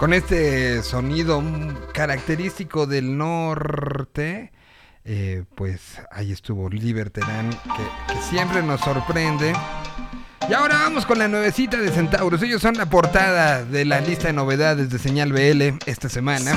Con 0.04 0.12
este 0.12 0.82
sonido 0.82 1.42
característico 1.94 2.86
del 2.86 3.16
norte, 3.16 4.52
eh, 5.02 5.44
pues 5.54 5.98
ahí 6.12 6.30
estuvo 6.30 6.68
Liberterán, 6.68 7.48
que, 7.48 8.12
que 8.12 8.20
siempre 8.20 8.62
nos 8.62 8.82
sorprende. 8.82 9.54
Y 10.46 10.52
ahora 10.52 10.74
vamos 10.80 11.06
con 11.06 11.18
la 11.18 11.26
nuevecita 11.26 11.78
de 11.78 11.90
Centauros. 11.90 12.42
Ellos 12.42 12.60
son 12.60 12.76
la 12.76 12.84
portada 12.84 13.64
de 13.64 13.86
la 13.86 14.02
lista 14.02 14.26
de 14.26 14.34
novedades 14.34 14.90
de 14.90 14.98
Señal 14.98 15.32
BL 15.32 15.78
esta 15.86 16.10
semana. 16.10 16.52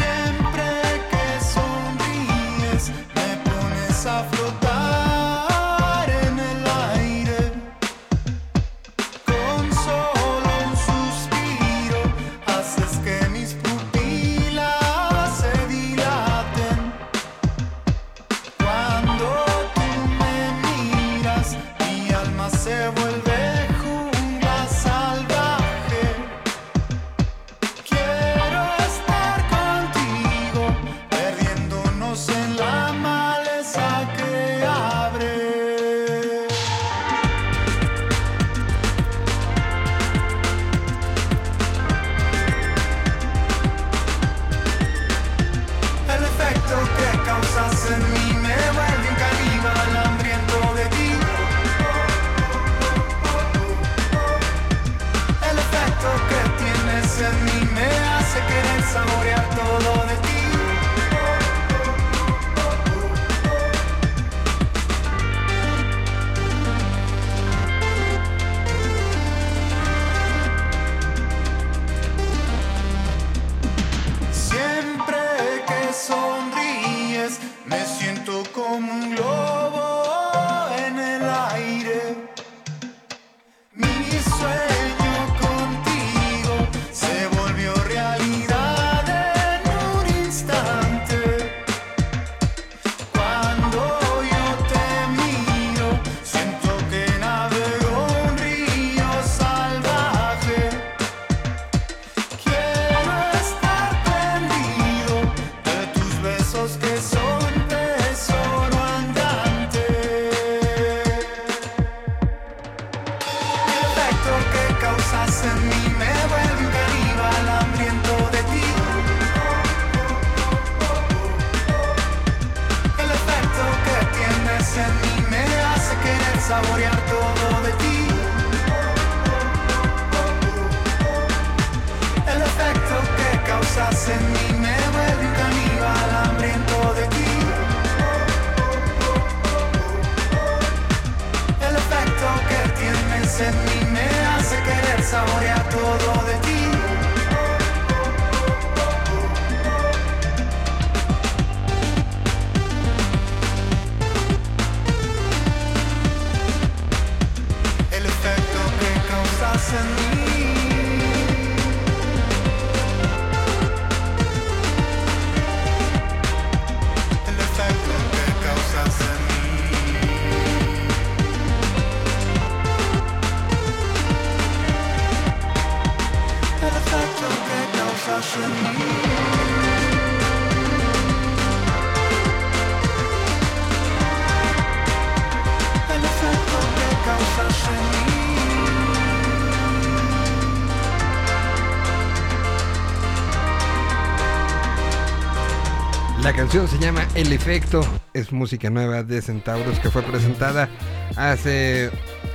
Canción 196.48 196.68
se 196.70 196.80
llama 196.80 197.06
El 197.14 197.34
Efecto, 197.34 197.82
es 198.14 198.32
música 198.32 198.70
nueva 198.70 199.04
de 199.04 199.22
Centauros 199.22 199.80
que 199.80 199.90
fue 199.90 200.02
presentada 200.02 200.70
hace 201.18 201.92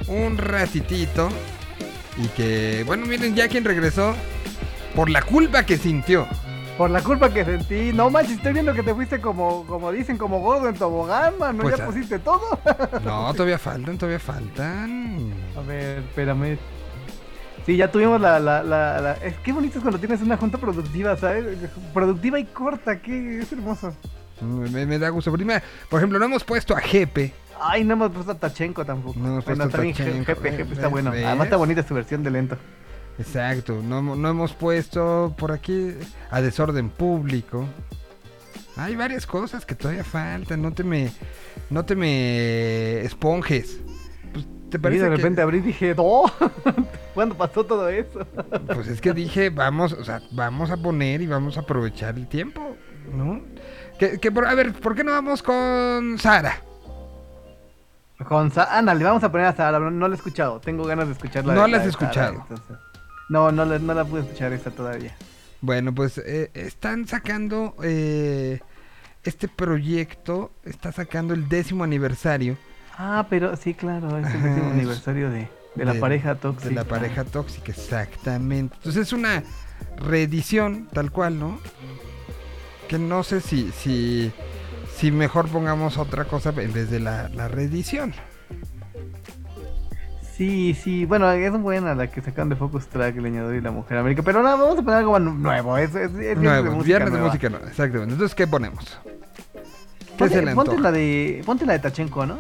un 0.07 0.37
ratitito 0.37 1.31
y 2.19 2.27
que, 2.29 2.83
bueno, 2.87 3.07
miren, 3.07 3.35
ya 3.35 3.49
quien 3.49 3.65
regresó 3.65 4.15
por 4.95 5.09
la 5.09 5.23
culpa 5.23 5.65
que 5.65 5.79
sintió. 5.79 6.27
Por 6.77 6.91
la 6.91 7.01
culpa 7.03 7.33
que 7.33 7.43
sentí. 7.43 7.95
No 7.95 8.11
manches, 8.11 8.37
estoy 8.37 8.53
viendo 8.53 8.75
que 8.75 8.83
te 8.83 8.95
fuiste 8.95 9.19
como, 9.19 9.65
como 9.67 9.91
dicen, 9.91 10.19
como 10.19 10.41
gordo 10.41 10.69
en 10.69 10.75
tobogán, 10.75 11.39
mano. 11.39 11.63
Pues, 11.63 11.79
ya 11.79 11.87
pusiste 11.87 12.19
todo. 12.19 12.59
No, 13.05 13.33
todavía 13.33 13.59
faltan, 13.59 13.97
todavía 13.97 14.19
faltan. 14.19 15.33
A 15.57 15.61
ver, 15.63 16.01
espérame. 16.01 16.59
Sí, 17.65 17.77
ya 17.77 17.91
tuvimos 17.91 18.21
la, 18.21 18.39
la, 18.41 18.63
la, 18.63 19.01
la- 19.01 19.13
Es 19.23 19.37
que 19.39 19.53
bonito 19.53 19.79
es 19.79 19.83
cuando 19.83 19.99
tienes 19.99 20.21
una 20.21 20.37
junta 20.37 20.59
productiva, 20.59 21.17
¿sabes? 21.17 21.47
Productiva 21.93 22.39
y 22.39 22.45
corta, 22.45 23.01
que 23.01 23.41
es 23.41 23.53
hermoso. 23.53 23.95
Me, 24.41 24.87
me 24.87 24.99
da 24.99 25.09
gusto. 25.11 25.31
Por 25.31 26.01
ejemplo, 26.01 26.19
no 26.19 26.25
hemos 26.25 26.45
puesto 26.45 26.77
a 26.77 26.81
Jepe. 26.81 27.33
Ay, 27.61 27.85
no 27.85 27.93
hemos 27.93 28.11
puesto 28.11 28.33
a 28.33 28.35
Tachenko 28.35 28.85
tampoco. 28.85 29.19
No 29.19 29.27
hemos 29.29 29.45
bueno, 29.45 29.65
puesto 29.65 29.83
está 29.83 29.83
bien, 29.83 29.95
Tachenko, 29.95 30.27
jefe, 30.27 30.65
¿ves? 30.65 30.73
está 30.73 30.89
bueno. 30.89 31.11
¿ves? 31.13 31.25
Además 31.25 31.47
está 31.47 31.57
bonita 31.57 31.87
su 31.87 31.95
versión 31.95 32.23
de 32.25 32.31
lento. 32.31 32.57
Exacto, 33.19 33.81
no, 33.83 34.01
no 34.03 34.29
hemos 34.29 34.53
puesto 34.55 35.35
por 35.37 35.53
aquí 35.53 35.93
a 36.31 36.41
desorden 36.41 36.89
público. 36.89 37.67
Hay 38.77 38.97
varias 38.97 39.27
cosas 39.27 39.67
que 39.67 39.75
todavía 39.75 40.03
faltan, 40.03 40.63
no 40.63 40.73
te 40.73 40.83
me, 40.83 41.13
no 41.71 41.85
te 41.85 41.95
me 41.95 43.03
esponjes. 43.03 43.81
Pues, 44.79 44.93
¿Te 44.93 44.97
Y 44.97 45.01
de 45.01 45.09
que- 45.11 45.17
repente 45.17 45.43
abrí 45.43 45.59
y 45.59 45.61
dije, 45.61 45.95
no, 45.95 46.23
¿cuándo 47.15 47.35
pasó 47.37 47.65
todo 47.65 47.89
eso? 47.89 48.27
Pues 48.75 48.89
es 48.89 49.01
que 49.01 49.13
dije, 49.13 49.51
vamos, 49.51 49.93
o 49.93 50.05
sea, 50.05 50.21
vamos 50.33 50.71
a 50.71 50.77
poner 50.77 51.21
y 51.23 51.27
vamos 51.27 51.57
a 51.57 51.61
aprovechar 51.61 52.17
el 52.17 52.27
tiempo, 52.29 52.77
¿no? 53.15 53.41
Que, 53.99 54.19
que 54.19 54.31
por- 54.33 54.47
a 54.47 54.55
ver, 54.55 54.73
¿por 54.73 54.95
qué 54.95 55.05
no 55.05 55.13
vamos 55.13 55.43
con 55.43 56.19
Sara? 56.19 56.61
Con 58.29 58.51
Sa- 58.53 58.77
ándale, 58.79 59.03
vamos 59.05 59.25
a 59.25 59.33
poner 59.33 59.47
a 59.49 59.57
Sara, 59.57 59.79
no, 59.81 59.91
no 59.91 60.07
la 60.09 60.15
he 60.15 60.17
escuchado, 60.17 60.61
tengo 60.61 60.85
ganas 60.85 61.07
de 61.09 61.15
escucharla. 61.15 61.55
No 61.55 61.63
de- 61.65 61.69
la 61.69 61.79
has 61.79 61.85
de 61.87 61.93
Sara, 61.93 62.05
escuchado. 62.07 62.33
entonces. 62.49 62.77
No, 63.29 63.51
no, 63.51 63.65
la- 63.65 63.79
no 63.79 63.95
la 63.95 64.05
pude 64.05 64.21
escuchar 64.23 64.53
esta 64.53 64.71
todavía. 64.71 65.15
Bueno, 65.61 65.95
pues 65.95 66.19
eh, 66.19 66.51
están 66.55 67.07
sacando 67.07 67.75
eh, 67.83 68.61
este 69.25 69.49
proyecto, 69.49 70.53
está 70.65 70.93
sacando 70.93 71.35
el 71.35 71.49
décimo 71.49 71.85
aniversario. 71.85 72.57
Ah, 72.99 73.27
pero 73.29 73.57
sí, 73.57 73.75
claro, 73.75 74.19
es 74.19 74.27
el 74.27 74.35
es- 74.47 74.63
aniversario 74.73 75.31
de... 75.31 75.49
De 75.75 75.87
la 75.87 75.95
pareja 75.95 76.35
tóxica. 76.35 76.69
De 76.69 76.75
la 76.75 76.85
pareja 76.85 77.25
tóxica, 77.25 77.73
exactamente. 77.73 78.75
Entonces 78.77 79.07
es 79.07 79.13
una 79.15 79.43
reedición, 79.97 80.87
tal 80.93 81.11
cual, 81.11 81.39
¿no? 81.39 81.59
Que 82.89 82.99
no 82.99 83.23
sé 83.23 83.41
si, 83.41 83.71
si, 83.73 84.31
si 84.95 85.11
mejor 85.11 85.49
pongamos 85.49 85.97
otra 85.97 86.27
cosa 86.27 86.53
en 86.59 86.75
vez 86.75 86.91
de 86.91 87.01
la, 87.01 87.31
la 87.31 87.49
reedición. 87.49 88.13
Sí, 90.37 90.75
sí, 90.75 91.07
bueno, 91.07 91.31
es 91.31 91.53
buena 91.59 91.95
la 91.95 92.11
que 92.11 92.21
sacan 92.21 92.49
de 92.51 92.57
Focus 92.57 92.89
Track, 92.89 93.17
el 93.17 93.23
leñador 93.23 93.55
y 93.55 93.61
la 93.63 93.71
mujer 93.71 93.97
América. 93.97 94.23
Pero 94.23 94.43
no, 94.43 94.49
vamos 94.59 94.79
a 94.79 94.83
poner 94.83 94.99
algo 94.99 95.19
nu- 95.19 95.35
nuevo. 95.35 95.79
Es, 95.79 95.95
es, 95.95 96.11
es 96.13 96.39
viernes 96.39 96.65
de 96.65 96.71
música 96.71 96.85
viernes 96.85 97.07
de 97.13 97.19
nueva. 97.19 97.27
música 97.29 97.49
nueva, 97.49 97.69
exactamente. 97.69 98.13
Entonces, 98.13 98.35
¿qué 98.35 98.47
ponemos? 98.47 98.99
¿Qué 99.55 100.19
Ponte, 100.19 100.35
se 100.35 100.43
le 100.43 100.55
ponte 100.55 100.79
la 100.79 100.93
de, 100.93 101.43
ponte 101.47 101.65
la 101.67 101.73
de 101.75 101.79
Tachenko, 101.79 102.27
¿no? 102.27 102.39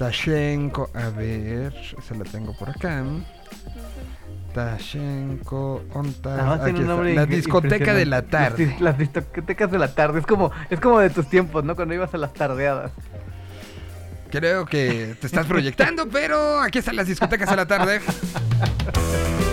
Tashenko, 0.00 0.88
a 0.94 1.10
ver, 1.10 1.74
esa 1.98 2.14
la 2.14 2.24
tengo 2.24 2.56
por 2.56 2.70
acá. 2.70 3.04
Tashenko, 4.54 5.82
onta, 5.92 6.34
Además 6.36 6.64
tiene 6.64 6.80
aquí 6.80 6.90
está. 6.90 7.14
La 7.14 7.26
discoteca 7.26 7.92
de 7.92 8.06
la 8.06 8.22
tarde. 8.22 8.66
Las, 8.80 8.80
las 8.80 8.98
discotecas 8.98 9.70
de 9.70 9.78
la 9.78 9.94
tarde. 9.94 10.20
Es 10.20 10.26
como, 10.26 10.52
es 10.70 10.80
como 10.80 11.00
de 11.00 11.10
tus 11.10 11.28
tiempos, 11.28 11.64
¿no? 11.64 11.76
Cuando 11.76 11.92
ibas 11.92 12.14
a 12.14 12.16
las 12.16 12.32
tardeadas. 12.32 12.92
Creo 14.30 14.64
que 14.64 15.16
te 15.20 15.26
estás 15.26 15.44
proyectando, 15.44 16.08
pero 16.08 16.60
aquí 16.60 16.78
están 16.78 16.96
las 16.96 17.06
discotecas 17.06 17.50
de 17.50 17.56
la 17.56 17.66
tarde. 17.66 18.00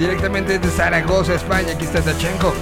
Directamente 0.00 0.58
desde 0.58 0.74
Zaragoza, 0.74 1.34
España, 1.34 1.74
aquí 1.74 1.84
está 1.84 2.00
Tachenko. 2.00 2.54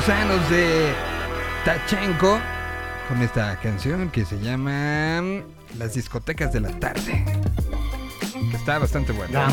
Zaragozanos 0.00 0.48
de 0.48 0.90
Tachenko 1.66 2.40
con 3.10 3.20
esta 3.20 3.60
canción 3.60 4.10
que 4.10 4.24
se 4.24 4.40
llama 4.40 5.42
Las 5.76 5.92
discotecas 5.92 6.50
de 6.50 6.60
la 6.60 6.70
tarde. 6.80 7.22
Que 8.50 8.56
está 8.56 8.78
bastante 8.78 9.12
buena. 9.12 9.48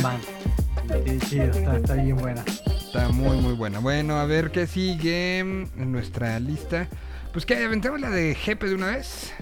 ¿eh? 0.93 1.19
Sí, 1.19 1.27
chido, 1.27 1.43
está, 1.43 1.75
está 1.75 1.93
bien 1.95 2.15
buena. 2.15 2.45
Está 2.67 3.09
muy 3.09 3.35
muy 3.35 3.51
buena. 3.51 3.79
Bueno, 3.79 4.15
a 4.15 4.25
ver 4.25 4.51
qué 4.51 4.65
sigue 4.65 5.39
en 5.39 5.91
nuestra 5.91 6.39
lista. 6.39 6.87
Pues 7.33 7.45
que 7.45 7.57
aventamos 7.57 7.99
la 7.99 8.09
de 8.09 8.33
Jepe 8.33 8.67
de 8.67 8.75
una 8.75 8.87
vez. 8.91 9.33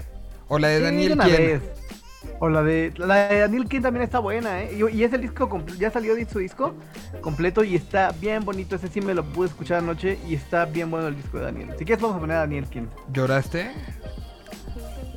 O 0.48 0.58
la 0.58 0.70
de 0.70 0.80
Sí, 0.80 0.84
Daniel 0.84 1.12
una 1.12 1.28
vez. 1.28 1.62
O 2.40 2.50
la 2.50 2.64
de 2.64 2.92
la 2.98 3.28
de 3.28 3.40
Daniel 3.42 3.68
King 3.68 3.82
también 3.82 4.04
está 4.04 4.18
buena, 4.18 4.64
¿eh? 4.64 4.76
Y, 4.76 4.98
y 4.98 5.04
es 5.04 5.14
el 5.14 5.22
disco, 5.22 5.64
ya 5.78 5.92
salió 5.92 6.16
de 6.16 6.28
su 6.28 6.40
disco 6.40 6.74
completo 7.22 7.64
y 7.64 7.76
está 7.76 8.12
bien 8.12 8.44
bonito. 8.46 8.76
Ese 8.76 8.88
sí 8.88 9.02
me 9.02 9.14
lo 9.14 9.24
pude 9.26 9.48
escuchar 9.48 9.80
anoche 9.80 10.18
y 10.28 10.36
está 10.36 10.66
bien 10.66 10.90
bueno 10.92 11.08
el 11.08 11.16
disco 11.16 11.38
de 11.38 11.46
Daniel. 11.46 11.70
Si 11.78 11.86
quieres 11.86 12.02
vamos 12.02 12.18
a 12.18 12.20
poner 12.20 12.38
a 12.38 12.40
Daniel 12.42 12.66
King. 12.66 12.88
¿Lloraste? 13.14 13.72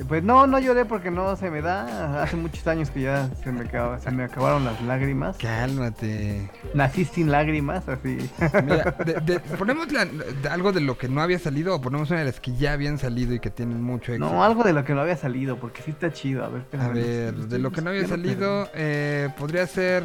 Pues 0.09 0.23
no, 0.25 0.47
no 0.47 0.59
lloré 0.59 0.87
porque 0.87 1.11
no 1.11 1.37
se 1.37 1.51
me 1.51 1.61
da. 1.61 2.23
Hace 2.23 2.35
muchos 2.35 2.67
años 2.67 2.89
que 2.91 3.03
ya 3.03 3.29
se 3.45 3.53
me, 3.53 3.67
acaba- 3.67 3.99
se 4.01 4.11
me 4.11 4.25
acabaron 4.25 4.65
las 4.65 4.81
lágrimas. 4.81 5.37
Cálmate. 5.37 6.51
Nací 6.73 7.05
sin 7.05 7.31
lágrimas, 7.31 7.87
así. 7.87 8.17
Mira, 8.65 8.97
de- 9.05 9.21
de- 9.21 9.41
ponemos 9.41 9.93
la- 9.93 10.07
de 10.07 10.49
algo 10.49 10.73
de 10.73 10.81
lo 10.81 10.97
que 10.97 11.07
no 11.07 11.21
había 11.21 11.39
salido 11.39 11.75
o 11.77 11.83
ponemos 11.83 12.09
una 12.11 12.21
de 12.21 12.25
las 12.25 12.41
que 12.41 12.55
ya 12.57 12.73
habían 12.73 12.97
salido 12.97 13.35
y 13.35 13.41
que 13.41 13.51
tienen 13.51 13.83
mucho 13.83 14.13
éxito. 14.15 14.33
No, 14.33 14.43
algo 14.43 14.65
de 14.65 14.73
lo 14.73 14.85
que 14.87 14.95
no 14.95 15.03
había 15.03 15.19
salido, 15.19 15.59
porque 15.61 15.83
sí 15.83 15.91
está 15.91 16.11
chido. 16.11 16.47
A 16.47 16.49
ver, 16.49 16.63
A 16.81 16.89
ver, 16.89 17.35
de 17.35 17.59
lo 17.59 17.71
que 17.71 17.83
no 17.83 17.91
había 17.91 18.07
salido, 18.09 18.71
eh, 18.75 19.29
podría 19.39 19.67
ser. 19.67 20.03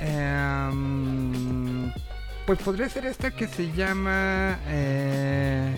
Em, 0.00 1.92
pues 2.46 2.58
podría 2.60 2.88
ser 2.88 3.06
esta 3.06 3.30
que 3.30 3.46
se 3.48 3.70
llama. 3.72 4.58
eh, 4.68 5.76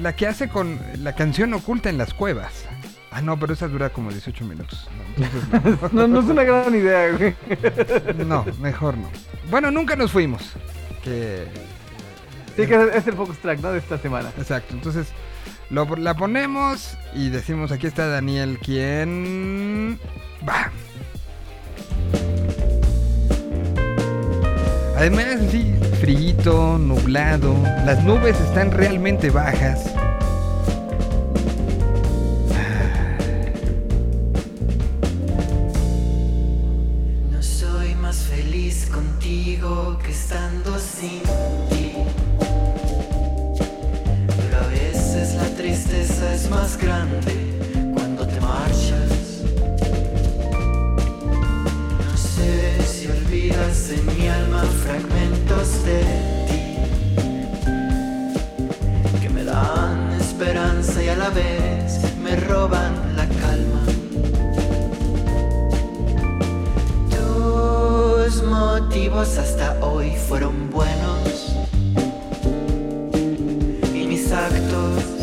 la 0.00 0.14
que 0.16 0.26
hace 0.26 0.48
con 0.48 0.78
la 1.02 1.14
canción 1.14 1.54
oculta 1.54 1.88
en 1.88 1.98
las 1.98 2.12
cuevas. 2.14 2.64
Ah, 3.12 3.20
no, 3.22 3.38
pero 3.38 3.52
esa 3.52 3.68
dura 3.68 3.90
como 3.90 4.10
18 4.10 4.44
minutos. 4.44 4.88
No, 5.16 5.24
entonces 5.24 5.92
No, 5.92 6.08
no 6.08 6.18
es 6.20 6.26
una 6.26 6.42
gran 6.42 6.74
idea, 6.74 7.12
güey. 7.12 7.34
no, 8.26 8.44
mejor 8.60 8.98
no. 8.98 9.08
Bueno, 9.50 9.70
nunca 9.70 9.94
nos 9.94 10.10
fuimos. 10.10 10.42
Que. 11.04 11.46
Sí, 12.56 12.66
que 12.66 12.88
es 12.96 13.06
el 13.06 13.14
focus 13.14 13.38
track, 13.38 13.60
¿no? 13.60 13.70
De 13.72 13.78
esta 13.78 13.98
semana. 13.98 14.30
Exacto, 14.38 14.74
entonces 14.74 15.08
lo- 15.70 15.96
la 15.96 16.14
ponemos 16.14 16.96
y 17.14 17.28
decimos, 17.28 17.70
aquí 17.72 17.86
está 17.86 18.06
Daniel, 18.08 18.58
quien... 18.62 19.98
Va. 20.48 20.70
Además, 24.96 25.38
sí, 25.50 25.74
frío, 26.00 26.78
nublado, 26.78 27.54
las 27.84 28.02
nubes 28.04 28.40
están 28.40 28.70
realmente 28.70 29.28
bajas. 29.28 29.92
No 37.30 37.42
soy 37.42 37.94
más 37.96 38.16
feliz 38.16 38.88
contigo 38.90 39.98
que 40.02 40.12
estando 40.12 40.78
sin 40.78 41.20
ti. 41.68 41.92
Pero 44.38 44.64
a 44.64 44.66
veces 44.68 45.34
la 45.34 45.48
tristeza 45.56 46.34
es 46.34 46.48
más 46.48 46.78
grande 46.78 47.63
en 53.50 54.06
mi 54.18 54.26
alma 54.26 54.62
fragmentos 54.84 55.84
de 55.84 56.00
ti 56.48 56.62
que 59.20 59.28
me 59.28 59.44
dan 59.44 60.12
esperanza 60.18 61.02
y 61.02 61.08
a 61.08 61.16
la 61.16 61.28
vez 61.28 62.00
me 62.22 62.36
roban 62.36 62.94
la 63.16 63.28
calma. 63.28 63.82
Tus 67.10 68.42
motivos 68.44 69.36
hasta 69.36 69.78
hoy 69.84 70.12
fueron 70.26 70.70
buenos 70.70 71.54
y 73.92 74.06
mis 74.06 74.32
actos 74.32 75.13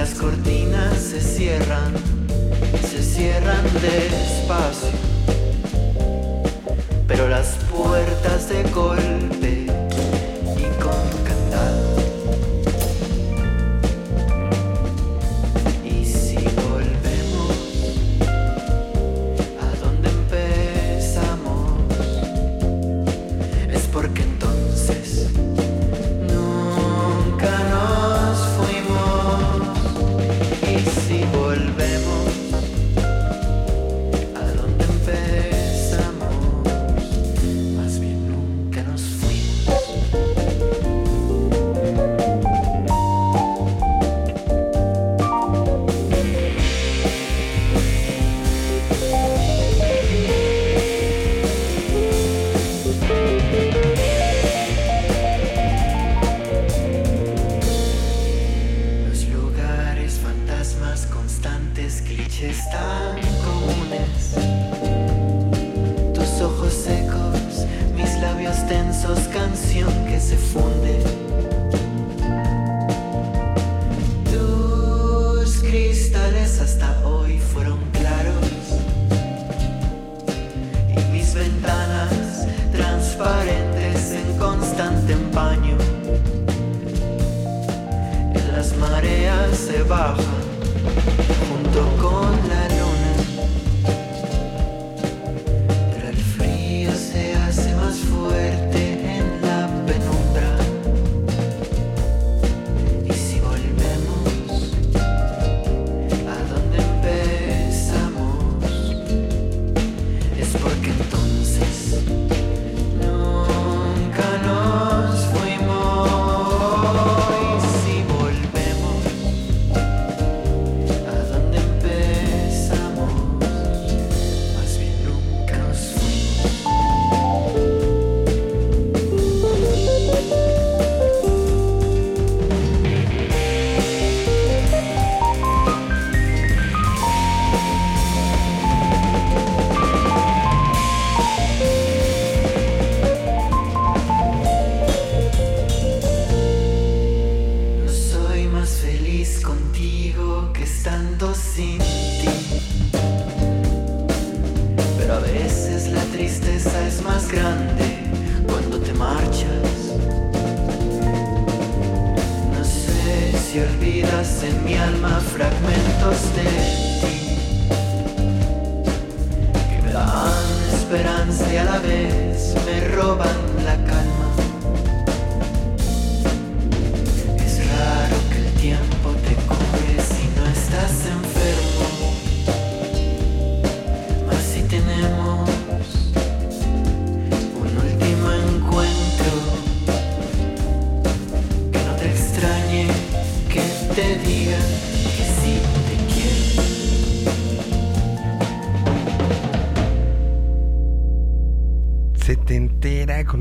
las 0.00 0.14
cortinas 0.14 0.96
se 0.96 1.20
cierran, 1.20 1.92
se 2.90 3.02
cierran 3.02 3.62
despacio, 3.82 4.88
pero 7.06 7.28
las 7.28 7.58
puertas 7.70 8.48
de 8.48 8.62
golpe 8.70 9.59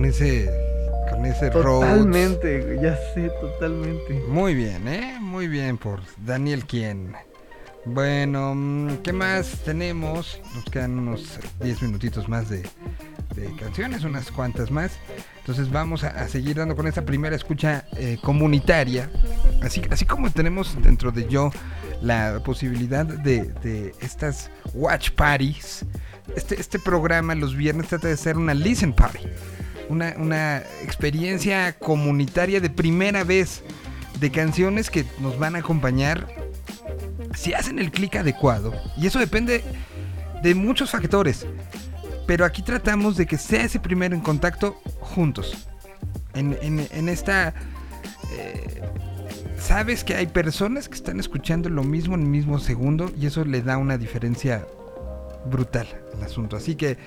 ese 0.10 0.49
con 1.10 1.26
ese. 1.26 1.49
Totalmente, 1.52 2.80
ya 2.81 2.98
sé, 3.14 3.30
totalmente. 3.41 4.14
Muy 4.27 4.53
bien, 4.56 4.88
¿eh? 4.88 5.18
Muy 5.19 5.48
bien 5.48 5.77
por 5.77 6.02
Daniel 6.26 6.65
Quien. 6.65 7.14
Bueno, 7.86 8.53
mm, 8.56 8.98
¿qué 9.03 9.14
más 9.14 9.60
tenemos? 9.64 10.41
Nos 10.53 10.65
quedan 10.65 10.99
unos 10.99 11.40
10 11.61 11.81
minutitos 11.84 12.27
más 12.27 12.49
de, 12.49 12.64
de 13.36 13.56
canciones, 13.57 14.03
unas 14.03 14.31
cuantas 14.31 14.69
más. 14.69 14.91
Entonces 15.40 15.72
vamos 15.72 16.03
a, 16.03 16.10
a 16.10 16.27
seguir 16.27 16.57
dando 16.57 16.76
con 16.76 16.88
esta 16.88 17.06
primera 17.06 17.36
escucha 17.36 17.86
eh, 17.95 18.18
comunitaria. 18.22 19.10
Así, 19.61 19.81
así 19.90 20.06
como 20.06 20.30
tenemos 20.31 20.76
dentro 20.81 21.11
de 21.11 21.27
yo 21.27 21.52
la 22.02 22.41
posibilidad 22.44 23.06
de, 23.06 23.44
de 23.64 23.95
estas 24.02 24.52
watch 24.73 25.11
parties. 25.11 25.86
Este, 26.36 26.60
este 26.60 26.80
programa 26.80 27.34
los 27.34 27.56
viernes 27.56 27.88
trata 27.88 28.07
de 28.07 28.18
ser 28.18 28.38
una 28.38 28.53
listen 28.53 28.94
party. 28.94 29.19
Una, 29.90 30.14
una 30.18 30.60
experiencia 30.84 31.74
comunitaria 31.78 32.60
de 32.61 32.70
primera 32.70 33.24
vez 33.24 33.64
de 34.20 34.32
canciones 34.32 34.90
que 34.90 35.06
nos 35.20 35.38
van 35.40 35.56
a 35.56 35.60
acompañar 35.60 36.28
si 37.36 37.53
hacen 37.53 37.80
el 37.80 37.91
clic 37.91 38.16
adecuado. 38.16 38.74
Y 38.98 39.07
eso 39.07 39.20
depende 39.20 39.64
de 40.44 40.56
muchos 40.56 40.91
factores. 40.91 41.45
Pero 42.28 42.45
aquí 42.45 42.61
tratamos 42.61 43.18
de 43.18 43.26
que 43.26 43.38
sea 43.38 43.64
ese 43.66 43.80
primero 43.80 44.14
en 44.16 44.22
contacto 44.22 44.80
juntos. 44.99 45.68
En, 46.36 46.57
en- 46.61 46.88
en 46.91 47.10
esta... 47.10 47.53
eh, 48.34 48.82
Sabes 49.60 50.03
que 50.06 50.16
hay 50.16 50.28
personas 50.28 50.88
que 50.88 50.95
están 50.95 51.20
escuchando 51.20 51.68
lo 51.70 51.84
mismo 51.84 52.16
en 52.16 52.22
el 52.22 52.28
mismo 52.28 52.60
segundo 52.60 53.11
y 53.20 53.26
eso 53.26 53.44
le 53.44 53.61
da 53.61 53.78
una 53.78 53.98
diferencia 53.98 54.66
brutal 55.45 55.86
al 56.16 56.24
asunto. 56.24 56.56
Así 56.56 56.76
que 56.76 56.98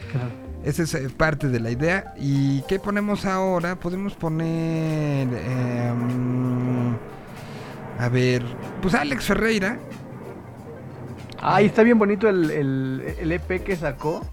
esa 0.64 0.82
es 0.82 0.94
eh, 0.94 1.09
parte 1.16 1.48
de 1.48 1.60
la 1.60 1.70
idea. 1.70 2.14
¿Y 2.18 2.62
qué 2.62 2.78
ponemos 2.78 3.24
ahora? 3.24 3.76
Podemos 3.76 4.14
poner... 4.14 5.28
em, 5.28 6.97
a 7.98 8.09
ver, 8.09 8.43
pues 8.80 8.94
Alex 8.94 9.24
Ferreira. 9.24 9.78
Ay, 11.40 11.66
está 11.66 11.82
bien 11.82 11.98
bonito 11.98 12.28
el, 12.28 12.51
el, 12.51 13.14
el 13.20 13.32
EP 13.32 13.62
que 13.64 13.76
sacó. 13.76 14.24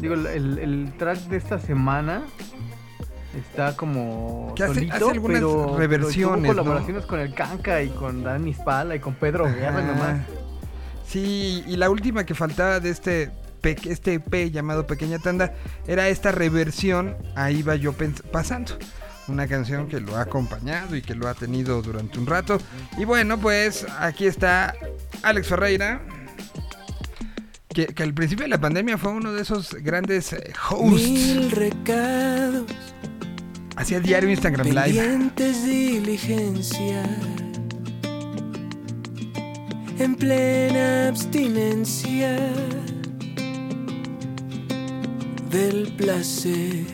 Digo, 0.00 0.14
el, 0.14 0.58
el- 0.58 0.92
track 0.98 1.18
de 1.28 1.36
esta 1.36 1.58
semana 1.58 2.22
está 3.38 3.76
como 3.76 4.52
Que 4.56 4.64
hace- 4.64 4.74
solito, 4.74 4.94
hace 4.94 5.10
algunas 5.10 5.36
pero, 5.40 5.66
pero 5.66 5.78
reversiones, 5.78 6.42
¿no? 6.42 6.48
colaboraciones 6.48 7.06
con 7.06 7.20
el 7.20 7.34
Kanka 7.34 7.82
y 7.82 7.90
con 7.90 8.22
Dani 8.24 8.52
Spala 8.54 8.96
y 8.96 9.00
con 9.00 9.14
Pedro 9.14 9.44
Guerra 9.44 9.78
Ajá. 9.78 9.82
nomás. 9.82 10.20
Sí, 11.06 11.62
y 11.66 11.76
la 11.76 11.90
última 11.90 12.24
que 12.24 12.34
faltaba 12.34 12.80
de 12.80 12.90
este 12.90 13.30
este 13.62 14.14
EP 14.14 14.50
llamado 14.50 14.86
Pequeña 14.86 15.18
Tanda 15.18 15.54
era 15.86 16.08
esta 16.08 16.32
reversión, 16.32 17.16
ahí 17.36 17.62
va 17.62 17.76
yo 17.76 17.94
pasando. 18.30 18.76
Una 19.28 19.46
canción 19.46 19.88
que 19.88 20.00
lo 20.00 20.16
ha 20.16 20.22
acompañado 20.22 20.96
y 20.96 21.02
que 21.02 21.14
lo 21.14 21.28
ha 21.28 21.34
tenido 21.34 21.80
durante 21.80 22.18
un 22.18 22.26
rato. 22.26 22.58
Y 22.98 23.04
bueno, 23.04 23.38
pues 23.38 23.86
aquí 23.98 24.26
está 24.26 24.74
Alex 25.22 25.46
Ferreira. 25.46 26.02
Que, 27.68 27.86
que 27.86 28.02
al 28.02 28.12
principio 28.12 28.44
de 28.44 28.50
la 28.50 28.60
pandemia 28.60 28.98
fue 28.98 29.12
uno 29.12 29.32
de 29.32 29.42
esos 29.42 29.72
grandes 29.74 30.32
eh, 30.34 30.52
hosts. 30.70 31.08
Mil 31.08 31.50
recados, 31.52 32.66
Hacía 33.76 34.00
diario 34.00 34.28
Instagram 34.28 34.66
Live. 34.66 35.30
diligencia, 35.64 37.02
en 39.98 40.14
plena 40.16 41.08
abstinencia 41.08 42.36
del 45.52 45.92
placer. 45.98 46.86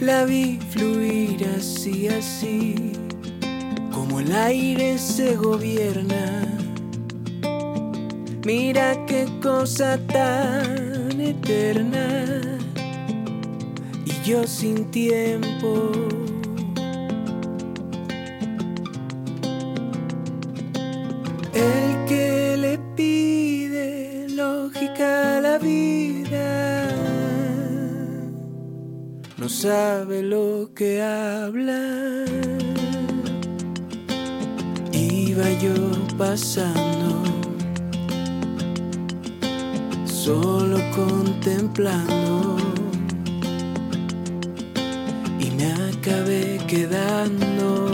La 0.00 0.24
vi 0.24 0.60
fluir 0.70 1.44
así, 1.56 2.06
así, 2.06 2.92
como 3.92 4.20
el 4.20 4.30
aire 4.32 4.96
se 4.96 5.34
gobierna. 5.34 6.44
Mira 8.44 9.04
qué 9.06 9.26
cosa 9.42 9.98
tan 10.06 11.20
eterna. 11.20 12.40
Y 14.06 14.28
yo 14.28 14.46
sin 14.46 14.88
tiempo. 14.92 16.27
Sabe 29.60 30.22
lo 30.22 30.70
que 30.72 31.02
habla. 31.02 31.80
Iba 34.92 35.50
yo 35.64 35.74
pasando, 36.16 37.24
solo 40.04 40.78
contemplando, 40.94 42.56
y 45.40 45.50
me 45.50 45.72
acabé 45.90 46.60
quedando. 46.68 47.88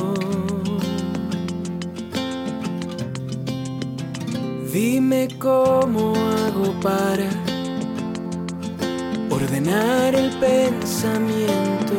Dime 4.70 5.28
cómo 5.38 6.12
hago 6.14 6.78
para 6.82 7.43
ordenar 9.54 10.16
el 10.16 10.30
pensamiento, 10.40 11.96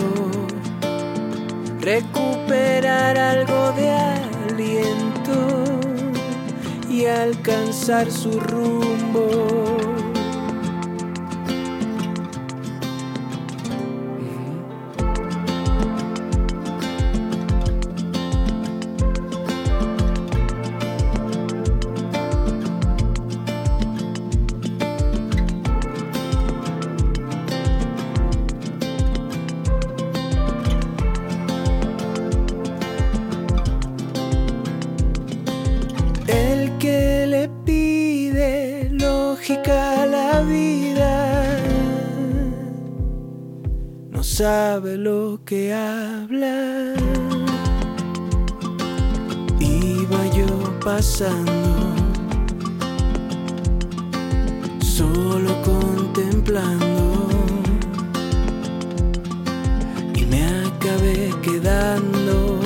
recuperar 1.80 3.18
algo 3.18 3.72
de 3.72 3.92
aliento 3.92 5.64
y 6.90 7.06
alcanzar 7.06 8.12
su 8.12 8.40
rumbo. 8.42 9.95
Sabe 44.36 44.98
lo 44.98 45.40
que 45.46 45.74
habla. 45.74 46.94
Iba 49.62 50.22
yo 50.36 50.50
pasando, 50.84 51.96
solo 54.82 55.52
contemplando, 55.64 57.30
y 60.16 60.26
me 60.26 60.44
acabé 60.68 61.34
quedando. 61.42 62.60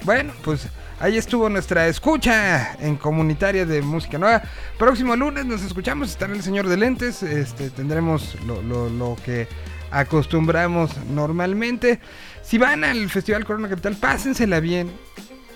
bueno, 0.03 0.31
pues 0.43 0.69
ahí 0.99 1.17
estuvo 1.17 1.49
nuestra 1.49 1.87
escucha 1.87 2.73
en 2.79 2.97
comunitaria 2.97 3.65
de 3.65 3.81
música 3.81 4.19
nueva. 4.19 4.43
Próximo 4.77 5.15
lunes 5.15 5.43
nos 5.45 5.63
escuchamos, 5.63 6.11
estará 6.11 6.33
el 6.33 6.43
señor 6.43 6.67
de 6.67 6.77
lentes, 6.77 7.23
este, 7.23 7.71
tendremos 7.71 8.37
lo, 8.45 8.61
lo- 8.61 8.89
lo 8.89 9.17
que 9.25 9.47
acostumbramos 9.91 10.91
normalmente. 11.07 11.99
Si 12.45 12.57
van 12.57 12.83
al 12.83 13.09
Festival 13.09 13.43
Corona 13.45 13.67
Capital, 13.69 13.95
pásensela 13.95 14.59
bien, 14.59 14.91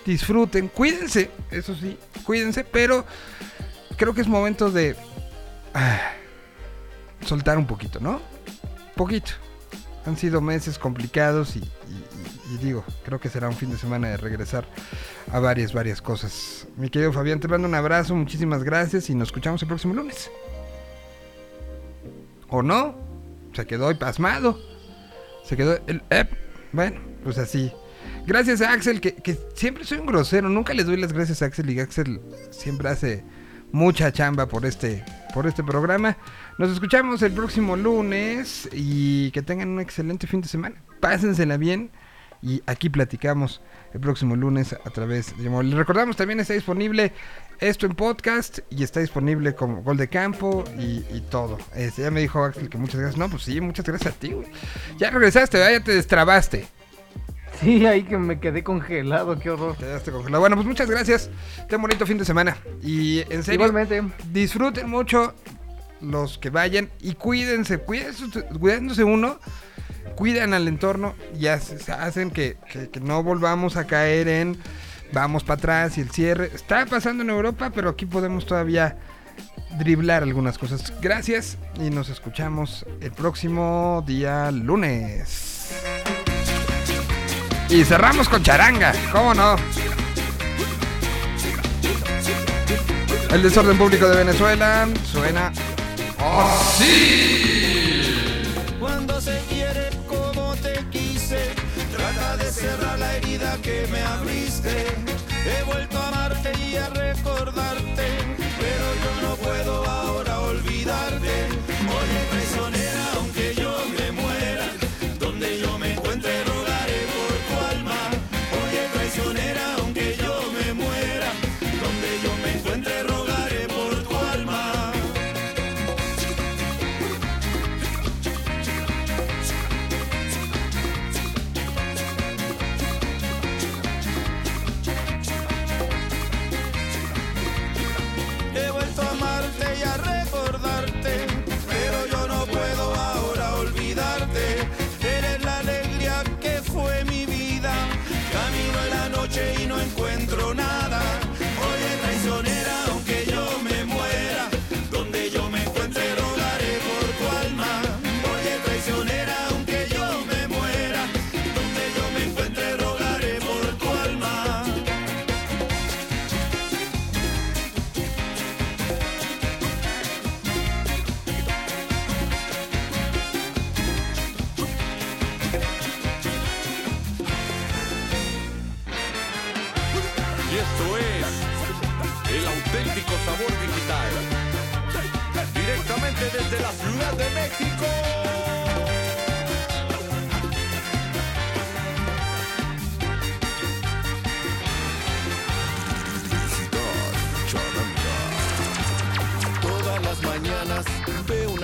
disfruten, 0.04 0.68
cuídense, 0.68 1.30
eso 1.50 1.74
sí, 1.76 1.96
cuídense, 2.24 2.64
pero 2.64 3.04
creo 3.96 4.12
que 4.12 4.20
es 4.22 4.26
momento 4.28 4.70
de 4.70 4.96
ah, 5.74 6.12
soltar 7.24 7.58
un 7.58 7.66
poquito, 7.66 8.00
¿no? 8.00 8.20
Poquito. 8.96 9.30
Han 10.06 10.16
sido 10.16 10.40
meses 10.40 10.78
complicados 10.78 11.56
y, 11.56 11.60
y- 11.60 12.58
digo, 12.60 12.84
creo 13.04 13.20
que 13.20 13.28
será 13.28 13.48
un 13.48 13.54
fin 13.54 13.70
de 13.70 13.78
semana 13.78 14.08
de 14.08 14.16
regresar 14.16 14.66
a 15.30 15.38
varias, 15.38 15.72
varias 15.72 16.02
cosas. 16.02 16.66
Mi 16.76 16.90
querido 16.90 17.12
Fabián, 17.12 17.38
te 17.38 17.46
mando 17.46 17.68
un 17.68 17.74
abrazo, 17.76 18.16
muchísimas 18.16 18.64
gracias 18.64 19.08
y 19.08 19.14
nos 19.14 19.28
escuchamos 19.28 19.62
el 19.62 19.68
próximo 19.68 19.94
lunes. 19.94 20.28
¿O 22.48 22.62
no? 22.62 22.96
Se 23.52 23.64
quedó 23.66 23.86
ahí 23.88 23.94
pasmado. 23.94 24.58
Se 25.44 25.56
quedó 25.56 25.78
el... 25.86 26.02
bueno, 26.72 27.00
pues 27.22 27.38
así. 27.38 27.72
Gracias 28.26 28.60
a 28.60 28.72
Axel, 28.72 29.00
que, 29.00 29.14
que 29.14 29.36
siempre 29.54 29.84
soy 29.84 29.98
un 29.98 30.06
grosero. 30.06 30.48
Nunca 30.48 30.74
le 30.74 30.84
doy 30.84 30.96
las 30.96 31.12
gracias 31.12 31.42
a 31.42 31.46
Axel 31.46 31.70
y 31.70 31.80
Axel 31.80 32.20
siempre 32.50 32.88
hace 32.88 33.24
mucha 33.72 34.12
chamba 34.12 34.46
por 34.46 34.66
este, 34.66 35.04
por 35.34 35.46
este 35.46 35.62
programa. 35.62 36.16
Nos 36.58 36.70
escuchamos 36.70 37.22
el 37.22 37.32
próximo 37.32 37.76
lunes 37.76 38.68
y 38.72 39.30
que 39.32 39.42
tengan 39.42 39.68
un 39.68 39.80
excelente 39.80 40.26
fin 40.26 40.40
de 40.40 40.48
semana. 40.48 40.82
Pásensela 41.00 41.56
bien 41.56 41.90
y 42.42 42.62
aquí 42.66 42.88
platicamos 42.88 43.60
el 43.92 44.00
próximo 44.00 44.36
lunes 44.36 44.72
a 44.72 44.90
través 44.90 45.36
de. 45.36 45.50
Les 45.64 45.74
recordamos 45.74 46.16
también 46.16 46.40
está 46.40 46.54
disponible 46.54 47.12
esto 47.60 47.86
en 47.86 47.94
podcast 47.94 48.60
y 48.70 48.82
está 48.82 49.00
disponible 49.00 49.54
como 49.54 49.82
gol 49.82 49.96
de 49.96 50.08
campo 50.08 50.64
y, 50.78 51.04
y 51.14 51.22
todo. 51.30 51.58
Este, 51.74 52.02
ya 52.02 52.10
me 52.10 52.20
dijo 52.20 52.42
Axel 52.42 52.68
que 52.68 52.78
muchas 52.78 53.00
gracias. 53.00 53.18
No, 53.18 53.28
pues 53.28 53.42
sí, 53.42 53.60
muchas 53.60 53.84
gracias 53.84 54.14
a 54.14 54.18
ti, 54.18 54.32
güey. 54.32 54.46
Ya 54.98 55.10
regresaste, 55.10 55.58
¿verdad? 55.58 55.72
ya 55.78 55.84
te 55.84 55.92
destrabaste. 55.94 56.66
sí, 57.60 57.84
ahí 57.86 58.02
que 58.04 58.16
me 58.16 58.40
quedé 58.40 58.62
congelado, 58.64 59.38
qué 59.38 59.50
horror. 59.50 59.76
Quedaste 59.76 60.10
congelado. 60.10 60.40
Bueno, 60.40 60.56
pues 60.56 60.66
muchas 60.66 60.88
gracias. 60.90 61.28
Ten 61.68 61.80
bonito 61.82 62.06
fin 62.06 62.16
de 62.18 62.24
semana. 62.24 62.56
Y 62.82 63.20
en 63.32 63.42
serio, 63.42 63.66
Igualmente. 63.66 64.02
disfruten 64.32 64.88
mucho 64.88 65.34
los 66.00 66.38
que 66.38 66.48
vayan 66.48 66.88
y 67.02 67.12
cuídense, 67.14 67.76
cuídense, 67.78 68.24
cuidándose 68.58 69.04
uno, 69.04 69.38
cuidan 70.16 70.54
al 70.54 70.66
entorno 70.66 71.14
y 71.38 71.48
hace- 71.48 71.92
hacen 71.92 72.30
que, 72.30 72.56
que- 72.72 72.88
que 72.88 73.00
no 73.00 73.22
volvamos 73.22 73.76
a 73.76 73.86
caer 73.86 74.28
en 74.28 74.56
vamos 75.12 75.44
para 75.44 75.58
atrás 75.58 75.98
y 75.98 76.00
el 76.00 76.10
cierre. 76.10 76.50
Está 76.54 76.86
pasando 76.86 77.22
en 77.22 77.30
Europa, 77.30 77.70
pero 77.74 77.90
aquí 77.90 78.06
podemos 78.06 78.46
todavía 78.46 78.96
driblar 79.78 80.22
algunas 80.22 80.58
cosas. 80.58 80.92
Gracias 81.00 81.58
y 81.80 81.90
nos 81.90 82.08
escuchamos 82.08 82.84
el 83.00 83.12
próximo 83.12 84.02
día 84.06 84.50
lunes. 84.50 85.72
Y 87.68 87.84
cerramos 87.84 88.28
con 88.28 88.42
charanga, 88.42 88.92
¿cómo 89.12 89.32
no? 89.32 89.56
El 93.32 93.42
desorden 93.44 93.78
público 93.78 94.08
de 94.08 94.16
Venezuela 94.16 94.88
suena 95.04 95.52
así. 96.18 97.54
Cuando 98.80 99.20
se 99.20 99.40
que 103.62 103.86
me 103.90 104.00
abriste. 104.02 105.89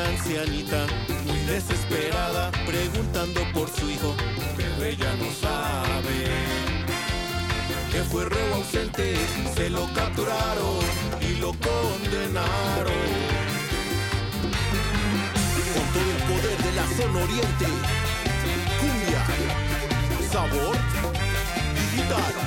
ancianita, 0.09 0.87
muy 1.25 1.39
desesperada, 1.47 2.51
preguntando 2.65 3.41
por 3.53 3.69
su 3.69 3.89
hijo, 3.91 4.15
pero 4.57 4.85
ella 4.85 5.15
no 5.17 5.31
sabe 5.33 6.27
que 7.93 8.03
fue 8.03 8.25
reo 8.27 8.55
ausente, 8.55 9.17
se 9.55 9.71
lo 9.71 9.87
capturaron 9.95 10.79
y 11.21 11.37
lo 11.37 11.53
condenaron. 11.53 13.03
Con 15.75 15.87
todo 15.95 16.11
el 16.17 16.23
poder 16.31 16.59
de 16.63 16.73
la 16.73 16.87
zona 16.97 17.25
oriente, 17.25 17.67
cumbia, 18.81 19.23
sabor, 20.31 20.77
digital. 21.75 22.47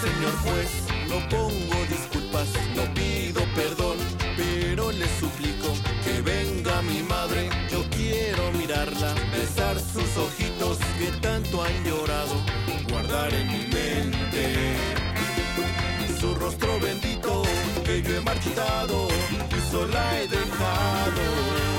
señor 0.00 0.32
juez. 0.42 0.83
No 1.14 1.20
pongo 1.28 1.76
disculpas, 1.88 2.48
no 2.74 2.92
pido 2.92 3.40
perdón, 3.54 3.98
pero 4.36 4.90
le 4.90 5.06
suplico 5.20 5.72
que 6.02 6.20
venga 6.22 6.82
mi 6.82 7.04
madre. 7.04 7.48
Yo 7.70 7.84
quiero 7.90 8.50
mirarla, 8.50 9.14
besar 9.30 9.78
sus 9.78 10.16
ojitos 10.16 10.78
que 10.98 11.12
tanto 11.20 11.62
han 11.62 11.84
llorado, 11.84 12.34
guardar 12.90 13.32
en 13.32 13.46
mi 13.46 13.64
mente 13.72 14.76
su 16.18 16.34
rostro 16.34 16.80
bendito 16.80 17.44
que 17.84 18.02
yo 18.02 18.16
he 18.16 18.20
marchitado 18.20 19.06
y 19.56 19.70
sola 19.70 20.20
he 20.20 20.26
dejado. 20.26 21.73